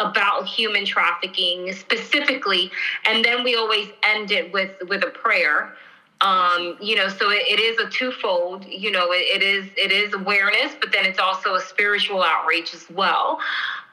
about 0.00 0.46
human 0.46 0.84
trafficking 0.86 1.72
specifically, 1.72 2.70
and 3.06 3.24
then 3.24 3.44
we 3.44 3.54
always 3.54 3.88
end 4.02 4.30
it 4.30 4.52
with 4.52 4.70
with 4.88 5.04
a 5.04 5.10
prayer. 5.10 5.76
Um 6.22 6.76
you 6.82 6.96
know 6.96 7.08
so 7.08 7.30
it, 7.30 7.44
it 7.48 7.60
is 7.60 7.78
a 7.78 7.88
twofold 7.88 8.64
you 8.66 8.90
know 8.90 9.10
it, 9.12 9.24
it 9.36 9.42
is 9.42 9.64
it 9.76 9.90
is 9.90 10.12
awareness 10.12 10.72
but 10.80 10.92
then 10.92 11.06
it's 11.06 11.18
also 11.18 11.54
a 11.54 11.60
spiritual 11.60 12.22
outreach 12.22 12.74
as 12.74 12.84
well. 12.90 13.40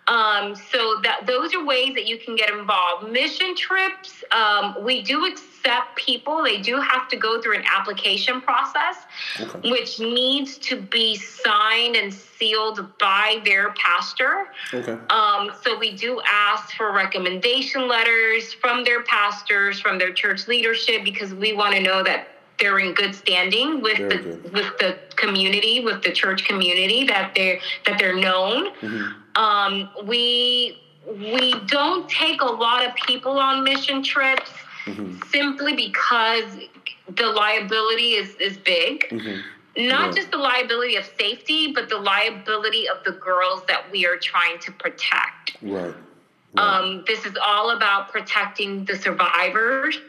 Um 0.07 0.55
so 0.71 0.99
that 1.03 1.25
those 1.25 1.53
are 1.53 1.63
ways 1.65 1.93
that 1.95 2.05
you 2.05 2.17
can 2.17 2.35
get 2.35 2.49
involved. 2.49 3.09
Mission 3.09 3.55
trips 3.55 4.23
um 4.31 4.75
we 4.83 5.01
do 5.03 5.25
accept 5.57 5.95
people 5.95 6.43
they 6.43 6.57
do 6.61 6.79
have 6.79 7.07
to 7.09 7.17
go 7.17 7.41
through 7.41 7.55
an 7.55 7.63
application 7.73 8.41
process 8.41 8.95
Okay. 9.39 9.69
which 9.69 9.99
needs 9.99 10.57
to 10.59 10.75
be 10.77 11.15
signed 11.15 11.95
and 11.95 12.13
sealed 12.13 12.79
by 12.99 13.41
their 13.45 13.71
pastor 13.73 14.47
Okay. 14.73 14.97
um, 15.09 15.51
so 15.63 15.77
we 15.77 15.91
do 15.95 16.21
ask 16.25 16.73
for 16.75 16.91
recommendation 16.91 17.87
letters 17.87 18.53
from 18.53 18.83
their 18.83 19.03
pastors, 19.03 19.79
from 19.79 19.97
their 19.97 20.11
church 20.13 20.47
leadership, 20.47 21.03
because 21.03 21.33
we 21.33 21.53
want 21.53 21.73
to 21.75 21.81
know 21.81 22.03
that 22.03 22.27
they're 22.59 22.79
in 22.79 22.93
good 22.93 23.13
standing 23.15 23.81
with 23.81 23.97
Very 23.97 24.17
the 24.17 24.23
good. 24.23 24.53
with 24.53 24.77
the 24.79 24.97
community, 25.15 25.79
with 25.79 26.01
the 26.03 26.11
church 26.11 26.43
community, 26.45 27.05
that 27.05 27.33
they're 27.35 27.59
that 27.85 27.97
they're 27.99 28.15
known. 28.15 28.69
Um, 29.35 29.89
we 30.03 30.79
we 31.05 31.53
don't 31.67 32.09
take 32.09 32.41
a 32.41 32.45
lot 32.45 32.85
of 32.85 32.93
people 32.95 33.33
on 33.39 33.63
mission 33.63 34.01
trips 34.03 34.51
simply 35.31 35.75
because 35.75 36.45
the 37.09 37.27
liability 37.27 38.13
is 38.13 38.35
is 38.35 38.57
big 38.57 39.05
not 39.77 40.07
Yeah. 40.07 40.11
just 40.11 40.31
the 40.31 40.37
liability 40.37 40.95
of 40.95 41.05
safety, 41.19 41.71
but 41.71 41.87
the 41.87 41.97
liability 41.97 42.89
of 42.89 43.03
the 43.03 43.11
girls 43.11 43.63
that 43.67 43.91
we 43.91 44.05
are 44.07 44.17
trying 44.17 44.57
to 44.59 44.71
protect. 44.71 45.57
Right. 45.61 45.93
Um, 46.57 47.03
this 47.05 47.25
is 47.25 47.37
all 47.39 47.69
about 47.69 48.09
protecting 48.11 48.85
the 48.85 48.95
survivors. 48.95 49.99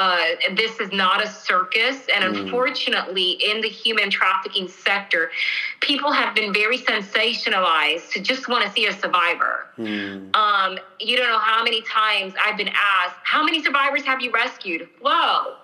Uh, 0.00 0.24
this 0.54 0.78
is 0.78 0.92
not 0.92 1.22
a 1.22 1.26
circus. 1.28 2.06
And 2.14 2.22
unfortunately, 2.22 3.32
in 3.32 3.60
the 3.60 3.68
human 3.68 4.10
trafficking 4.10 4.68
sector, 4.68 5.32
people 5.80 6.12
have 6.12 6.36
been 6.36 6.52
very 6.52 6.78
sensationalized 6.78 8.12
to 8.12 8.20
just 8.20 8.48
want 8.48 8.64
to 8.64 8.70
see 8.70 8.86
a 8.86 8.92
survivor. 8.92 9.66
Um, 9.76 10.78
you 11.00 11.16
don't 11.16 11.28
know 11.28 11.40
how 11.40 11.64
many 11.64 11.82
times 11.82 12.32
I've 12.46 12.56
been 12.56 12.68
asked, 12.68 13.16
How 13.24 13.42
many 13.44 13.60
survivors 13.62 14.04
have 14.04 14.20
you 14.20 14.30
rescued? 14.30 14.88
Whoa. 15.00 15.56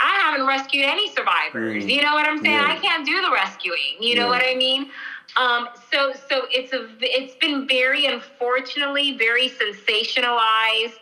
I 0.00 0.20
haven't 0.24 0.46
rescued 0.46 0.84
any 0.84 1.12
survivors. 1.12 1.84
You 1.86 2.02
know 2.02 2.14
what 2.14 2.26
I'm 2.26 2.38
saying? 2.42 2.54
Yeah. 2.54 2.66
I 2.68 2.76
can't 2.78 3.06
do 3.06 3.20
the 3.20 3.30
rescuing. 3.32 3.96
You 4.00 4.16
know 4.16 4.24
Yeah. 4.24 4.28
what 4.30 4.44
I 4.44 4.54
mean? 4.54 4.90
Um, 5.36 5.68
so 5.90 6.12
so 6.28 6.46
it's 6.50 6.72
a 6.72 6.88
it's 7.00 7.34
been 7.36 7.66
very 7.68 8.06
unfortunately 8.06 9.16
very 9.16 9.48
sensationalized. 9.50 10.98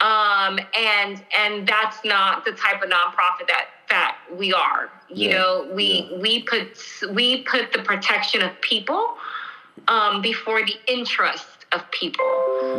Um, 0.00 0.60
and 0.78 1.22
and 1.38 1.66
that's 1.66 2.04
not 2.04 2.44
the 2.44 2.52
type 2.52 2.82
of 2.82 2.88
nonprofit 2.88 3.48
that 3.48 3.66
that 3.88 4.16
we 4.32 4.52
are. 4.52 4.90
You 5.08 5.30
Yeah. 5.30 5.36
know, 5.38 5.68
we 5.72 6.08
Yeah. 6.10 6.18
we 6.18 6.42
put 6.42 6.78
we 7.10 7.42
put 7.42 7.72
the 7.72 7.80
protection 7.82 8.42
of 8.42 8.58
people 8.60 9.16
um, 9.88 10.22
before 10.22 10.64
the 10.64 10.76
interest 10.86 11.46
of 11.72 11.90
people. 11.90 12.24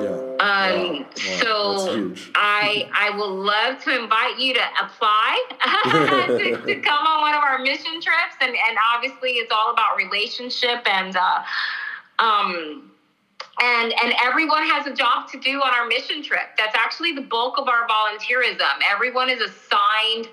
Yeah. 0.04 0.29
Um, 0.40 0.80
Wow. 0.80 0.92
Wow. 0.94 1.78
so 1.86 2.14
I 2.36 2.90
I 2.94 3.10
will 3.18 3.36
love 3.36 3.84
to 3.84 4.02
invite 4.02 4.40
you 4.40 4.54
to 4.54 4.62
apply 4.82 5.44
to, 6.28 6.62
to, 6.66 6.76
come 6.82 7.06
on 7.06 7.22
one 7.22 7.34
of 7.36 7.42
our 7.44 7.60
mission 7.60 8.00
trips, 8.02 8.36
and 8.40 8.52
and 8.52 8.78
obviously 8.94 9.32
it's 9.32 9.52
all 9.52 9.72
about 9.72 9.98
relationship 9.98 10.88
and 10.88 11.16
uh, 11.18 11.44
um 12.20 12.92
and 13.62 13.94
and 14.02 14.14
everyone 14.24 14.64
has 14.68 14.88
a 14.88 14.94
job 14.94 15.30
to 15.32 15.40
do 15.40 15.62
on 15.62 15.74
our 15.74 15.88
mission 15.88 16.24
trip. 16.24 16.56
That's 16.58 16.76
actually 16.76 17.14
the 17.14 17.22
bulk 17.22 17.58
of 17.58 17.68
our 17.68 17.88
volunteerism. 17.88 18.80
Everyone 18.90 19.30
is 19.30 19.42
assigned 19.42 20.30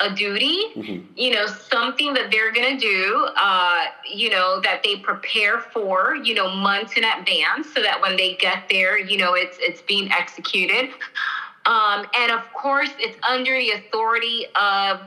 a 0.00 0.14
duty, 0.14 0.56
mm-hmm. 0.76 1.06
you 1.16 1.32
know, 1.32 1.46
something 1.46 2.14
that 2.14 2.30
they're 2.30 2.52
going 2.52 2.78
to 2.78 2.80
do, 2.80 3.28
uh, 3.36 3.84
you 4.08 4.30
know, 4.30 4.60
that 4.60 4.82
they 4.84 4.96
prepare 4.96 5.60
for, 5.60 6.16
you 6.22 6.34
know, 6.34 6.54
months 6.54 6.96
in 6.96 7.04
advance, 7.04 7.72
so 7.74 7.82
that 7.82 8.00
when 8.00 8.16
they 8.16 8.36
get 8.36 8.64
there, 8.70 8.98
you 8.98 9.18
know, 9.18 9.34
it's 9.34 9.58
it's 9.60 9.82
being 9.82 10.10
executed. 10.12 10.90
Um, 11.66 12.06
and 12.16 12.30
of 12.30 12.42
course, 12.54 12.90
it's 12.98 13.18
under 13.28 13.58
the 13.58 13.72
authority 13.72 14.46
of 14.54 15.00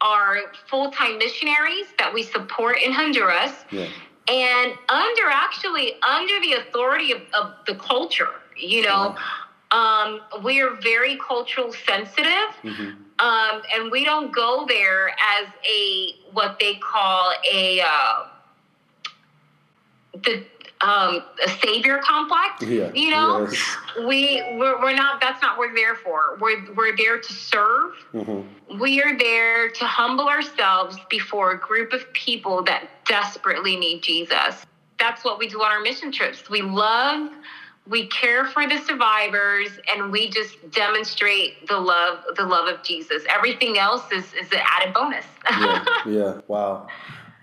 our 0.00 0.38
full-time 0.68 1.18
missionaries 1.18 1.86
that 1.98 2.12
we 2.12 2.22
support 2.22 2.78
in 2.82 2.92
Honduras. 2.92 3.52
Yeah 3.70 3.88
and 4.28 4.72
under 4.88 5.28
actually 5.30 5.94
under 6.08 6.40
the 6.40 6.52
authority 6.52 7.12
of, 7.12 7.22
of 7.34 7.54
the 7.66 7.74
culture 7.74 8.28
you 8.56 8.82
know 8.82 9.16
um, 9.72 10.20
we 10.44 10.60
are 10.60 10.74
very 10.82 11.18
cultural 11.18 11.72
sensitive 11.72 12.26
mm-hmm. 12.62 12.90
um, 13.18 13.62
and 13.74 13.90
we 13.90 14.04
don't 14.04 14.34
go 14.34 14.66
there 14.68 15.08
as 15.08 15.48
a 15.68 16.14
what 16.32 16.58
they 16.60 16.74
call 16.74 17.32
a 17.52 17.80
uh, 17.80 18.26
the 20.24 20.44
um, 20.82 21.22
a 21.44 21.48
savior 21.64 21.98
complex. 21.98 22.62
Yeah. 22.62 22.90
You 22.92 23.10
know, 23.10 23.48
yes. 23.48 23.76
we 24.06 24.42
we're, 24.58 24.80
we're, 24.80 24.94
not. 24.94 25.20
That's 25.20 25.40
not 25.40 25.56
what 25.56 25.70
we're 25.70 25.76
there 25.76 25.94
for. 25.94 26.38
We're 26.40 26.72
we're 26.74 26.96
there 26.96 27.20
to 27.20 27.32
serve. 27.32 27.92
Mm-hmm. 28.12 28.80
We 28.80 29.02
are 29.02 29.16
there 29.16 29.70
to 29.70 29.84
humble 29.84 30.28
ourselves 30.28 30.96
before 31.08 31.52
a 31.52 31.58
group 31.58 31.92
of 31.92 32.12
people 32.12 32.62
that 32.64 32.88
desperately 33.06 33.76
need 33.76 34.02
Jesus. 34.02 34.66
That's 34.98 35.24
what 35.24 35.38
we 35.38 35.48
do 35.48 35.62
on 35.62 35.70
our 35.70 35.80
mission 35.80 36.10
trips. 36.12 36.50
We 36.50 36.62
love. 36.62 37.30
We 37.88 38.06
care 38.06 38.44
for 38.46 38.66
the 38.68 38.78
survivors, 38.78 39.70
and 39.90 40.12
we 40.12 40.30
just 40.30 40.70
demonstrate 40.70 41.66
the 41.66 41.78
love, 41.78 42.22
the 42.36 42.44
love 42.44 42.72
of 42.72 42.82
Jesus. 42.84 43.24
Everything 43.28 43.76
else 43.78 44.10
is 44.12 44.24
is 44.34 44.50
an 44.52 44.60
added 44.64 44.94
bonus. 44.94 45.24
yeah. 45.50 45.84
Yeah. 46.06 46.40
Wow. 46.46 46.88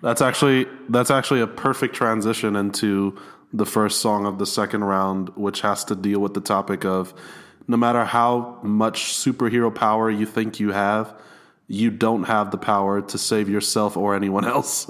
That's 0.01 0.21
actually 0.21 0.67
that's 0.87 1.11
actually 1.11 1.41
a 1.41 1.47
perfect 1.47 1.93
transition 1.95 2.55
into 2.55 3.17
the 3.51 3.65
first 3.65 3.99
song 3.99 4.25
of 4.25 4.37
the 4.37 4.45
second 4.45 4.83
round, 4.83 5.29
which 5.35 5.61
has 5.61 5.83
to 5.85 5.95
deal 5.95 6.19
with 6.19 6.33
the 6.33 6.41
topic 6.41 6.85
of 6.85 7.13
no 7.67 7.77
matter 7.77 8.05
how 8.05 8.59
much 8.63 9.13
superhero 9.13 9.73
power 9.73 10.09
you 10.09 10.25
think 10.25 10.59
you 10.59 10.71
have, 10.71 11.13
you 11.67 11.91
don't 11.91 12.23
have 12.23 12.51
the 12.51 12.57
power 12.57 13.01
to 13.01 13.17
save 13.17 13.49
yourself 13.49 13.97
or 13.97 14.15
anyone 14.15 14.45
else. 14.45 14.87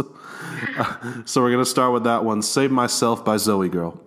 so 1.26 1.42
we're 1.42 1.52
gonna 1.52 1.66
start 1.66 1.92
with 1.94 2.04
that 2.04 2.24
one, 2.24 2.42
"Save 2.42 2.72
Myself" 2.72 3.26
by 3.26 3.36
ZOEgirl. 3.36 4.00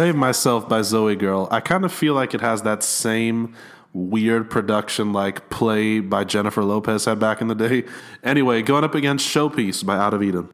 Save 0.00 0.16
Myself 0.16 0.66
by 0.66 0.80
ZOEgirl, 0.80 1.48
I 1.52 1.60
kind 1.60 1.84
of 1.84 1.92
feel 1.92 2.14
like 2.14 2.32
it 2.32 2.40
has 2.40 2.62
that 2.62 2.82
same 2.82 3.54
weird 3.92 4.48
production 4.48 5.12
like 5.12 5.50
play 5.50 6.00
by 6.00 6.24
Jennifer 6.24 6.64
Lopez 6.64 7.04
had 7.04 7.18
back 7.18 7.42
in 7.42 7.48
the 7.48 7.54
day. 7.54 7.84
Anyway, 8.24 8.62
going 8.62 8.82
up 8.82 8.94
against 8.94 9.28
Showpiece 9.28 9.84
by 9.84 9.98
Out 9.98 10.14
of 10.14 10.22
Eden. 10.22 10.48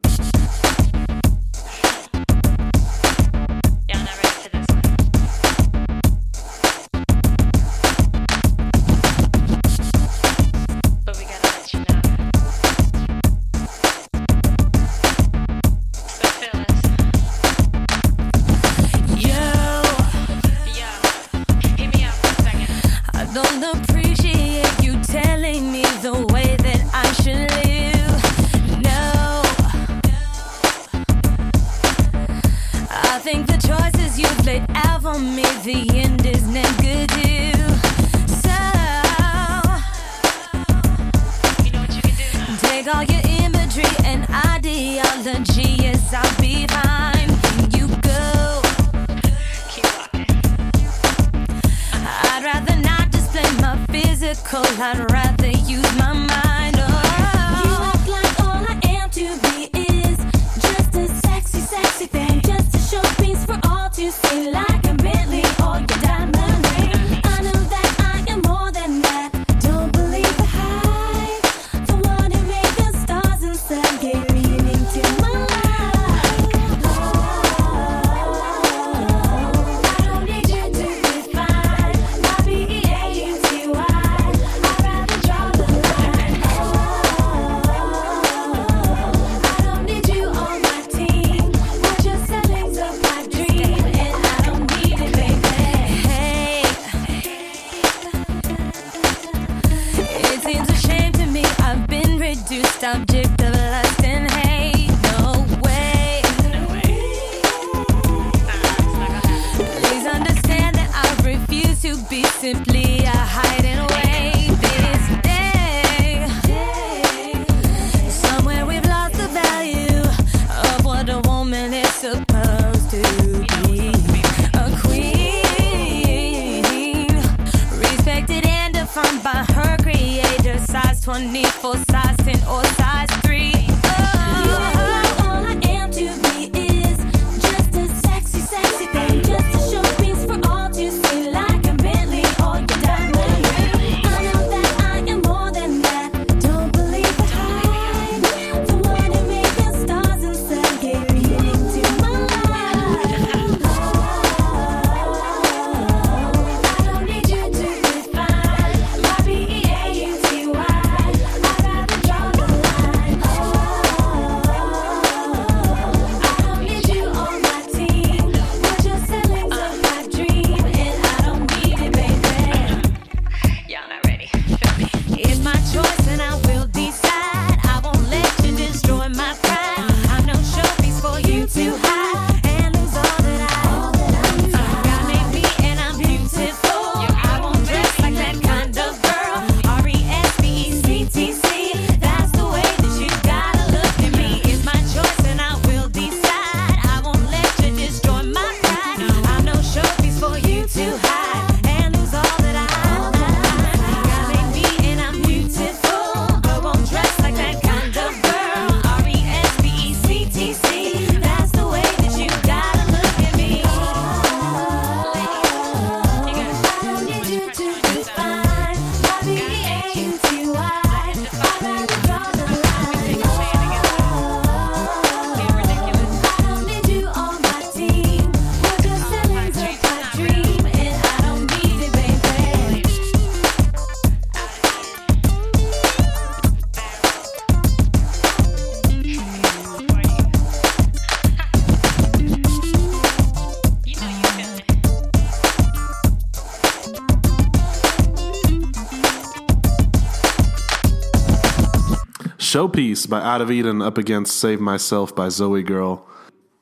piece 252.77 253.07
by 253.07 253.19
Out 253.19 253.41
of 253.41 253.49
Eden 253.49 253.81
up 253.81 253.97
against 253.97 254.37
Save 254.37 254.59
Myself 254.59 255.15
by 255.15 255.29
ZOEgirl. 255.29 255.99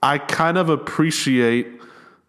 I 0.01 0.17
kind 0.17 0.57
of 0.57 0.69
appreciate 0.69 1.67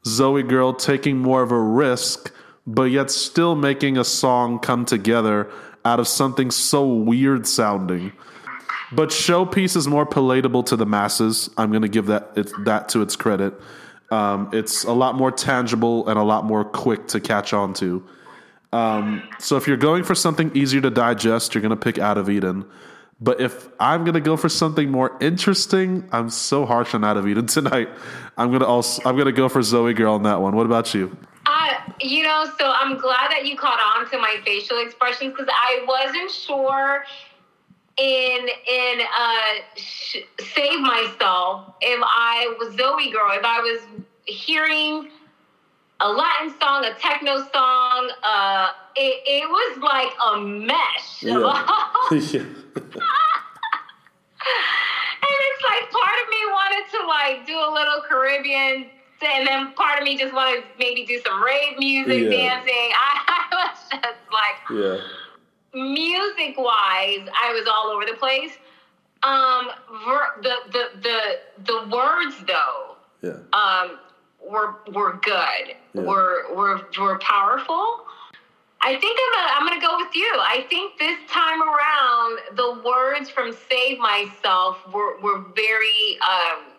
ZOEgirl 0.03 0.81
taking 0.81 1.19
more 1.19 1.41
of 1.41 1.53
a 1.53 1.61
risk, 1.61 2.35
but 2.67 2.91
yet 2.91 3.13
still 3.13 3.55
making 3.55 3.97
a 3.97 4.03
song 4.03 4.59
come 4.59 4.87
together 4.87 5.49
out 5.85 6.01
of 6.01 6.09
something 6.09 6.51
so 6.51 6.85
weird 6.85 7.47
sounding. 7.47 8.11
But 8.91 9.11
Showpiece 9.11 9.77
is 9.77 9.87
more 9.87 10.05
palatable 10.05 10.65
to 10.65 10.75
the 10.75 10.85
masses. 10.85 11.49
I'm 11.57 11.71
going 11.71 11.83
to 11.83 11.89
give 11.89 12.07
that 12.07 12.33
it, 12.35 12.51
that 12.65 12.89
to 12.89 13.03
its 13.03 13.15
credit. 13.15 13.55
Um, 14.11 14.51
it's 14.53 14.83
a 14.83 14.93
lot 14.93 15.15
more 15.15 15.31
tangible 15.31 16.09
and 16.09 16.19
a 16.19 16.25
lot 16.25 16.45
more 16.45 16.65
quick 16.65 17.07
to 17.09 17.21
catch 17.21 17.53
on 17.53 17.73
to. 17.75 18.05
Um, 18.73 19.23
so 19.39 19.57
if 19.57 19.69
you're 19.69 19.77
going 19.77 20.03
for 20.03 20.17
something 20.17 20.51
easier 20.57 20.81
to 20.81 20.91
digest, 20.91 21.55
you're 21.55 21.63
going 21.63 21.71
to 21.71 21.77
pick 21.77 22.01
Out 22.01 22.19
of 22.19 22.29
Eden. 22.29 22.65
But 23.21 23.41
if 23.41 23.69
I'm 23.81 24.05
gonna 24.05 24.21
go 24.21 24.37
for 24.37 24.49
something 24.49 24.91
more 24.91 25.17
interesting, 25.21 26.09
I'm 26.13 26.29
so 26.29 26.67
harsh 26.67 26.95
on 26.95 27.05
Out 27.05 27.17
of 27.17 27.27
Eden 27.27 27.47
tonight. 27.59 27.89
I'm 28.37 28.53
gonna 28.53 28.67
also 28.67 29.03
I'm 29.05 29.17
gonna 29.17 29.33
go 29.33 29.49
for 29.49 29.61
ZOEgirl 29.61 30.11
on 30.11 30.23
that 30.25 30.41
one. 30.41 30.55
What 30.55 30.67
about 30.67 30.95
you? 30.95 31.17
Uh, 31.47 31.75
you 32.01 32.25
know, 32.25 32.45
so 32.59 32.73
I'm 32.77 32.99
glad 32.99 33.31
that 33.31 33.47
you 33.47 33.57
caught 33.57 33.81
on 33.97 34.11
to 34.11 34.19
my 34.19 34.37
facial 34.45 34.79
expressions 34.81 35.33
because 35.33 35.49
I 35.51 35.85
wasn't 35.87 36.31
sure 36.31 37.05
in 37.97 38.49
in 38.69 39.01
uh, 39.19 39.53
sh- 39.77 40.17
save 40.55 40.81
myself 40.81 41.73
if 41.81 42.01
I 42.05 42.55
was 42.59 42.75
ZOEgirl, 42.75 43.39
if 43.39 43.45
I 43.45 43.61
was 43.61 43.81
hearing 44.27 45.11
a 46.01 46.09
Latin 46.09 46.55
song, 46.61 46.85
a 46.85 46.95
techno 46.95 47.39
song, 47.53 48.11
uh, 48.23 48.69
it, 48.97 49.23
it 49.27 49.49
was 49.49 49.79
like 49.79 50.13
a 50.33 50.41
mesh. 50.41 51.23
of 51.25 52.35
yeah. 52.35 52.41
And 55.19 55.35
it's 55.51 55.63
like 55.65 55.91
part 55.91 56.17
of 56.23 56.29
me 56.29 56.37
wanted 56.51 56.91
to 56.93 57.07
like 57.07 57.47
do 57.47 57.59
a 57.59 57.71
little 57.73 58.01
Caribbean, 58.09 58.87
and 59.23 59.47
then 59.47 59.73
part 59.73 59.99
of 59.99 60.05
me 60.05 60.17
just 60.17 60.33
wanted 60.35 60.61
to 60.61 60.67
maybe 60.79 61.05
do 61.05 61.19
some 61.27 61.43
rave 61.43 61.79
music, 61.79 62.25
Yeah. 62.25 62.31
dancing. 62.31 62.73
I, 62.95 63.47
I 63.51 63.55
was 63.57 63.79
just 63.91 64.21
like, 64.33 64.59
Yeah. 64.71 65.01
music 65.75 66.57
wise, 66.59 67.27
I 67.43 67.53
was 67.53 67.67
all 67.67 67.91
over 67.91 68.05
the 68.05 68.17
place. 68.19 68.53
Um, 69.23 69.71
ver- 70.07 70.41
the 70.43 70.55
the 70.71 70.85
the 71.03 71.39
the 71.65 71.89
words 71.91 72.37
though, 72.47 72.97
Yeah. 73.23 73.39
um, 73.59 73.99
were 74.47 74.77
were 74.93 75.15
good. 75.23 75.75
Were 76.05 76.55
were 76.55 76.89
were 76.99 77.19
powerful. 77.19 78.05
I 78.83 78.97
think 79.01 79.19
I'm 79.19 79.33
gonna, 79.35 79.53
I'm 79.55 79.67
gonna 79.67 79.81
go 79.81 79.97
with 79.97 80.15
you. 80.15 80.31
I 80.39 80.67
think 80.69 80.99
this 80.99 81.19
time 81.29 81.61
around, 81.63 82.39
the 82.57 82.83
words 82.85 83.31
from 83.31 83.53
"Save 83.69 83.99
Myself" 83.99 84.79
were 84.93 85.19
were 85.21 85.45
very. 85.55 86.19
Um, 86.21 86.73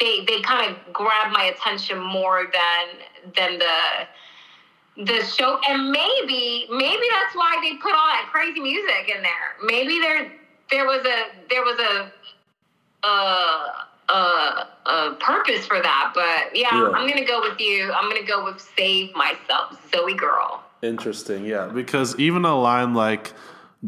they 0.00 0.24
they 0.24 0.40
kind 0.40 0.70
of 0.70 0.92
grabbed 0.92 1.32
my 1.32 1.44
attention 1.44 1.98
more 1.98 2.50
than 2.52 3.32
than 3.36 3.58
the 3.58 5.04
the 5.04 5.24
show, 5.24 5.60
and 5.68 5.90
maybe 5.90 6.66
maybe 6.70 7.06
that's 7.10 7.34
why 7.34 7.58
they 7.62 7.76
put 7.76 7.92
all 7.92 8.06
that 8.06 8.28
crazy 8.32 8.60
music 8.60 9.12
in 9.14 9.22
there. 9.22 9.56
Maybe 9.62 10.00
there 10.00 10.32
there 10.70 10.86
was 10.86 11.04
a 11.04 11.26
there 11.50 11.62
was 11.62 11.78
a 11.78 12.12
uh 13.02 13.84
uh, 14.08 14.64
uh, 14.86 15.14
purpose 15.14 15.66
for 15.66 15.80
that. 15.80 16.12
But 16.14 16.56
yeah, 16.56 16.68
Yeah. 16.72 16.90
I'm 16.90 17.08
gonna 17.08 17.24
go 17.24 17.40
with 17.40 17.60
you. 17.60 17.92
I'm 17.92 18.08
gonna 18.08 18.26
go 18.26 18.44
with 18.44 18.60
"Save 18.76 19.14
Myself," 19.14 19.76
Zoe 19.94 20.14
Girl. 20.14 20.62
Interesting, 20.82 21.44
yeah. 21.46 21.66
Because 21.66 22.14
even 22.18 22.44
a 22.44 22.60
line 22.60 22.94
like 22.94 23.32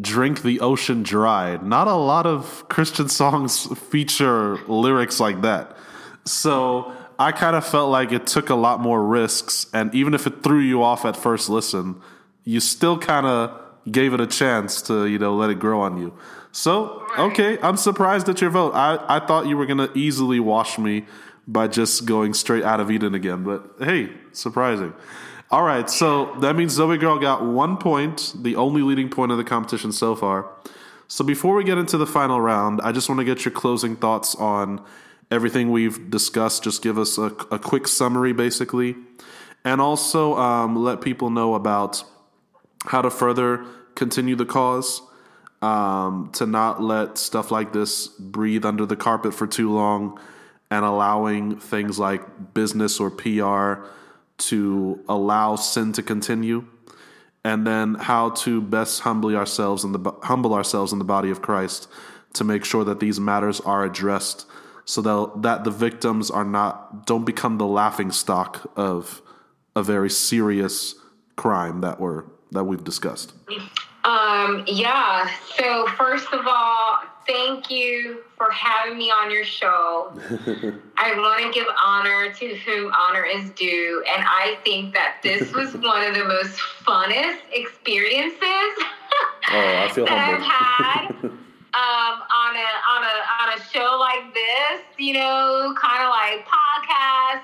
drink 0.00 0.42
the 0.42 0.60
ocean 0.60 1.02
dry, 1.02 1.58
not 1.62 1.88
a 1.88 1.94
lot 1.94 2.26
of 2.26 2.66
Christian 2.68 3.08
songs 3.08 3.66
feature 3.90 4.58
lyrics 4.66 5.20
like 5.20 5.42
that. 5.42 5.76
So 6.24 6.92
I 7.18 7.32
kind 7.32 7.56
of 7.56 7.66
felt 7.66 7.90
like 7.90 8.12
it 8.12 8.26
took 8.26 8.50
a 8.50 8.54
lot 8.54 8.80
more 8.80 9.02
risks. 9.04 9.66
And 9.72 9.94
even 9.94 10.12
if 10.14 10.26
it 10.26 10.42
threw 10.42 10.58
you 10.60 10.82
off 10.82 11.04
at 11.04 11.16
first 11.16 11.48
listen, 11.48 12.00
you 12.44 12.60
still 12.60 12.98
kind 12.98 13.26
of 13.26 13.58
gave 13.90 14.14
it 14.14 14.20
a 14.20 14.26
chance 14.26 14.82
to, 14.82 15.06
you 15.06 15.18
know, 15.18 15.34
let 15.34 15.50
it 15.50 15.58
grow 15.58 15.80
on 15.80 15.98
you. 15.98 16.16
So, 16.52 17.06
okay, 17.18 17.58
I'm 17.60 17.76
surprised 17.76 18.28
at 18.28 18.40
your 18.40 18.50
vote. 18.50 18.72
I, 18.74 18.98
I 19.08 19.26
thought 19.26 19.46
you 19.46 19.56
were 19.56 19.66
to 19.66 19.90
easily 19.94 20.40
wash 20.40 20.78
me 20.78 21.04
by 21.46 21.68
just 21.68 22.06
going 22.06 22.34
straight 22.34 22.64
out 22.64 22.80
of 22.80 22.90
Eden 22.90 23.14
again. 23.14 23.44
But 23.44 23.74
hey, 23.78 24.10
surprising. 24.32 24.94
All 25.50 25.62
right, 25.62 25.88
so 25.88 26.34
that 26.40 26.56
means 26.56 26.76
ZOEgirl 26.76 27.20
got 27.20 27.44
one 27.44 27.76
point, 27.76 28.34
the 28.36 28.56
only 28.56 28.82
leading 28.82 29.08
point 29.08 29.30
of 29.30 29.38
the 29.38 29.44
competition 29.44 29.92
so 29.92 30.16
far. 30.16 30.50
So 31.06 31.24
before 31.24 31.54
we 31.54 31.62
get 31.62 31.78
into 31.78 31.96
the 31.96 32.06
final 32.06 32.40
round, 32.40 32.80
I 32.82 32.90
just 32.90 33.08
want 33.08 33.20
to 33.20 33.24
get 33.24 33.44
your 33.44 33.52
closing 33.52 33.94
thoughts 33.94 34.34
on 34.34 34.84
everything 35.30 35.70
we've 35.70 36.10
discussed. 36.10 36.64
Just 36.64 36.82
give 36.82 36.98
us 36.98 37.16
a, 37.16 37.26
a 37.52 37.60
quick 37.60 37.86
summary, 37.86 38.32
basically, 38.32 38.96
and 39.64 39.80
also 39.80 40.36
um, 40.36 40.74
let 40.74 41.00
people 41.00 41.30
know 41.30 41.54
about 41.54 42.02
how 42.86 43.02
to 43.02 43.10
further 43.10 43.64
continue 43.96 44.36
the 44.36 44.46
cause, 44.46 45.02
um, 45.62 46.30
to 46.34 46.46
not 46.46 46.82
let 46.82 47.18
stuff 47.18 47.50
like 47.50 47.72
this 47.72 48.06
breathe 48.06 48.64
under 48.64 48.86
the 48.86 48.96
carpet 48.96 49.34
for 49.34 49.46
too 49.46 49.72
long, 49.72 50.20
and 50.70 50.84
allowing 50.84 51.58
things 51.58 51.98
like 51.98 52.54
business 52.54 53.00
or 53.00 53.10
PR 53.10 53.88
to 54.38 55.02
allow 55.08 55.56
sin 55.56 55.92
to 55.92 56.02
continue, 56.02 56.66
and 57.42 57.66
then 57.66 57.94
how 57.94 58.30
to 58.30 58.60
best 58.60 59.00
humbly 59.00 59.34
ourselves 59.34 59.82
in 59.82 59.92
the 59.92 60.12
humble 60.22 60.52
ourselves 60.52 60.92
in 60.92 60.98
the 60.98 61.04
body 61.04 61.30
of 61.30 61.40
Christ 61.40 61.88
to 62.34 62.44
make 62.44 62.64
sure 62.64 62.84
that 62.84 63.00
these 63.00 63.18
matters 63.18 63.60
are 63.60 63.84
addressed, 63.84 64.46
so 64.84 65.00
that 65.00 65.42
that 65.42 65.64
the 65.64 65.70
victims 65.70 66.30
are 66.30 66.44
not 66.44 67.06
don't 67.06 67.24
become 67.24 67.56
the 67.56 67.66
laughing 67.66 68.10
stock 68.10 68.70
of 68.76 69.22
a 69.74 69.82
very 69.82 70.10
serious 70.10 70.96
crime 71.36 71.80
that 71.80 71.98
we're 72.00 72.24
that 72.56 72.64
we've 72.64 72.84
discussed. 72.84 73.32
Um, 74.04 74.64
yeah. 74.66 75.28
So 75.56 75.86
first 75.96 76.32
of 76.32 76.46
all, 76.46 76.98
thank 77.26 77.70
you 77.70 78.22
for 78.36 78.50
having 78.50 78.98
me 78.98 79.10
on 79.10 79.30
your 79.30 79.44
show. 79.44 80.12
I 80.96 81.14
want 81.16 81.42
to 81.42 81.50
give 81.52 81.66
honor 81.84 82.32
to 82.32 82.54
whom 82.56 82.92
honor 82.92 83.24
is 83.24 83.50
due, 83.50 84.04
and 84.12 84.24
I 84.26 84.58
think 84.64 84.94
that 84.94 85.18
this 85.22 85.52
was 85.52 85.74
one 85.76 86.04
of 86.04 86.14
the 86.14 86.24
most 86.24 86.58
funnest 86.84 87.38
experiences 87.52 88.84
Oh, 89.48 89.84
I 89.84 89.88
feel 89.92 90.06
that 90.06 90.18
I've 90.18 90.42
had. 90.42 91.30
Um, 91.76 92.22
on 92.24 92.56
a 92.56 92.70
on 92.88 93.02
a 93.04 93.16
on 93.42 93.58
a 93.58 93.62
show 93.70 93.96
like 94.00 94.34
this, 94.34 94.80
you 94.98 95.12
know, 95.12 95.74
kind 95.80 96.02
of 96.02 96.08
like 96.08 96.46
podcast 96.46 96.75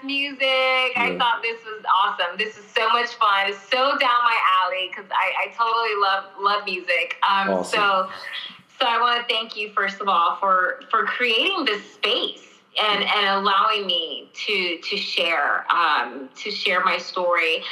music. 0.02 0.96
I 0.96 1.16
thought 1.18 1.42
this 1.42 1.62
was 1.64 1.84
awesome. 1.94 2.36
This 2.38 2.56
is 2.56 2.64
so 2.76 2.88
much 2.90 3.08
fun. 3.14 3.46
It's 3.48 3.58
so 3.70 3.96
down 3.98 4.22
my 4.24 4.38
alley 4.64 4.90
because 4.90 5.10
I, 5.10 5.44
I 5.44 5.48
totally 5.56 5.94
love 6.00 6.24
love 6.38 6.64
music. 6.64 7.16
Um, 7.28 7.50
Awesome. 7.50 7.80
so 7.80 8.10
so 8.78 8.86
I 8.86 9.00
want 9.00 9.26
to 9.26 9.32
thank 9.32 9.56
you 9.56 9.70
first 9.70 10.00
of 10.00 10.08
all 10.08 10.36
for 10.40 10.80
for 10.90 11.04
creating 11.04 11.64
this 11.64 11.82
space 11.92 12.42
and 12.82 13.02
and 13.04 13.26
allowing 13.28 13.86
me 13.86 14.28
to 14.46 14.78
to 14.78 14.96
share 14.96 15.64
um, 15.70 16.28
to 16.36 16.50
share 16.50 16.84
my 16.84 16.98
story. 16.98 17.62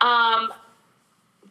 Um, 0.00 0.52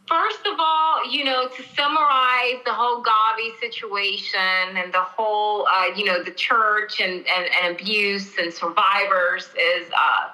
First 0.10 0.44
of 0.48 0.60
all, 0.60 1.08
you 1.12 1.24
know, 1.24 1.48
to 1.48 1.64
summarize 1.76 2.64
the 2.66 2.74
whole 2.74 3.04
Gawvi 3.04 3.60
situation 3.60 4.76
and 4.76 4.92
the 4.92 5.04
whole, 5.04 5.68
uh, 5.68 5.86
you 5.96 6.04
know, 6.04 6.24
the 6.24 6.32
church 6.32 7.00
and, 7.00 7.24
and, 7.28 7.50
and 7.62 7.76
abuse 7.76 8.36
and 8.40 8.52
survivors 8.52 9.46
is, 9.50 9.88
uh, 9.92 10.30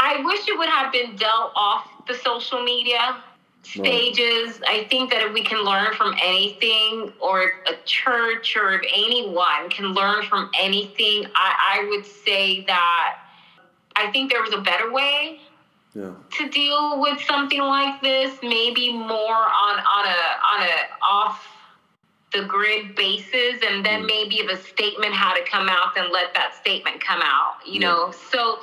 I 0.00 0.22
wish 0.24 0.48
it 0.48 0.56
would 0.56 0.70
have 0.70 0.90
been 0.90 1.16
dealt 1.16 1.52
off 1.54 1.86
the 2.08 2.14
social 2.14 2.64
media 2.64 3.22
stages. 3.62 4.62
I 4.66 4.84
think 4.88 5.10
that 5.10 5.22
if 5.22 5.34
we 5.34 5.44
can 5.44 5.62
learn 5.64 5.92
from 5.92 6.14
anything, 6.22 7.12
or 7.20 7.42
if 7.42 7.50
a 7.66 7.84
church 7.84 8.56
or 8.56 8.72
if 8.72 8.90
anyone 8.94 9.68
can 9.68 9.88
learn 9.92 10.24
from 10.24 10.50
anything, 10.58 11.26
I, 11.34 11.80
I 11.82 11.88
would 11.90 12.06
say 12.06 12.64
that 12.64 13.18
I 13.96 14.10
think 14.12 14.30
there 14.30 14.40
was 14.40 14.54
a 14.54 14.62
better 14.62 14.90
way 14.90 15.40
yeah. 15.94 16.12
to 16.32 16.48
deal 16.50 17.00
with 17.00 17.20
something 17.22 17.60
like 17.60 18.00
this 18.02 18.36
maybe 18.42 18.92
more 18.92 19.08
on 19.08 19.78
on 19.78 20.06
a 20.06 20.20
on 20.52 20.68
a 20.68 21.04
off 21.08 21.46
the 22.32 22.42
grid 22.42 22.96
basis 22.96 23.62
and 23.64 23.86
then 23.86 24.02
mm. 24.02 24.06
maybe 24.06 24.36
if 24.36 24.50
a 24.50 24.62
statement 24.62 25.14
had 25.14 25.34
to 25.34 25.48
come 25.48 25.68
out 25.68 25.94
then 25.94 26.12
let 26.12 26.34
that 26.34 26.54
statement 26.60 27.00
come 27.00 27.20
out 27.22 27.54
you 27.66 27.80
know? 27.80 28.12
So 28.32 28.58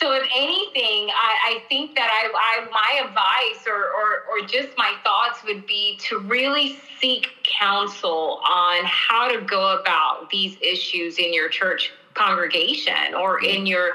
so 0.00 0.12
if 0.14 0.22
anything 0.34 1.10
i 1.14 1.36
i 1.44 1.62
think 1.68 1.94
that 1.94 2.08
i 2.10 2.28
i 2.34 2.64
my 2.70 3.06
advice 3.06 3.66
or 3.68 3.84
or 3.84 4.24
or 4.30 4.46
just 4.46 4.76
my 4.76 4.94
thoughts 5.04 5.44
would 5.44 5.66
be 5.66 5.96
to 5.98 6.18
really 6.20 6.78
seek 6.98 7.28
counsel 7.44 8.40
on 8.48 8.84
how 8.84 9.28
to 9.30 9.40
go 9.42 9.78
about 9.78 10.28
these 10.30 10.56
issues 10.60 11.18
in 11.18 11.32
your 11.32 11.48
church 11.48 11.92
congregation 12.14 13.14
or 13.14 13.44
in 13.44 13.66
your 13.66 13.92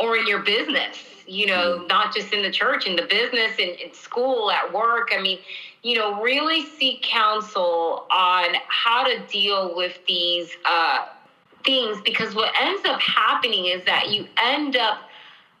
or 0.00 0.16
in 0.16 0.26
your 0.26 0.38
business 0.38 1.15
you 1.26 1.46
know 1.46 1.84
not 1.88 2.14
just 2.14 2.32
in 2.32 2.42
the 2.42 2.50
church 2.50 2.86
in 2.86 2.96
the 2.96 3.02
business 3.02 3.52
in, 3.58 3.70
in 3.70 3.92
school 3.92 4.50
at 4.50 4.72
work. 4.72 5.10
I 5.16 5.20
mean 5.20 5.38
you 5.82 5.96
know 5.96 6.20
really 6.22 6.64
seek 6.64 7.02
counsel 7.02 8.06
on 8.10 8.54
how 8.68 9.04
to 9.04 9.18
deal 9.26 9.74
with 9.76 9.98
these 10.06 10.50
uh, 10.64 11.06
things 11.64 12.00
because 12.04 12.34
what 12.34 12.52
ends 12.60 12.84
up 12.86 13.00
happening 13.00 13.66
is 13.66 13.84
that 13.84 14.10
you 14.10 14.26
end 14.42 14.76
up 14.76 14.98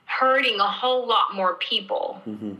hurting 0.04 0.60
a 0.60 0.66
whole 0.68 1.06
lot 1.06 1.34
more 1.34 1.54
people 1.54 2.22
Yeah. 2.24 2.52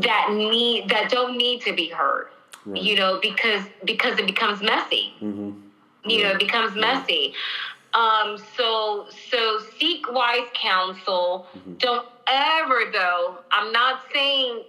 that 0.00 0.32
need 0.32 0.88
that 0.88 1.10
don't 1.10 1.36
need 1.36 1.60
to 1.62 1.74
be 1.74 1.88
hurt 1.88 2.32
Right. 2.66 2.82
you 2.82 2.94
know 2.96 3.18
because 3.20 3.62
because 3.84 4.18
it 4.18 4.26
becomes 4.26 4.60
messy. 4.62 5.14
Hmm 5.18 5.50
you 6.06 6.22
know, 6.22 6.30
it 6.30 6.38
becomes 6.38 6.74
messy. 6.74 7.34
Um, 7.94 8.38
so 8.56 9.06
so 9.30 9.58
seek 9.78 10.10
wise 10.12 10.46
counsel. 10.54 11.46
Don't 11.78 12.06
ever 12.28 12.90
though, 12.92 13.38
I'm 13.50 13.72
not 13.72 14.02
saying 14.12 14.62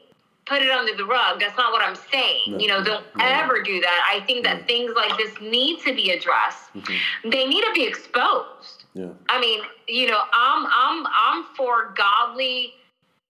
put 0.45 0.61
it 0.61 0.71
under 0.71 0.95
the 0.95 1.05
rug. 1.05 1.39
That's 1.39 1.57
not 1.57 1.71
what 1.71 1.81
I'm 1.81 1.95
saying. 1.95 2.41
No, 2.47 2.57
you 2.59 2.67
know, 2.67 2.83
don't 2.83 3.05
no, 3.15 3.23
no. 3.23 3.25
ever 3.25 3.61
do 3.61 3.79
that. 3.79 4.11
I 4.11 4.25
think 4.25 4.43
that 4.43 4.67
things 4.67 4.91
like 4.95 5.17
this 5.17 5.39
need 5.39 5.79
to 5.81 5.93
be 5.95 6.11
addressed. 6.11 6.73
Mm-hmm. 6.75 7.29
They 7.29 7.45
need 7.47 7.61
to 7.61 7.71
be 7.73 7.85
exposed. 7.85 8.85
Yeah. 8.93 9.09
I 9.29 9.39
mean, 9.39 9.61
you 9.87 10.07
know, 10.07 10.19
I'm 10.33 10.65
I'm 10.65 11.07
I'm 11.07 11.45
for 11.55 11.93
godly 11.95 12.73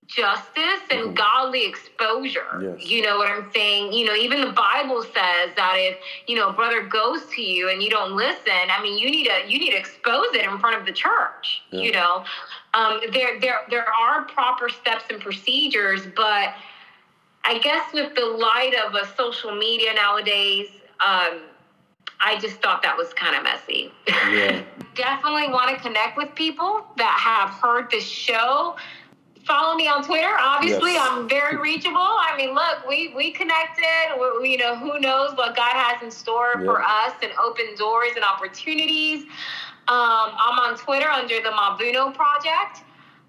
justice 0.08 0.82
and 0.90 1.16
godly 1.16 1.66
exposure. 1.66 2.42
Mm-hmm. 2.54 2.80
Yes. 2.80 2.90
You 2.90 3.02
know 3.04 3.18
what 3.18 3.30
I'm 3.30 3.50
saying? 3.54 3.94
You 3.94 4.06
know, 4.06 4.16
even 4.16 4.42
the 4.42 4.52
Bible 4.52 5.04
says 5.04 5.56
that 5.56 5.76
if, 5.78 5.98
you 6.28 6.36
know, 6.36 6.50
a 6.50 6.54
brother 6.54 6.84
goes 6.84 7.26
to 7.36 7.42
you 7.42 7.70
and 7.70 7.82
you 7.82 7.90
don't 7.90 8.16
listen, 8.16 8.52
I 8.70 8.82
mean, 8.82 8.98
you 8.98 9.10
need 9.10 9.28
to 9.28 9.50
you 9.50 9.60
need 9.60 9.72
to 9.72 9.78
expose 9.78 10.28
it 10.34 10.46
in 10.46 10.60
front 10.60 10.80
of 10.80 10.86
the 10.86 10.92
church. 10.92 11.62
Yeah. 11.72 11.82
You 11.82 11.92
know. 11.94 12.26
Um, 12.74 13.02
there 13.12 13.40
there 13.40 13.60
there 13.70 13.86
are 13.90 14.24
proper 14.26 14.70
steps 14.70 15.06
and 15.10 15.22
procedures, 15.22 16.02
but 16.16 16.54
I 17.44 17.60
guess 17.60 17.94
with 17.94 18.16
the 18.16 18.26
light 18.26 18.74
of 18.86 18.96
a 18.96 19.06
social 19.16 19.56
media 19.56 19.94
nowadays, 19.94 20.68
um, 21.00 21.42
I 22.24 22.38
just 22.40 22.62
thought 22.62 22.84
that 22.84 22.96
was 22.96 23.14
kind 23.14 23.36
of 23.36 23.44
messy. 23.44 23.92
Yeah. 24.08 24.62
Definitely 24.96 25.50
want 25.50 25.76
to 25.76 25.82
connect 25.82 26.18
with 26.18 26.36
people 26.36 26.86
that 26.98 27.18
have 27.20 27.50
heard 27.50 27.90
this 27.90 28.04
show. 28.04 28.76
Follow 29.52 29.76
me 29.76 29.86
on 29.90 30.02
Twitter. 30.02 30.32
Obviously, 30.40 30.94
Yes. 30.94 31.06
I'm 31.12 31.28
very 31.28 31.58
reachable. 31.58 31.98
I 32.00 32.34
mean, 32.38 32.54
look, 32.56 32.88
we 32.88 33.10
we 33.14 33.32
connected. 33.32 33.84
We, 34.18 34.40
we- 34.40 34.52
you 34.52 34.58
know, 34.58 34.78
who 34.78 34.98
knows 35.00 35.36
what 35.36 35.58
God 35.58 35.74
has 35.76 36.02
in 36.02 36.10
store 36.10 36.54
for 36.64 36.82
us 36.82 37.14
and 37.22 37.34
open 37.44 37.66
doors 37.78 38.12
and 38.16 38.24
opportunities. 38.24 39.24
Um, 39.90 40.30
I'm 40.46 40.58
on 40.60 40.78
Twitter 40.78 41.10
under 41.10 41.36
the 41.42 41.50
Mavuno 41.50 42.14
Project. 42.14 42.84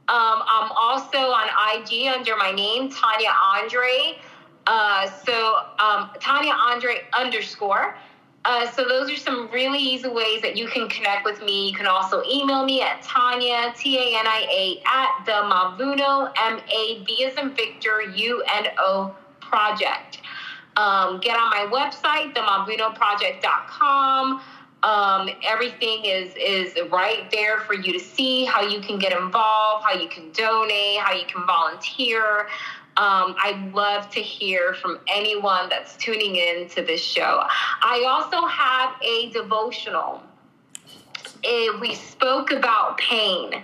Um, 0.08 0.42
I'm 0.46 0.70
also 0.72 1.18
on 1.18 1.48
IG 1.74 2.06
under 2.06 2.36
my 2.36 2.52
name, 2.52 2.88
Tania 2.88 3.34
Andre. 3.56 4.20
Uh, 4.68 5.10
so 5.26 5.56
um, 5.80 6.10
Tania 6.20 6.52
Andre 6.54 7.02
underscore. 7.18 7.96
Uh, 8.44 8.68
so 8.72 8.84
those 8.88 9.08
are 9.08 9.16
some 9.16 9.48
really 9.52 9.78
easy 9.78 10.08
ways 10.08 10.42
that 10.42 10.56
you 10.56 10.66
can 10.66 10.88
connect 10.88 11.24
with 11.24 11.40
me. 11.42 11.68
You 11.68 11.76
can 11.76 11.86
also 11.86 12.24
email 12.24 12.64
me 12.64 12.82
at 12.82 13.00
Tania 13.02 13.72
T 13.76 13.96
A 13.96 14.18
N 14.18 14.26
I 14.26 14.44
A 14.50 14.82
at 14.84 15.24
the 15.26 15.42
Mavuno 15.48 16.28
M 16.36 16.58
A 16.58 17.04
V 17.04 17.24
as 17.24 17.38
in 17.38 17.54
Victor 17.54 18.02
U 18.02 18.42
N 18.52 18.66
O 18.78 19.14
project. 19.40 20.18
Um, 20.76 21.20
get 21.20 21.36
on 21.36 21.50
my 21.50 21.68
website, 21.70 22.34
themavunoproject.com. 22.34 24.42
Um, 24.82 25.30
everything 25.44 26.04
is 26.04 26.34
is 26.34 26.76
right 26.90 27.30
there 27.30 27.60
for 27.60 27.74
you 27.74 27.92
to 27.92 28.00
see 28.00 28.44
how 28.44 28.62
you 28.62 28.80
can 28.80 28.98
get 28.98 29.12
involved, 29.12 29.84
how 29.84 29.92
you 29.92 30.08
can 30.08 30.32
donate, 30.32 30.98
how 30.98 31.12
you 31.12 31.26
can 31.26 31.46
volunteer. 31.46 32.48
Um, 32.96 33.34
I'd 33.42 33.72
love 33.74 34.10
to 34.10 34.20
hear 34.20 34.74
from 34.74 35.00
anyone 35.08 35.68
that's 35.70 35.96
tuning 35.96 36.36
in 36.36 36.68
to 36.70 36.82
this 36.82 37.02
show. 37.02 37.42
I 37.48 38.04
also 38.06 38.46
have 38.46 38.94
a 39.02 39.30
devotional. 39.30 40.22
Eh, 41.42 41.68
we 41.80 41.94
spoke 41.94 42.50
about 42.50 42.98
pain. 42.98 43.54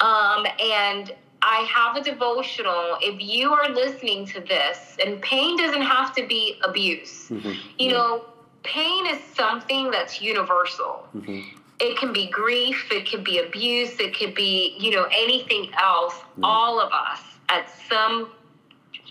Um, 0.00 0.46
and 0.60 1.14
I 1.42 1.68
have 1.72 1.96
a 1.96 2.02
devotional. 2.02 2.96
If 3.00 3.20
you 3.20 3.52
are 3.52 3.68
listening 3.68 4.26
to 4.28 4.40
this, 4.40 4.96
and 5.04 5.20
pain 5.20 5.56
doesn't 5.58 5.82
have 5.82 6.14
to 6.16 6.26
be 6.26 6.58
abuse, 6.64 7.30
you 7.78 7.90
know, 7.90 8.24
pain 8.62 9.06
is 9.06 9.18
something 9.34 9.90
that's 9.90 10.20
universal. 10.22 11.06
It 11.80 11.96
can 11.96 12.12
be 12.12 12.28
grief, 12.28 12.88
it 12.90 13.08
could 13.08 13.22
be 13.22 13.38
abuse, 13.38 14.00
it 14.00 14.16
could 14.18 14.34
be, 14.34 14.76
you 14.80 14.90
know, 14.90 15.06
anything 15.16 15.70
else. 15.78 16.14
All 16.42 16.80
of 16.80 16.90
us 16.92 17.20
at 17.48 17.70
some 17.88 18.30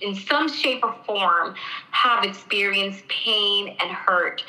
in 0.01 0.15
some 0.15 0.47
shape 0.49 0.83
or 0.83 0.95
form 1.05 1.55
have 1.91 2.23
experienced 2.23 3.07
pain 3.07 3.75
and 3.79 3.91
hurt. 3.91 4.43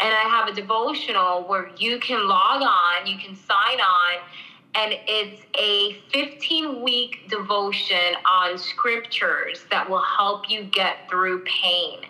And 0.00 0.12
I 0.12 0.22
have 0.22 0.48
a 0.48 0.52
devotional 0.52 1.42
where 1.42 1.70
you 1.76 1.98
can 1.98 2.26
log 2.28 2.62
on, 2.62 3.06
you 3.06 3.18
can 3.18 3.36
sign 3.36 3.80
on, 3.80 4.22
and 4.74 4.94
it's 5.06 5.42
a 5.58 6.00
15 6.12 6.82
week 6.82 7.28
devotion 7.28 8.16
on 8.28 8.58
scriptures 8.58 9.64
that 9.70 9.88
will 9.88 10.02
help 10.02 10.50
you 10.50 10.64
get 10.64 11.08
through 11.08 11.44
pain. 11.44 12.00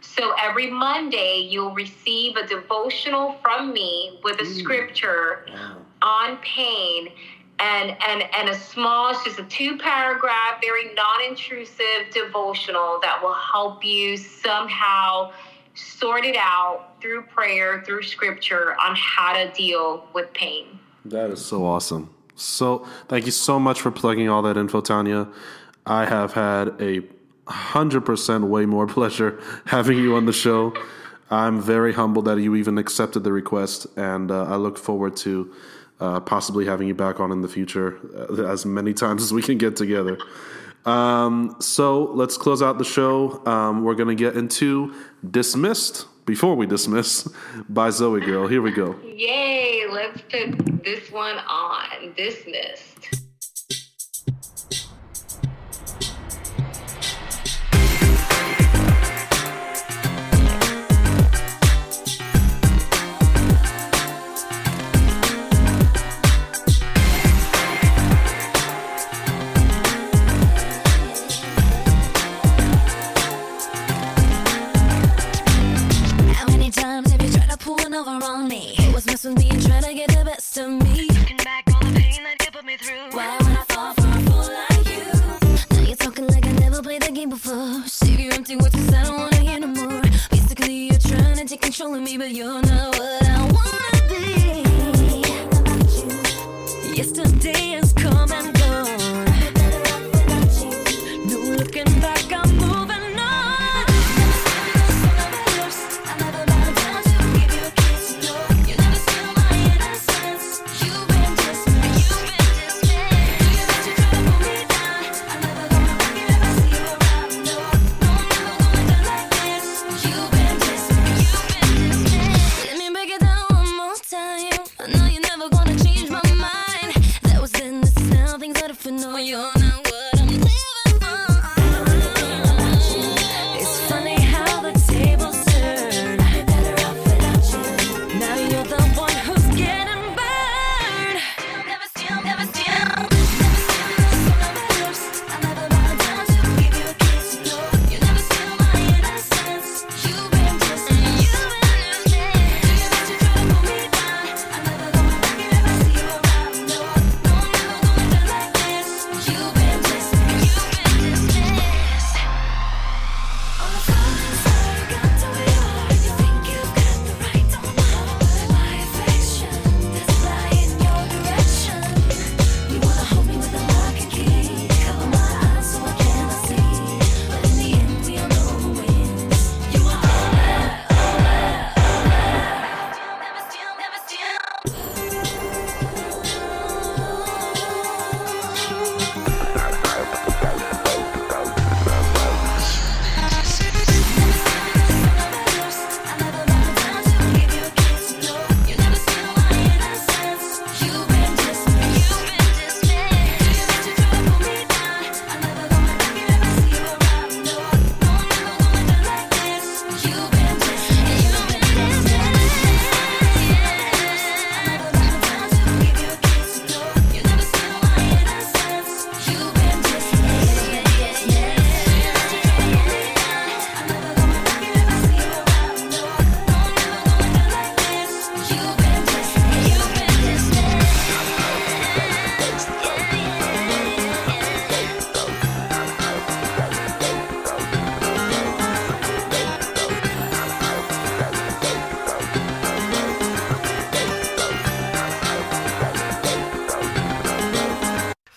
So 0.00 0.34
every 0.40 0.70
Monday, 0.70 1.38
you'll 1.50 1.74
receive 1.74 2.36
a 2.36 2.46
devotional 2.46 3.36
from 3.42 3.72
me 3.72 4.20
with 4.22 4.40
a 4.40 4.46
scripture 4.46 5.46
on 6.02 6.36
pain 6.36 7.08
and 7.58 7.96
and 8.08 8.22
and 8.34 8.48
a 8.48 8.54
small 8.54 9.10
it's 9.10 9.22
just 9.24 9.38
a 9.38 9.44
two 9.44 9.76
paragraph 9.78 10.60
very 10.60 10.92
non-intrusive 10.94 12.10
devotional 12.12 12.98
that 13.02 13.22
will 13.22 13.34
help 13.34 13.84
you 13.84 14.16
somehow 14.16 15.30
sort 15.74 16.24
it 16.24 16.36
out 16.36 17.00
through 17.00 17.22
prayer 17.22 17.82
through 17.84 18.02
scripture 18.02 18.74
on 18.84 18.96
how 18.96 19.32
to 19.32 19.50
deal 19.52 20.06
with 20.12 20.32
pain 20.32 20.78
That 21.04 21.30
is 21.30 21.44
so 21.44 21.64
awesome. 21.64 22.14
So 22.36 22.86
thank 23.08 23.26
you 23.26 23.32
so 23.32 23.60
much 23.60 23.80
for 23.80 23.90
plugging 23.90 24.28
all 24.28 24.42
that 24.42 24.56
info, 24.56 24.80
Tania. 24.80 25.28
I 25.86 26.06
have 26.06 26.32
had 26.32 26.80
a 26.80 27.02
hundred 27.46 28.02
percent 28.02 28.44
way 28.44 28.66
more 28.66 28.86
pleasure 28.98 29.40
having 29.66 29.98
you 29.98 30.16
on 30.16 30.26
the 30.26 30.32
show. 30.32 30.74
I'm 31.30 31.60
very 31.60 31.92
humbled 31.92 32.26
that 32.26 32.38
you 32.38 32.54
even 32.54 32.78
accepted 32.78 33.24
the 33.24 33.32
request, 33.32 33.86
and 33.96 34.30
uh, 34.30 34.44
I 34.44 34.56
look 34.56 34.78
forward 34.78 35.16
to 35.18 35.52
uh, 36.00 36.20
possibly 36.20 36.66
having 36.66 36.88
you 36.88 36.94
back 36.94 37.20
on 37.20 37.32
in 37.32 37.40
the 37.40 37.48
future 37.48 37.98
uh, 38.16 38.44
as 38.44 38.66
many 38.66 38.92
times 38.92 39.22
as 39.22 39.32
we 39.32 39.42
can 39.42 39.58
get 39.58 39.76
together. 39.76 40.18
Um, 40.84 41.56
so 41.60 42.04
let's 42.12 42.36
close 42.36 42.62
out 42.62 42.78
the 42.78 42.84
show. 42.84 43.44
Um, 43.46 43.84
we're 43.84 43.94
going 43.94 44.14
to 44.14 44.14
get 44.14 44.36
into 44.36 44.94
Dismissed 45.30 46.06
before 46.26 46.54
we 46.54 46.66
dismiss 46.66 47.28
by 47.68 47.88
ZOEgirl. 47.88 48.50
Here 48.50 48.62
we 48.62 48.70
go. 48.70 48.96
yay 49.04 49.86
let's 49.90 50.20
put 50.22 50.84
this 50.84 51.10
one 51.10 51.36
on 51.36 52.14
dismissed 52.16 53.23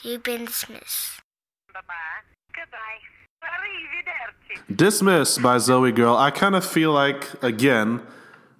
You've 0.07 0.23
been 0.23 0.45
dismissed. 0.45 1.19
Dismiss 4.73 5.37
by 5.37 5.57
ZOEgirl. 5.57 6.17
I 6.17 6.31
kind 6.31 6.55
of 6.55 6.65
feel 6.65 6.93
like 6.93 7.43
again, 7.43 8.01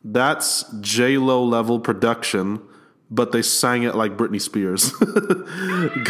that's 0.04 0.66
J 0.82 1.18
Lo 1.18 1.42
level 1.42 1.80
production, 1.80 2.60
but 3.10 3.32
they 3.32 3.42
sang 3.42 3.84
it 3.84 3.96
like 3.96 4.18
Britney 4.18 4.42
Spears. 4.42 4.92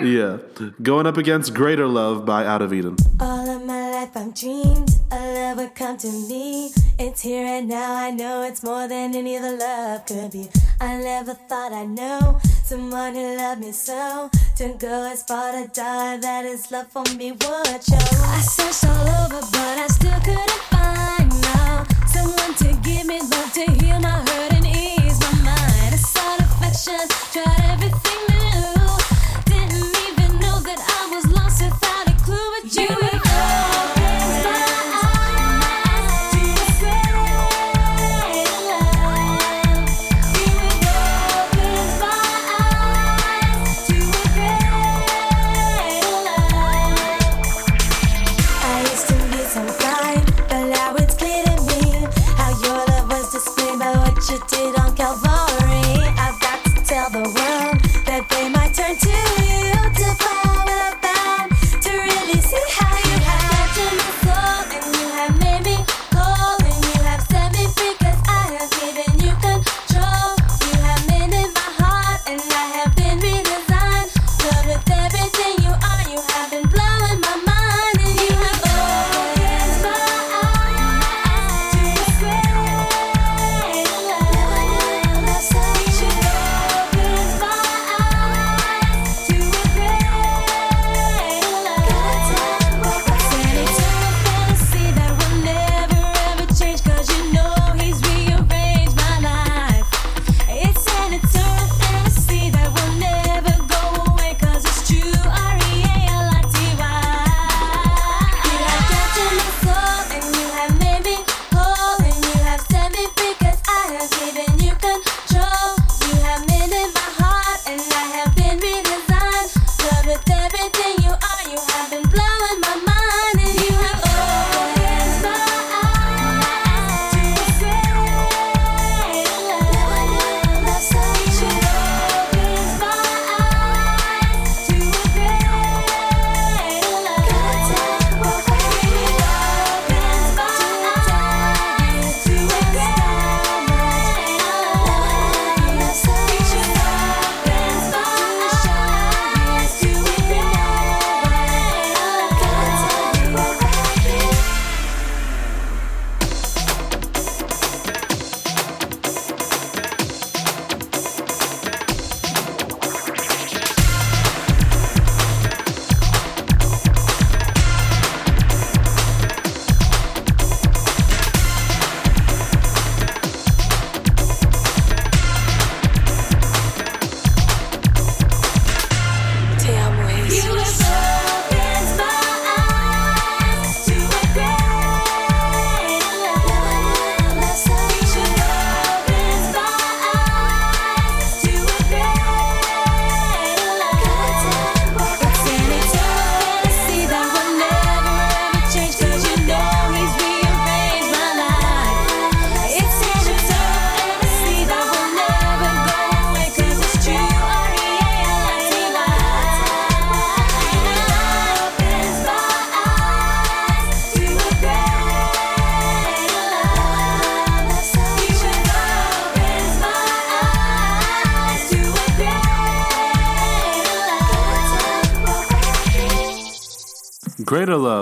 yeah, 0.00 0.38
going 0.82 1.06
up 1.06 1.16
against 1.16 1.54
Greater 1.54 1.86
Love 1.86 2.24
by 2.24 2.44
Out 2.44 2.62
of 2.62 2.72
Eden. 2.72 2.96
All 3.20 3.48
of 3.48 3.64
my 3.64 3.90
life 3.90 4.16
I've 4.16 4.34
dreamed 4.34 4.90
a 5.10 5.34
love 5.34 5.58
would 5.58 5.74
come 5.74 5.96
to 5.98 6.08
me. 6.28 6.70
It's 6.98 7.20
here 7.20 7.46
and 7.46 7.68
now. 7.68 7.94
I 7.94 8.10
know 8.10 8.42
it's 8.42 8.62
more 8.62 8.88
than 8.88 9.14
any 9.14 9.36
other 9.36 9.56
love 9.56 10.06
could 10.06 10.32
be. 10.32 10.48
I 10.80 10.96
never 10.96 11.34
thought 11.34 11.72
I'd 11.72 11.88
know 11.88 12.40
someone 12.64 13.14
who 13.14 13.36
loved 13.36 13.60
me 13.60 13.72
so. 13.72 14.30
To 14.56 14.74
go 14.78 15.10
as 15.12 15.22
far 15.22 15.52
to 15.52 15.68
die, 15.72 16.16
that 16.18 16.44
his 16.44 16.70
love 16.70 16.88
for 16.88 17.04
me 17.16 17.32
would 17.32 17.84
show. 17.84 17.96
I 17.96 18.40
searched 18.40 18.84
all 18.84 19.08
over, 19.24 19.40
but 19.52 19.78
I 19.78 19.86
still 19.88 20.20
couldn't 20.20 20.62
find 20.70 21.30
no 21.30 21.84
someone 22.06 22.54
to 22.54 22.80
give 22.82 23.06
me 23.06 23.20
love 23.20 23.52
to 23.52 23.64
heal 23.78 24.00
my 24.00 24.10
hurt 24.10 24.52
and 24.54 24.66
ease 24.66 25.20
my 25.20 25.32
mind. 25.44 25.94
I 25.94 25.96
sought 25.96 26.40
affection, 26.40 27.08
tried 27.32 27.70
everything 27.72 28.33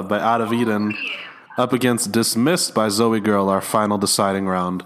Love 0.02 0.08
by 0.08 0.18
Out 0.18 0.40
of 0.40 0.52
Eden 0.52 0.98
up 1.56 1.72
against 1.72 2.10
Dismissed 2.10 2.74
by 2.74 2.88
ZOEgirl, 2.88 3.48
our 3.48 3.60
final 3.60 3.98
deciding 3.98 4.46
round. 4.46 4.84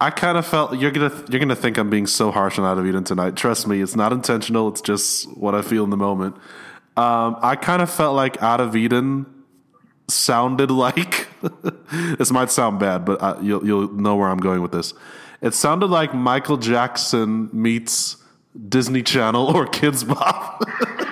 I 0.00 0.10
kind 0.10 0.36
of 0.36 0.44
felt 0.44 0.76
you're 0.76 0.90
gonna 0.90 1.12
you're 1.28 1.38
gonna 1.38 1.54
think 1.54 1.78
I'm 1.78 1.90
being 1.90 2.08
so 2.08 2.32
harsh 2.32 2.58
on 2.58 2.64
Out 2.64 2.76
of 2.76 2.84
Eden 2.84 3.04
tonight. 3.04 3.36
Trust 3.36 3.68
me, 3.68 3.80
it's 3.80 3.94
not 3.94 4.12
intentional. 4.12 4.66
It's 4.66 4.80
just 4.80 5.30
what 5.36 5.54
I 5.54 5.62
feel 5.62 5.84
in 5.84 5.90
the 5.90 5.96
moment. 5.96 6.34
Um, 6.96 7.36
I 7.40 7.54
kind 7.54 7.82
of 7.82 7.88
felt 7.88 8.16
like 8.16 8.42
Out 8.42 8.60
of 8.60 8.74
Eden 8.74 9.26
sounded 10.08 10.70
like 10.72 11.28
this 12.18 12.32
might 12.32 12.50
sound 12.50 12.80
bad, 12.80 13.04
but 13.04 13.22
uh, 13.22 13.38
you'll 13.40 13.64
you'll 13.64 13.92
know 13.92 14.16
where 14.16 14.28
I'm 14.28 14.40
going 14.40 14.60
with 14.60 14.72
this. 14.72 14.92
It 15.40 15.54
sounded 15.54 15.86
like 15.86 16.14
Michael 16.14 16.56
Jackson 16.56 17.48
meets 17.52 18.16
Disney 18.68 19.04
Channel 19.04 19.56
or 19.56 19.66
Kidz 19.66 20.04
Bop. 20.04 20.64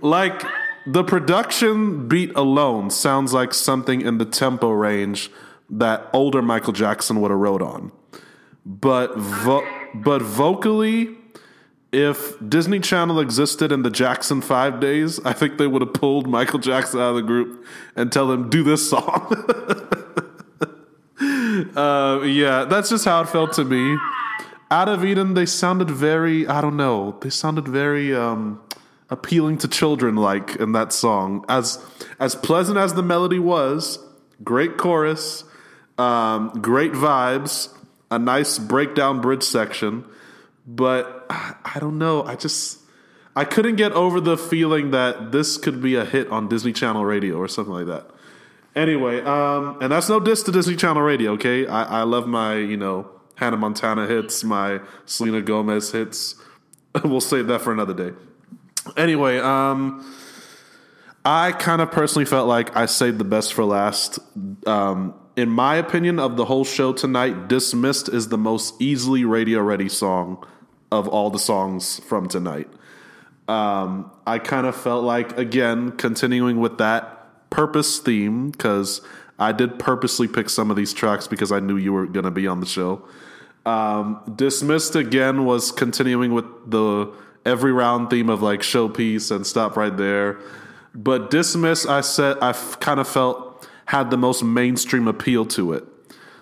like 0.00 0.42
the 0.86 1.04
production 1.04 2.08
beat 2.08 2.34
alone 2.34 2.90
sounds 2.90 3.32
like 3.32 3.54
something 3.54 4.00
in 4.00 4.18
the 4.18 4.24
tempo 4.24 4.70
range 4.70 5.30
that 5.68 6.08
older 6.12 6.42
Michael 6.42 6.72
Jackson 6.72 7.20
would 7.20 7.30
have 7.30 7.40
wrote 7.40 7.62
on. 7.62 7.92
But 8.64 9.16
vo- 9.16 9.66
but 9.94 10.22
vocally, 10.22 11.16
if 11.92 12.34
Disney 12.46 12.80
Channel 12.80 13.20
existed 13.20 13.72
in 13.72 13.82
the 13.82 13.90
Jackson 13.90 14.40
Five 14.40 14.80
days, 14.80 15.20
I 15.24 15.32
think 15.32 15.58
they 15.58 15.66
would 15.66 15.82
have 15.82 15.94
pulled 15.94 16.28
Michael 16.28 16.58
Jackson 16.58 17.00
out 17.00 17.10
of 17.10 17.16
the 17.16 17.22
group 17.22 17.64
and 17.96 18.12
tell 18.12 18.30
him 18.30 18.48
do 18.48 18.62
this 18.62 18.88
song. 18.88 19.32
uh, 21.76 22.22
yeah, 22.24 22.64
that's 22.64 22.90
just 22.90 23.04
how 23.04 23.22
it 23.22 23.28
felt 23.28 23.52
to 23.54 23.64
me. 23.64 23.98
Out 24.70 24.88
of 24.88 25.04
Eden, 25.04 25.34
they 25.34 25.46
sounded 25.46 25.90
very, 25.90 26.46
I 26.46 26.60
don't 26.60 26.76
know, 26.76 27.18
they 27.20 27.30
sounded 27.30 27.66
very 27.66 28.14
um, 28.14 28.60
appealing 29.10 29.58
to 29.58 29.68
children 29.68 30.16
like 30.16 30.56
in 30.56 30.72
that 30.72 30.92
song. 30.92 31.44
As 31.48 31.84
as 32.18 32.34
pleasant 32.34 32.78
as 32.78 32.94
the 32.94 33.02
melody 33.02 33.38
was, 33.38 33.98
great 34.42 34.76
chorus, 34.76 35.44
um, 35.98 36.50
great 36.60 36.92
vibes, 36.92 37.68
a 38.10 38.18
nice 38.18 38.58
breakdown 38.58 39.20
bridge 39.20 39.42
section, 39.42 40.04
but 40.66 41.26
I, 41.28 41.78
don't 41.78 41.98
know, 41.98 42.22
I 42.22 42.36
just 42.36 42.78
I 43.36 43.44
couldn't 43.44 43.76
get 43.76 43.92
over 43.92 44.20
the 44.20 44.36
feeling 44.36 44.90
that 44.90 45.32
this 45.32 45.56
could 45.56 45.82
be 45.82 45.96
a 45.96 46.04
hit 46.04 46.28
on 46.28 46.48
Disney 46.48 46.72
Channel 46.72 47.04
radio 47.04 47.36
or 47.36 47.48
something 47.48 47.74
like 47.74 47.86
that. 47.86 48.10
Anyway, 48.74 49.20
um, 49.22 49.78
and 49.80 49.90
that's 49.92 50.08
no 50.08 50.20
diss 50.20 50.42
to 50.44 50.52
Disney 50.52 50.76
Channel 50.76 51.02
radio, 51.02 51.32
okay? 51.32 51.66
I, 51.66 52.00
I 52.00 52.02
love 52.02 52.26
my, 52.26 52.56
you 52.56 52.76
know, 52.76 53.10
Hannah 53.34 53.56
Montana 53.56 54.06
hits, 54.06 54.44
my 54.44 54.80
Selena 55.06 55.42
Gomez 55.42 55.90
hits. 55.90 56.36
we'll 57.04 57.20
save 57.20 57.46
that 57.48 57.62
for 57.62 57.72
another 57.72 57.94
day. 57.94 58.16
Anyway, 58.96 59.38
um, 59.38 60.04
I 61.24 61.52
kind 61.52 61.82
of 61.82 61.90
personally 61.90 62.24
felt 62.24 62.48
like 62.48 62.76
I 62.76 62.86
saved 62.86 63.18
the 63.18 63.24
best 63.24 63.52
for 63.52 63.64
last. 63.64 64.18
Um, 64.66 65.14
in 65.36 65.48
my 65.48 65.76
opinion, 65.76 66.18
of 66.18 66.36
the 66.36 66.44
whole 66.46 66.64
show 66.64 66.92
tonight, 66.92 67.48
Dismissed 67.48 68.08
is 68.08 68.28
the 68.28 68.38
most 68.38 68.80
easily 68.80 69.24
radio 69.24 69.60
ready 69.60 69.88
song 69.88 70.46
of 70.90 71.06
all 71.08 71.30
the 71.30 71.38
songs 71.38 72.00
from 72.00 72.28
tonight. 72.28 72.68
Um, 73.48 74.10
I 74.26 74.38
kind 74.38 74.66
of 74.66 74.76
felt 74.76 75.04
like, 75.04 75.36
again, 75.36 75.92
continuing 75.92 76.60
with 76.60 76.78
that 76.78 77.50
purpose 77.50 77.98
theme, 77.98 78.50
because 78.50 79.00
I 79.38 79.52
did 79.52 79.78
purposely 79.78 80.28
pick 80.28 80.48
some 80.48 80.70
of 80.70 80.76
these 80.76 80.92
tracks 80.92 81.26
because 81.26 81.50
I 81.50 81.60
knew 81.60 81.76
you 81.76 81.92
were 81.92 82.06
going 82.06 82.24
to 82.24 82.30
be 82.30 82.46
on 82.46 82.60
the 82.60 82.66
show. 82.66 83.02
Um, 83.66 84.20
Dismissed 84.36 84.96
again 84.96 85.44
was 85.44 85.72
continuing 85.72 86.32
with 86.32 86.46
the 86.70 87.12
every 87.50 87.72
round 87.72 88.08
theme 88.08 88.30
of 88.30 88.40
like 88.40 88.60
showpiece 88.60 89.34
and 89.34 89.46
stop 89.46 89.76
right 89.76 89.96
there. 89.96 90.38
But 90.94 91.30
Dismiss, 91.30 91.86
I 91.86 92.00
said, 92.00 92.38
I 92.40 92.52
kind 92.80 93.00
of 93.00 93.08
felt 93.08 93.68
had 93.86 94.10
the 94.10 94.16
most 94.16 94.42
mainstream 94.42 95.08
appeal 95.08 95.44
to 95.46 95.72
it. 95.72 95.84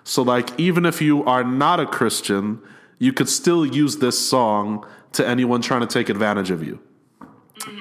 So, 0.05 0.22
like, 0.22 0.59
even 0.59 0.86
if 0.86 1.02
you 1.02 1.24
are 1.24 1.44
not 1.44 1.80
a 1.80 1.86
Christian, 1.86 2.60
you 2.98 3.12
could 3.12 3.28
still 3.28 3.64
use 3.64 3.98
this 3.98 4.18
song 4.18 4.86
to 5.12 5.26
anyone 5.26 5.60
trying 5.60 5.80
to 5.80 5.86
take 5.86 6.09
advantage 6.09 6.51
of 6.51 6.62
you. 6.62 6.78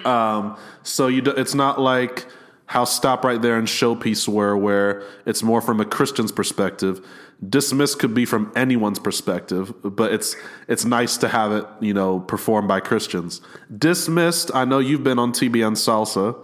Um, 0.05 0.57
so 0.83 1.07
you, 1.07 1.21
do, 1.21 1.31
it's 1.31 1.53
not 1.53 1.79
like 1.79 2.25
how 2.67 2.83
Stop 2.85 3.23
Right 3.25 3.41
There 3.41 3.57
and 3.57 3.67
Showpiece 3.67 4.27
were, 4.27 4.55
where 4.57 5.03
it's 5.25 5.41
more 5.41 5.61
from 5.61 5.79
a 5.79 5.85
Christian's 5.85 6.31
perspective. 6.31 7.05
Dismiss 7.47 7.95
could 7.97 8.13
be 8.13 8.25
from 8.25 8.51
anyone's 8.55 8.99
perspective, 8.99 9.73
but 9.83 10.11
it's 10.11 10.35
it's 10.67 10.85
nice 10.85 11.17
to 11.17 11.27
have 11.27 11.51
it, 11.51 11.65
you 11.81 11.93
know, 11.93 12.19
performed 12.21 12.67
by 12.67 12.79
Christians. 12.79 13.41
Dismissed, 13.77 14.49
I 14.55 14.65
know 14.65 14.79
you've 14.79 15.03
been 15.03 15.19
on 15.19 15.31
TBN 15.33 15.73
Salsa, 15.73 16.35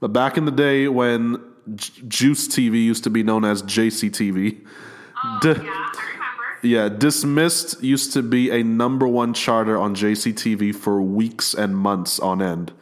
but 0.00 0.08
back 0.12 0.36
in 0.36 0.44
the 0.44 0.50
day 0.52 0.88
when 0.88 1.42
J- 1.74 2.02
JUCE 2.06 2.48
TV 2.48 2.84
used 2.84 3.02
to 3.04 3.10
be 3.10 3.22
known 3.22 3.44
as 3.44 3.62
JCTV, 3.62 4.60
Oh, 5.24 5.38
Di- 5.40 5.48
yeah, 5.50 5.54
I 5.56 5.58
remember. 5.62 6.58
yeah, 6.62 6.88
Dismissed 6.90 7.82
used 7.82 8.12
to 8.12 8.22
be 8.22 8.50
a 8.50 8.62
number 8.62 9.06
one 9.08 9.32
charter 9.34 9.78
on 9.78 9.94
JCTV 9.94 10.74
for 10.74 11.00
weeks 11.00 11.54
and 11.54 11.76
months 11.76 12.18
on 12.20 12.42
end. 12.42 12.72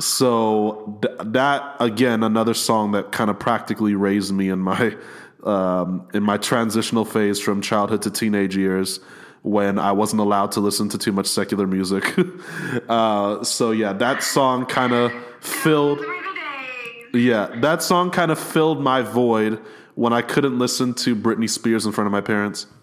So 0.00 0.98
th- 1.02 1.16
that 1.32 1.76
again, 1.80 2.22
another 2.22 2.54
song 2.54 2.92
that 2.92 3.10
kind 3.10 3.30
of 3.30 3.38
practically 3.38 3.94
raised 3.94 4.32
me 4.32 4.48
in 4.48 4.60
my 4.60 4.96
um, 5.44 6.08
in 6.14 6.22
my 6.22 6.36
transitional 6.36 7.04
phase 7.04 7.40
from 7.40 7.60
childhood 7.60 8.02
to 8.02 8.10
teenage 8.10 8.56
years 8.56 9.00
when 9.42 9.78
I 9.78 9.92
wasn't 9.92 10.20
allowed 10.20 10.52
to 10.52 10.60
listen 10.60 10.88
to 10.90 10.98
too 10.98 11.12
much 11.12 11.26
secular 11.26 11.66
music. 11.66 12.14
uh, 12.88 13.42
so 13.42 13.70
yeah, 13.70 13.92
that 13.94 14.22
song 14.22 14.66
kind 14.66 14.92
of 14.92 15.12
filled. 15.40 16.00
Yeah, 17.14 17.54
that 17.60 17.82
song 17.82 18.10
kind 18.10 18.30
of 18.30 18.38
filled 18.38 18.82
my 18.82 19.02
void 19.02 19.60
when 19.94 20.12
I 20.12 20.22
couldn't 20.22 20.58
listen 20.58 20.94
to 20.94 21.16
Britney 21.16 21.48
Spears 21.48 21.86
in 21.86 21.92
front 21.92 22.06
of 22.06 22.12
my 22.12 22.20
parents. 22.20 22.66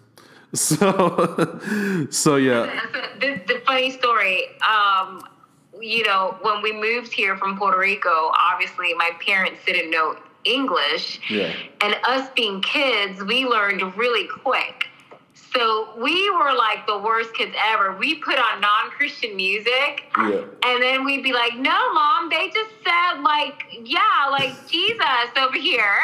So, 0.54 2.06
so 2.10 2.36
yeah, 2.36 2.80
the 3.20 3.60
funny 3.66 3.90
story, 3.90 4.46
um, 4.62 5.22
you 5.80 6.04
know, 6.04 6.36
when 6.42 6.62
we 6.62 6.72
moved 6.72 7.12
here 7.12 7.36
from 7.36 7.58
Puerto 7.58 7.78
Rico, 7.78 8.30
obviously 8.34 8.94
my 8.94 9.10
parents 9.24 9.60
didn't 9.66 9.90
know 9.90 10.16
English. 10.44 11.20
Yeah. 11.30 11.52
And 11.80 11.96
us 12.04 12.28
being 12.36 12.60
kids, 12.62 13.22
we 13.22 13.44
learned 13.44 13.96
really 13.96 14.26
quick. 14.28 14.86
So 15.54 15.94
we 15.98 16.30
were 16.30 16.52
like 16.52 16.86
the 16.86 16.98
worst 16.98 17.34
kids 17.34 17.54
ever. 17.72 17.96
We 17.96 18.16
put 18.16 18.38
on 18.38 18.60
non 18.60 18.90
Christian 18.90 19.36
music. 19.36 20.04
Yeah. 20.16 20.42
And 20.64 20.82
then 20.82 21.04
we'd 21.04 21.22
be 21.22 21.32
like, 21.32 21.56
no, 21.56 21.92
mom, 21.94 22.28
they 22.28 22.50
just 22.52 22.70
said, 22.84 23.22
like, 23.22 23.64
yeah, 23.84 24.28
like 24.30 24.50
Jesus 24.68 25.30
over 25.38 25.56
here. 25.56 25.98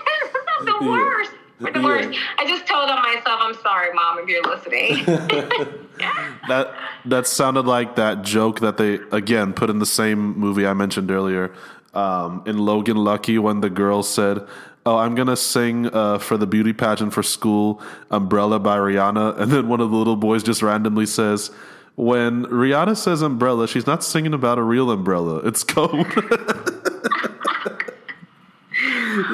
the 0.64 0.74
Yeah. 0.80 0.88
worst. 0.90 1.30
We're 1.60 1.72
the 1.72 1.80
Yeah. 1.80 1.84
worst. 1.84 2.18
I 2.38 2.46
just 2.46 2.66
told 2.66 2.88
on 2.90 3.02
myself, 3.02 3.40
I'm 3.42 3.54
sorry, 3.62 3.92
mom, 3.92 4.18
if 4.18 4.28
you're 4.28 4.42
listening. 4.42 5.04
that 6.48 6.74
that 7.04 7.26
sounded 7.26 7.66
like 7.66 7.96
that 7.96 8.22
joke 8.22 8.60
that 8.60 8.76
they 8.76 8.94
again 9.12 9.52
put 9.52 9.70
in 9.70 9.78
the 9.78 9.86
same 9.86 10.38
movie 10.38 10.66
I 10.66 10.74
mentioned 10.74 11.10
earlier 11.10 11.52
um, 11.96 12.42
in 12.46 12.58
Logan 12.58 12.98
Lucky 12.98 13.38
when 13.38 13.60
the 13.60 13.70
girl 13.70 14.02
said, 14.02 14.46
"Oh, 14.84 14.98
I'm 14.98 15.14
gonna 15.14 15.36
sing 15.36 15.86
uh, 15.86 16.18
for 16.18 16.36
the 16.36 16.46
beauty 16.46 16.72
pageant 16.72 17.14
for 17.14 17.22
school, 17.22 17.80
Umbrella 18.10 18.58
by 18.60 18.76
Rihanna," 18.76 19.38
and 19.40 19.50
then 19.50 19.68
one 19.68 19.80
of 19.80 19.90
the 19.90 19.96
little 19.96 20.16
boys 20.16 20.42
just 20.42 20.62
randomly 20.62 21.06
says. 21.06 21.50
When 21.98 22.44
Rihanna 22.44 22.94
says 22.94 23.22
umbrella, 23.22 23.66
she's 23.66 23.86
not 23.86 24.04
singing 24.04 24.34
about 24.34 24.58
a 24.58 24.62
real 24.62 24.90
umbrella. 24.90 25.38
It's 25.38 25.64
cold. 25.64 26.06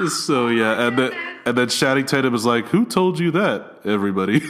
so 0.09 0.47
yeah, 0.47 0.87
and 0.87 0.97
then 0.97 1.11
and 1.45 1.59
then 1.59 1.69
Channing 1.69 2.07
Tatum 2.07 2.37
is 2.37 2.45
like, 2.45 2.67
"Who 2.69 2.85
told 2.87 3.19
you 3.19 3.33
that?" 3.33 3.81
Everybody. 3.85 4.43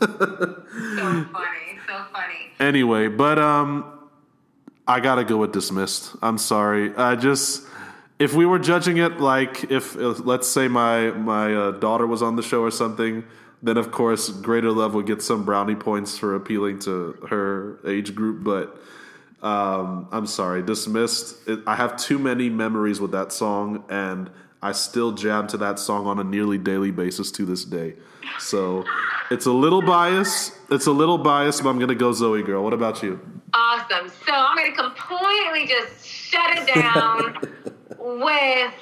So 0.00 0.06
funny. 1.32 1.78
So 1.86 2.04
funny. 2.12 2.52
Anyway, 2.60 3.08
but 3.08 3.38
um, 3.38 3.84
I 4.86 5.00
gotta 5.00 5.24
go 5.24 5.38
with 5.38 5.52
dismissed. 5.52 6.16
I'm 6.22 6.38
sorry. 6.38 6.94
I 6.96 7.16
just 7.16 7.66
if 8.18 8.34
we 8.34 8.46
were 8.46 8.58
judging 8.58 8.96
it 8.96 9.20
like 9.20 9.70
if, 9.70 9.96
if 9.96 10.20
let's 10.24 10.48
say 10.48 10.68
my 10.68 11.10
my 11.10 11.54
uh, 11.54 11.70
daughter 11.72 12.06
was 12.06 12.22
on 12.22 12.36
the 12.36 12.42
show 12.42 12.62
or 12.62 12.70
something, 12.70 13.24
then 13.62 13.76
of 13.76 13.90
course 13.90 14.28
Greater 14.28 14.72
Love 14.72 14.94
would 14.94 15.06
get 15.06 15.22
some 15.22 15.44
brownie 15.44 15.76
points 15.76 16.18
for 16.18 16.34
appealing 16.34 16.80
to 16.80 17.12
her 17.28 17.78
age 17.86 18.14
group. 18.14 18.42
But 18.42 18.76
um, 19.46 20.08
I'm 20.10 20.26
sorry, 20.26 20.62
dismissed. 20.62 21.48
It, 21.48 21.60
I 21.66 21.76
have 21.76 21.96
too 21.96 22.18
many 22.18 22.50
memories 22.50 23.00
with 23.00 23.12
that 23.12 23.32
song, 23.32 23.84
and 23.88 24.30
I 24.60 24.72
still 24.72 25.12
jam 25.12 25.46
to 25.48 25.56
that 25.58 25.78
song 25.78 26.06
on 26.06 26.18
a 26.18 26.24
nearly 26.24 26.58
daily 26.58 26.90
basis 26.90 27.30
to 27.32 27.44
this 27.44 27.64
day. 27.64 27.94
So 28.38 28.84
it's 29.30 29.46
a 29.46 29.52
little 29.52 29.82
biased. 29.82 30.54
It's 30.70 30.86
a 30.86 30.92
little 30.92 31.18
biased, 31.18 31.62
but 31.62 31.70
I'm 31.70 31.78
gonna 31.78 31.94
go 31.94 32.10
ZOEgirl. 32.10 32.62
What 32.62 32.72
about 32.72 33.02
you? 33.02 33.20
Awesome. 33.54 34.08
So 34.26 34.32
I'm 34.32 34.56
going 34.56 34.70
to 34.70 34.76
completely 34.76 35.66
just 35.66 36.06
shut 36.06 36.50
it 36.58 36.74
down 36.74 37.38
with 38.20 38.72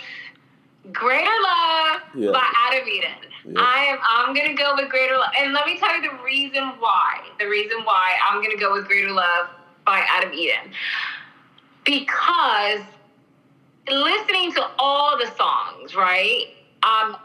Greater 0.93 1.31
Love 1.43 2.01
Yeah. 2.17 2.33
by 2.33 2.43
Out 2.57 2.83
of 2.83 2.87
Eden. 2.89 3.57
I 3.57 3.85
am 3.85 3.99
I'm 4.03 4.35
gonna 4.35 4.55
go 4.55 4.75
with 4.77 4.89
Greater 4.91 5.17
Love. 5.17 5.31
And 5.39 5.53
let 5.53 5.67
me 5.67 5.79
tell 5.79 5.95
you 5.97 6.11
the 6.11 6.17
reason 6.25 6.65
why. 6.81 7.21
The 7.39 7.47
reason 7.47 7.79
why 7.85 8.15
I'm 8.29 8.43
gonna 8.43 8.59
go 8.59 8.73
with 8.73 8.87
Greater 8.89 9.13
Love 9.13 9.49
by 9.85 10.05
Out 10.09 10.25
of 10.27 10.33
Eden. 10.33 10.73
Because 11.85 12.81
listening 13.89 14.53
to 14.55 14.67
all 14.81 15.17
the 15.17 15.31
songs, 15.37 15.95
right? 15.95 16.47
Um 16.83 17.17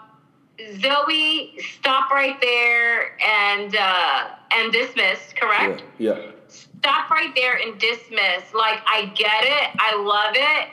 Zoe, 0.80 1.54
stop 1.60 2.10
right 2.12 2.40
there 2.42 3.18
and 3.22 3.76
uh 3.76 4.30
and 4.54 4.72
dismissed, 4.72 5.36
correct? 5.36 5.84
Yeah. 5.98 6.32
stop 6.48 7.10
right 7.10 7.34
there 7.36 7.56
and 7.58 7.80
dismiss. 7.80 8.54
Like, 8.54 8.80
I 8.86 9.12
get 9.16 9.44
it, 9.44 9.70
I 9.80 9.96
love 9.96 10.36
it, 10.36 10.70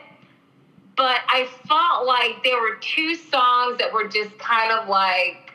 but 0.97 1.19
I 1.28 1.47
felt 1.66 2.06
like 2.06 2.43
there 2.44 2.60
were 2.60 2.77
two 2.81 3.15
songs 3.15 3.78
that 3.78 3.93
were 3.93 4.09
just 4.09 4.36
kind 4.39 4.73
of 4.73 4.89
like, 4.89 5.52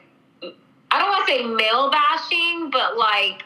I 0.91 0.99
don't 0.99 1.09
want 1.09 1.27
to 1.27 1.33
say 1.33 1.43
male 1.43 1.89
bashing, 1.91 2.69
but 2.71 2.97
like, 2.97 3.43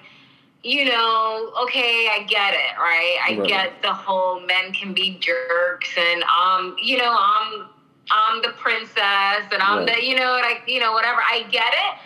you 0.63 0.85
know, 0.85 1.53
okay, 1.63 2.09
I 2.11 2.23
get 2.27 2.53
it, 2.53 2.77
right? 2.77 3.17
I 3.27 3.37
Right. 3.37 3.47
get 3.47 3.81
the 3.81 3.93
whole 3.93 4.39
men 4.41 4.73
can 4.73 4.93
be 4.93 5.17
jerks, 5.19 5.89
and 5.97 6.23
um, 6.23 6.75
you 6.81 6.97
know, 6.97 7.15
I'm 7.17 7.67
I'm 8.11 8.41
the 8.41 8.49
princess, 8.49 9.45
and 9.51 9.61
I'm 9.61 9.79
Right. 9.79 9.95
the, 9.95 10.05
you 10.05 10.15
know, 10.15 10.39
like, 10.41 10.63
you 10.67 10.79
know, 10.79 10.93
whatever. 10.93 11.21
I 11.21 11.43
get 11.51 11.73
it, 11.73 11.99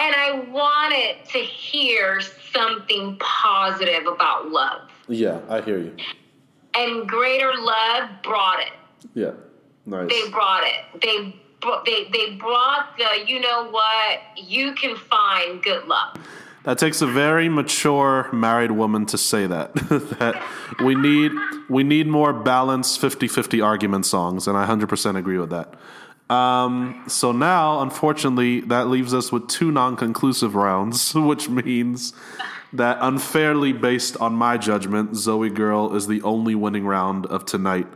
and 0.00 0.14
I 0.14 0.32
wanted 0.50 1.24
to 1.32 1.38
hear 1.38 2.20
something 2.52 3.16
positive 3.18 4.06
about 4.06 4.50
love. 4.50 4.90
Yeah, 5.08 5.40
I 5.48 5.60
hear 5.60 5.78
you. 5.78 5.96
And 6.74 7.08
Greater 7.08 7.52
Love 7.56 8.10
brought 8.22 8.60
it. 8.60 8.72
Yeah. 9.14 9.32
Nice. 9.86 10.10
They 10.10 10.30
brought 10.30 10.64
it. 10.64 11.00
They 11.00 11.34
they 11.86 12.08
they 12.12 12.34
brought 12.36 12.96
the 12.98 13.26
you 13.26 13.40
know 13.40 13.68
what 13.70 14.20
you 14.36 14.74
can 14.74 14.96
find 14.96 15.62
good 15.62 15.86
love. 15.86 16.16
That 16.68 16.76
takes 16.76 17.00
a 17.00 17.06
very 17.06 17.48
mature 17.48 18.28
married 18.30 18.72
woman 18.72 19.06
to 19.06 19.16
say 19.16 19.46
that. 19.46 19.74
that 20.18 20.44
we 20.84 20.94
need 20.94 21.32
we 21.70 21.82
need 21.82 22.06
more 22.06 22.34
balanced 22.34 23.00
50-50 23.00 23.64
argument 23.64 24.04
songs, 24.04 24.46
and 24.46 24.54
I 24.54 24.66
100% 24.66 25.16
agree 25.16 25.38
with 25.38 25.48
that. 25.48 25.72
Um, 26.28 27.04
so 27.06 27.32
now, 27.32 27.80
unfortunately, 27.80 28.60
that 28.60 28.88
leaves 28.88 29.14
us 29.14 29.32
with 29.32 29.48
two 29.48 29.72
non-conclusive 29.72 30.54
rounds, 30.54 31.14
which 31.14 31.48
means 31.48 32.12
that 32.74 32.98
unfairly 33.00 33.72
based 33.72 34.18
on 34.18 34.34
my 34.34 34.58
judgment, 34.58 35.12
ZOEgirl 35.12 35.94
is 35.94 36.06
the 36.06 36.20
only 36.20 36.54
winning 36.54 36.84
round 36.84 37.24
of 37.24 37.46
tonight. 37.46 37.86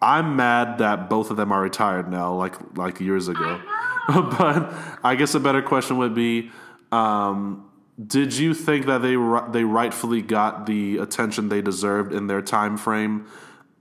I'm 0.00 0.36
mad 0.36 0.78
that 0.78 1.10
both 1.10 1.32
of 1.32 1.36
them 1.36 1.50
are 1.50 1.60
retired 1.60 2.08
now, 2.08 2.32
like 2.34 2.54
like 2.76 3.00
years 3.00 3.26
ago. 3.26 3.60
but 4.06 4.72
I 5.02 5.16
guess 5.16 5.34
a 5.34 5.40
better 5.40 5.60
question 5.60 5.98
would 5.98 6.14
be, 6.14 6.52
um, 6.92 7.68
did 8.06 8.36
you 8.36 8.54
think 8.54 8.86
that 8.86 9.02
they 9.02 9.16
they 9.52 9.64
rightfully 9.64 10.22
got 10.22 10.66
the 10.66 10.98
attention 10.98 11.48
they 11.48 11.60
deserved 11.60 12.12
in 12.12 12.26
their 12.26 12.42
time 12.42 12.76
frame, 12.76 13.26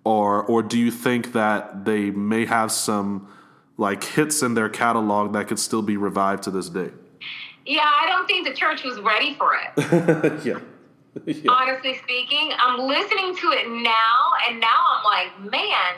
or 0.03 0.43
or 0.43 0.61
do 0.61 0.77
you 0.77 0.91
think 0.91 1.33
that 1.33 1.85
they 1.85 2.11
may 2.11 2.45
have 2.45 2.71
some 2.71 3.27
like 3.77 4.03
hits 4.03 4.41
in 4.41 4.53
their 4.53 4.69
catalog 4.69 5.33
that 5.33 5.47
could 5.47 5.59
still 5.59 5.81
be 5.81 5.97
revived 5.97 6.43
to 6.43 6.51
this 6.51 6.69
day? 6.69 6.91
Yeah, 7.65 7.83
I 7.83 8.07
don't 8.07 8.27
think 8.27 8.47
the 8.47 8.53
church 8.53 8.83
was 8.83 8.99
ready 8.99 9.35
for 9.35 9.53
it. 9.55 10.45
yeah. 10.45 10.59
yeah. 11.25 11.51
honestly 11.51 11.97
speaking. 12.03 12.51
I'm 12.57 12.79
listening 12.79 13.35
to 13.37 13.51
it 13.51 13.69
now, 13.69 14.31
and 14.47 14.59
now 14.59 14.79
I'm 14.89 15.03
like, 15.03 15.51
man, 15.51 15.95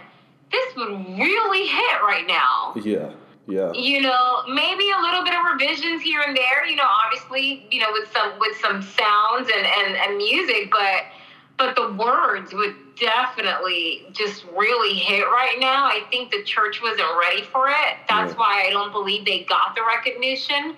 this 0.51 0.75
would 0.75 1.17
really 1.17 1.67
hit 1.67 2.01
right 2.01 2.25
now. 2.27 2.73
Yeah. 2.83 3.13
Yeah. 3.47 3.71
You 3.73 4.01
know, 4.01 4.43
maybe 4.47 4.89
a 4.91 5.01
little 5.01 5.23
bit 5.23 5.33
of 5.33 5.43
revisions 5.51 6.01
here 6.01 6.21
and 6.25 6.35
there. 6.35 6.65
You 6.65 6.77
know, 6.77 6.87
obviously, 7.05 7.67
you 7.71 7.79
know, 7.81 7.89
with 7.91 8.11
some 8.11 8.39
with 8.39 8.55
some 8.57 8.81
sounds 8.81 9.49
and 9.55 9.65
and, 9.65 9.95
and 9.95 10.17
music, 10.17 10.71
but 10.71 11.03
but 11.57 11.75
the 11.75 11.91
words 11.93 12.53
would 12.53 12.75
definitely 12.99 14.05
just 14.11 14.45
really 14.55 14.93
hit 14.95 15.23
right 15.25 15.57
now. 15.59 15.85
I 15.85 16.01
think 16.09 16.31
the 16.31 16.43
church 16.43 16.81
wasn't 16.81 17.07
ready 17.19 17.43
for 17.43 17.69
it. 17.69 17.97
That's 18.09 18.31
Yeah. 18.31 18.37
why 18.39 18.65
I 18.67 18.69
don't 18.69 18.91
believe 18.91 19.25
they 19.25 19.43
got 19.43 19.75
the 19.75 19.81
recognition 19.83 20.75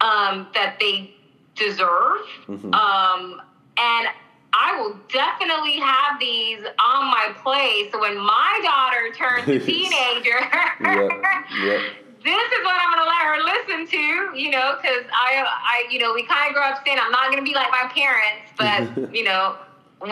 um, 0.00 0.46
that 0.54 0.76
they 0.80 1.14
deserve. 1.56 2.18
Um, 2.48 3.40
and 3.76 4.08
I 4.52 4.80
will 4.80 4.98
definitely 5.12 5.78
have 5.78 6.18
these 6.18 6.60
on 6.82 7.06
my 7.06 7.32
play. 7.42 7.88
So 7.92 8.00
when 8.00 8.16
my 8.16 8.60
daughter 8.62 9.12
turns 9.12 9.48
a 9.48 9.58
teenager, 9.66 10.40
yeah. 10.80 11.82
this 12.24 12.52
is 12.52 12.64
what 12.64 12.76
I'm 12.80 12.94
gonna 12.94 13.08
let 13.08 13.22
her 13.22 13.42
listen 13.44 13.86
to. 13.86 14.38
You 14.38 14.50
know, 14.50 14.76
because 14.80 15.04
I, 15.12 15.44
I, 15.44 15.88
you 15.90 15.98
know, 15.98 16.14
we 16.14 16.24
kind 16.24 16.48
of 16.48 16.54
grow 16.54 16.64
up 16.64 16.82
saying 16.86 16.98
I'm 17.00 17.12
not 17.12 17.30
gonna 17.30 17.42
be 17.42 17.54
like 17.54 17.70
my 17.70 17.90
parents, 17.92 18.52
but 18.56 19.14
you 19.14 19.24
know. 19.24 19.56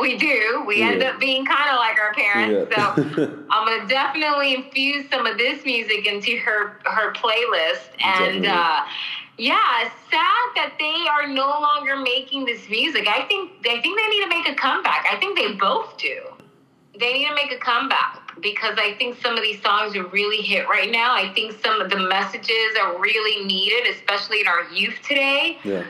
We 0.01 0.19
do. 0.19 0.65
We 0.67 0.83
end 0.83 1.05
up 1.05 1.21
being 1.21 1.47
kind 1.47 1.71
of 1.71 1.77
like 1.77 1.97
our 2.01 2.13
parents. 2.13 2.75
Yeah. 2.77 2.97
So 2.97 3.03
I'm 3.51 3.69
gonna 3.69 3.87
definitely 3.89 4.53
infuse 4.53 5.09
some 5.09 5.27
of 5.27 5.39
this 5.39 5.65
music 5.65 6.09
into 6.09 6.39
her 6.39 6.81
her 6.85 7.13
playlist. 7.13 7.91
And 8.05 8.47
uh, 8.47 8.81
yeah, 9.39 9.91
sad 10.11 10.47
that 10.55 10.75
they 10.79 11.07
are 11.09 11.27
no 11.27 11.49
longer 11.49 11.97
making 11.97 12.47
this 12.47 12.69
music. 12.71 13.07
I 13.09 13.27
think 13.27 13.53
I 13.69 13.81
think 13.83 13.99
they 13.99 14.09
need 14.09 14.23
to 14.23 14.29
make 14.29 14.49
a 14.49 14.55
comeback. 14.55 15.05
I 15.11 15.17
think 15.17 15.37
they 15.39 15.53
both 15.53 15.99
do. 15.99 16.23
They 16.99 17.13
need 17.13 17.29
to 17.29 17.35
make 17.35 17.53
a 17.53 17.59
comeback 17.59 18.33
because 18.41 18.79
I 18.79 18.95
think 18.95 19.21
some 19.21 19.35
of 19.37 19.43
these 19.43 19.61
songs 19.63 19.95
are 19.97 20.07
really 20.07 20.41
hit 20.43 20.67
right 20.69 20.91
now. 20.91 21.15
I 21.15 21.33
think 21.35 21.53
some 21.63 21.81
of 21.81 21.91
the 21.91 21.99
messages 21.99 22.77
are 22.81 22.99
really 22.99 23.45
needed, 23.45 23.87
especially 23.95 24.41
in 24.41 24.47
our 24.47 24.65
youth 24.73 24.99
today 25.07 25.59
Yeah. 25.65 25.85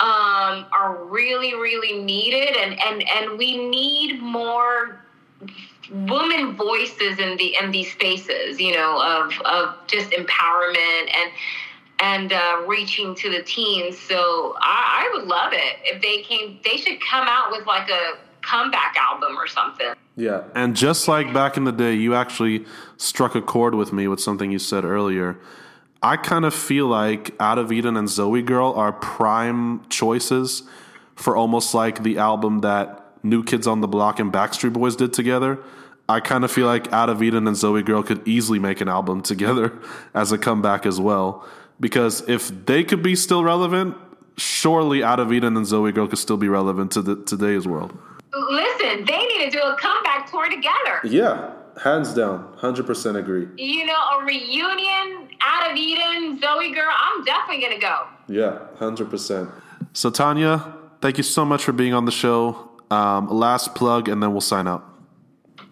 um, 0.00 0.66
are 0.72 1.04
really, 1.04 1.54
really 1.54 1.98
needed, 2.02 2.56
and 2.56 2.80
and 2.80 3.04
and 3.08 3.38
we 3.38 3.68
need 3.68 4.22
more 4.22 5.04
women 5.90 6.54
voices 6.56 7.18
in 7.18 7.36
the 7.36 7.56
in 7.60 7.70
these 7.70 7.92
spaces. 7.92 8.58
You 8.60 8.72
know, 8.74 9.00
of 9.02 9.32
of 9.44 9.74
just 9.86 10.10
empowerment 10.12 11.10
and 11.14 11.30
and 12.00 12.32
uh, 12.32 12.62
reaching 12.66 13.14
to 13.16 13.30
the 13.30 13.42
teens. 13.42 13.98
So 13.98 14.56
I, 14.60 15.08
I 15.08 15.16
would 15.16 15.26
love 15.26 15.52
it 15.52 15.76
if 15.84 16.00
they 16.00 16.22
came. 16.22 16.60
They 16.64 16.76
should 16.76 17.00
come 17.00 17.26
out 17.28 17.50
with 17.50 17.66
like 17.66 17.88
a 17.90 18.18
comeback 18.42 18.96
album 18.96 19.36
or 19.36 19.46
something. 19.46 19.94
Yeah. 20.16 20.44
And 20.54 20.74
just 20.74 21.08
like 21.08 21.32
back 21.32 21.56
in 21.56 21.64
the 21.64 21.72
day, 21.72 21.94
you 21.94 22.14
actually 22.14 22.64
struck 22.96 23.34
a 23.34 23.42
chord 23.42 23.74
with 23.74 23.92
me 23.92 24.08
with 24.08 24.20
something 24.20 24.50
you 24.50 24.58
said 24.58 24.84
earlier. 24.84 25.38
I 26.02 26.16
kind 26.16 26.44
of 26.44 26.54
feel 26.54 26.86
like 26.86 27.34
Out 27.40 27.58
of 27.58 27.72
Eden 27.72 27.96
and 27.96 28.08
ZOEgirl 28.08 28.76
are 28.76 28.92
prime 28.92 29.86
choices 29.88 30.62
for 31.16 31.36
almost 31.36 31.74
like 31.74 32.04
the 32.04 32.18
album 32.18 32.60
that 32.60 33.04
New 33.24 33.42
Kids 33.42 33.66
on 33.66 33.80
the 33.80 33.88
Block 33.88 34.20
and 34.20 34.32
Backstreet 34.32 34.72
Boys 34.72 34.94
did 34.94 35.12
together. 35.12 35.58
I 36.08 36.20
kind 36.20 36.44
of 36.44 36.52
feel 36.52 36.66
like 36.66 36.92
Out 36.92 37.10
of 37.10 37.22
Eden 37.22 37.48
and 37.48 37.56
ZOEgirl 37.56 38.06
could 38.06 38.26
easily 38.26 38.60
make 38.60 38.80
an 38.80 38.88
album 38.88 39.22
together 39.22 39.76
as 40.14 40.30
a 40.30 40.38
comeback 40.38 40.86
as 40.86 41.00
well. 41.00 41.46
Because 41.80 42.28
if 42.28 42.48
they 42.66 42.82
could 42.84 43.02
be 43.02 43.14
still 43.14 43.44
relevant, 43.44 43.96
surely 44.36 45.02
Out 45.02 45.20
of 45.20 45.32
Eden 45.32 45.56
and 45.56 45.66
ZOEgirl 45.66 46.10
could 46.10 46.18
still 46.18 46.36
be 46.36 46.48
relevant 46.48 46.92
to 46.92 47.02
the, 47.02 47.16
today's 47.24 47.66
world. 47.66 47.96
Listen, 48.32 49.04
they 49.04 49.26
need 49.26 49.44
to 49.44 49.50
do 49.50 49.60
a 49.60 49.76
comeback 49.76 50.30
tour 50.30 50.48
together. 50.48 51.00
Yeah, 51.04 51.52
hands 51.82 52.14
down, 52.14 52.52
hundred 52.56 52.86
percent 52.86 53.16
agree. 53.16 53.48
You 53.56 53.86
know, 53.86 53.94
a 53.94 54.24
reunion, 54.24 55.28
Out 55.40 55.70
of 55.70 55.76
Eden, 55.76 56.38
ZOEgirl. 56.40 56.92
I'm 56.96 57.24
definitely 57.24 57.62
gonna 57.62 57.80
go. 57.80 58.06
Yeah, 58.28 58.58
hundred 58.78 59.10
percent. 59.10 59.48
So 59.92 60.10
Tania, 60.10 60.74
thank 61.00 61.16
you 61.16 61.24
so 61.24 61.44
much 61.44 61.64
for 61.64 61.72
being 61.72 61.94
on 61.94 62.04
the 62.04 62.12
show. 62.12 62.70
Um, 62.90 63.28
last 63.28 63.74
plug, 63.74 64.08
and 64.08 64.22
then 64.22 64.32
we'll 64.32 64.40
sign 64.40 64.66
out. 64.68 64.84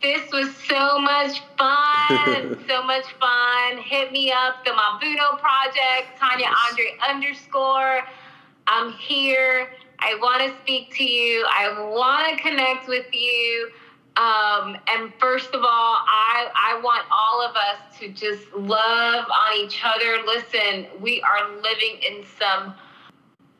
This 0.02 0.30
was 0.32 0.54
so 0.56 0.98
much 0.98 1.40
fun. 1.56 2.58
so 2.68 2.82
much 2.82 3.06
fun. 3.18 3.78
Hit 3.78 4.12
me 4.12 4.30
up, 4.30 4.64
the 4.64 4.70
Mavuno 4.70 5.38
Project, 5.38 6.18
Tania 6.18 6.50
Andre 6.68 6.96
underscore. 7.08 8.02
I'm 8.66 8.92
here. 8.92 9.72
I 9.98 10.16
want 10.20 10.42
to 10.42 10.60
speak 10.62 10.94
to 10.96 11.04
you. 11.04 11.46
I 11.48 11.88
want 11.90 12.36
to 12.36 12.42
connect 12.42 12.88
with 12.88 13.06
you. 13.12 13.70
Um, 14.16 14.76
and 14.88 15.12
first 15.18 15.48
of 15.54 15.62
all, 15.62 15.66
I, 16.06 16.48
I 16.54 16.80
want 16.82 17.04
all 17.10 17.42
of 17.42 17.54
us 17.54 17.98
to 17.98 18.08
just 18.08 18.52
love 18.54 19.26
on 19.30 19.56
each 19.58 19.82
other. 19.84 20.18
Listen, 20.26 20.86
we 21.00 21.22
are 21.22 21.50
living 21.56 22.00
in 22.02 22.24
some 22.38 22.74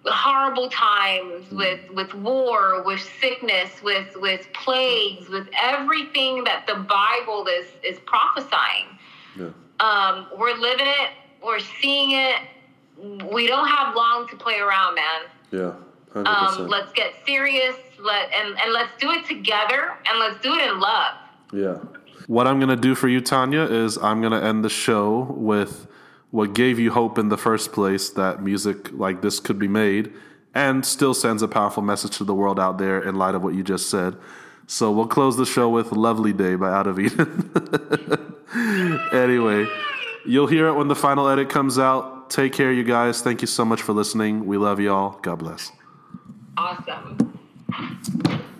horrible 0.08 0.68
times 0.68 1.50
with 1.50 1.90
with 1.90 2.14
war 2.14 2.82
with 2.84 3.00
sickness 3.20 3.82
with 3.82 4.14
with 4.16 4.46
plagues 4.52 5.28
with 5.28 5.48
everything 5.60 6.44
that 6.44 6.66
the 6.66 6.74
bible 6.74 7.46
is 7.48 7.66
is 7.82 7.98
prophesying. 8.06 8.86
Yeah, 9.38 9.50
um 9.80 10.28
we're 10.38 10.56
living 10.56 10.86
it 10.86 11.10
we're 11.44 11.60
seeing 11.60 12.12
it. 12.12 12.40
We 13.32 13.46
don't 13.46 13.68
have 13.68 13.94
long 13.94 14.26
to 14.28 14.36
play 14.36 14.58
around 14.58 14.94
man. 14.94 15.22
Yeah, 15.50 15.74
um 16.14 16.68
let's 16.68 16.92
get 16.92 17.12
serious 17.26 17.76
let 18.00 18.32
and 18.32 18.58
and 18.58 18.72
let's 18.72 18.92
do 18.98 19.10
it 19.12 19.24
together 19.26 19.94
and 20.08 20.18
let's 20.18 20.40
do 20.42 20.54
it 20.54 20.68
in 20.68 20.80
love. 20.80 21.14
Yeah. 21.52 21.78
What 22.26 22.46
I'm 22.46 22.58
gonna 22.58 22.76
do 22.76 22.94
for 22.94 23.08
you, 23.08 23.20
Tania, 23.20 23.64
is 23.64 23.96
I'm 23.98 24.20
gonna 24.20 24.40
end 24.40 24.64
the 24.64 24.68
show 24.68 25.32
with 25.36 25.86
what 26.36 26.52
gave 26.52 26.78
you 26.78 26.90
hope 26.90 27.16
in 27.16 27.30
the 27.30 27.38
first 27.38 27.72
place 27.72 28.10
that 28.10 28.42
music 28.42 28.92
like 28.92 29.22
this 29.22 29.40
could 29.40 29.58
be 29.58 29.68
made, 29.68 30.12
and 30.54 30.84
still 30.84 31.14
sends 31.14 31.40
a 31.40 31.48
powerful 31.48 31.82
message 31.82 32.18
to 32.18 32.24
the 32.24 32.34
world 32.34 32.60
out 32.60 32.76
there 32.76 33.00
in 33.00 33.14
light 33.14 33.34
of 33.34 33.42
what 33.42 33.54
you 33.54 33.62
just 33.62 33.88
said. 33.88 34.14
So 34.66 34.92
we'll 34.92 35.06
close 35.06 35.38
the 35.38 35.46
show 35.46 35.70
with 35.70 35.92
"Lovely 35.92 36.34
Day" 36.34 36.54
by 36.54 36.70
Out 36.70 36.86
of 36.86 37.00
Eden. 37.00 37.50
anyway, 39.14 39.66
you'll 40.26 40.46
hear 40.46 40.66
it 40.68 40.74
when 40.74 40.88
the 40.88 40.94
final 40.94 41.26
edit 41.26 41.48
comes 41.48 41.78
out. 41.78 42.28
Take 42.28 42.52
care, 42.52 42.70
you 42.70 42.84
guys. 42.84 43.22
Thank 43.22 43.40
you 43.40 43.46
so 43.46 43.64
much 43.64 43.80
for 43.80 43.94
listening. 43.94 44.44
We 44.44 44.58
love 44.58 44.78
y'all. 44.78 45.18
God 45.22 45.38
bless. 45.38 45.72
awesome 46.58 47.34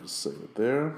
Just 0.02 0.22
save 0.22 0.32
it 0.32 0.54
there. 0.54 0.94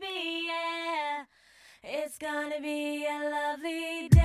be, 0.00 0.46
yeah. 0.46 1.24
It's 1.82 2.18
gonna 2.18 2.60
be 2.60 3.06
a 3.06 3.30
lovely 3.30 4.08
day. 4.08 4.17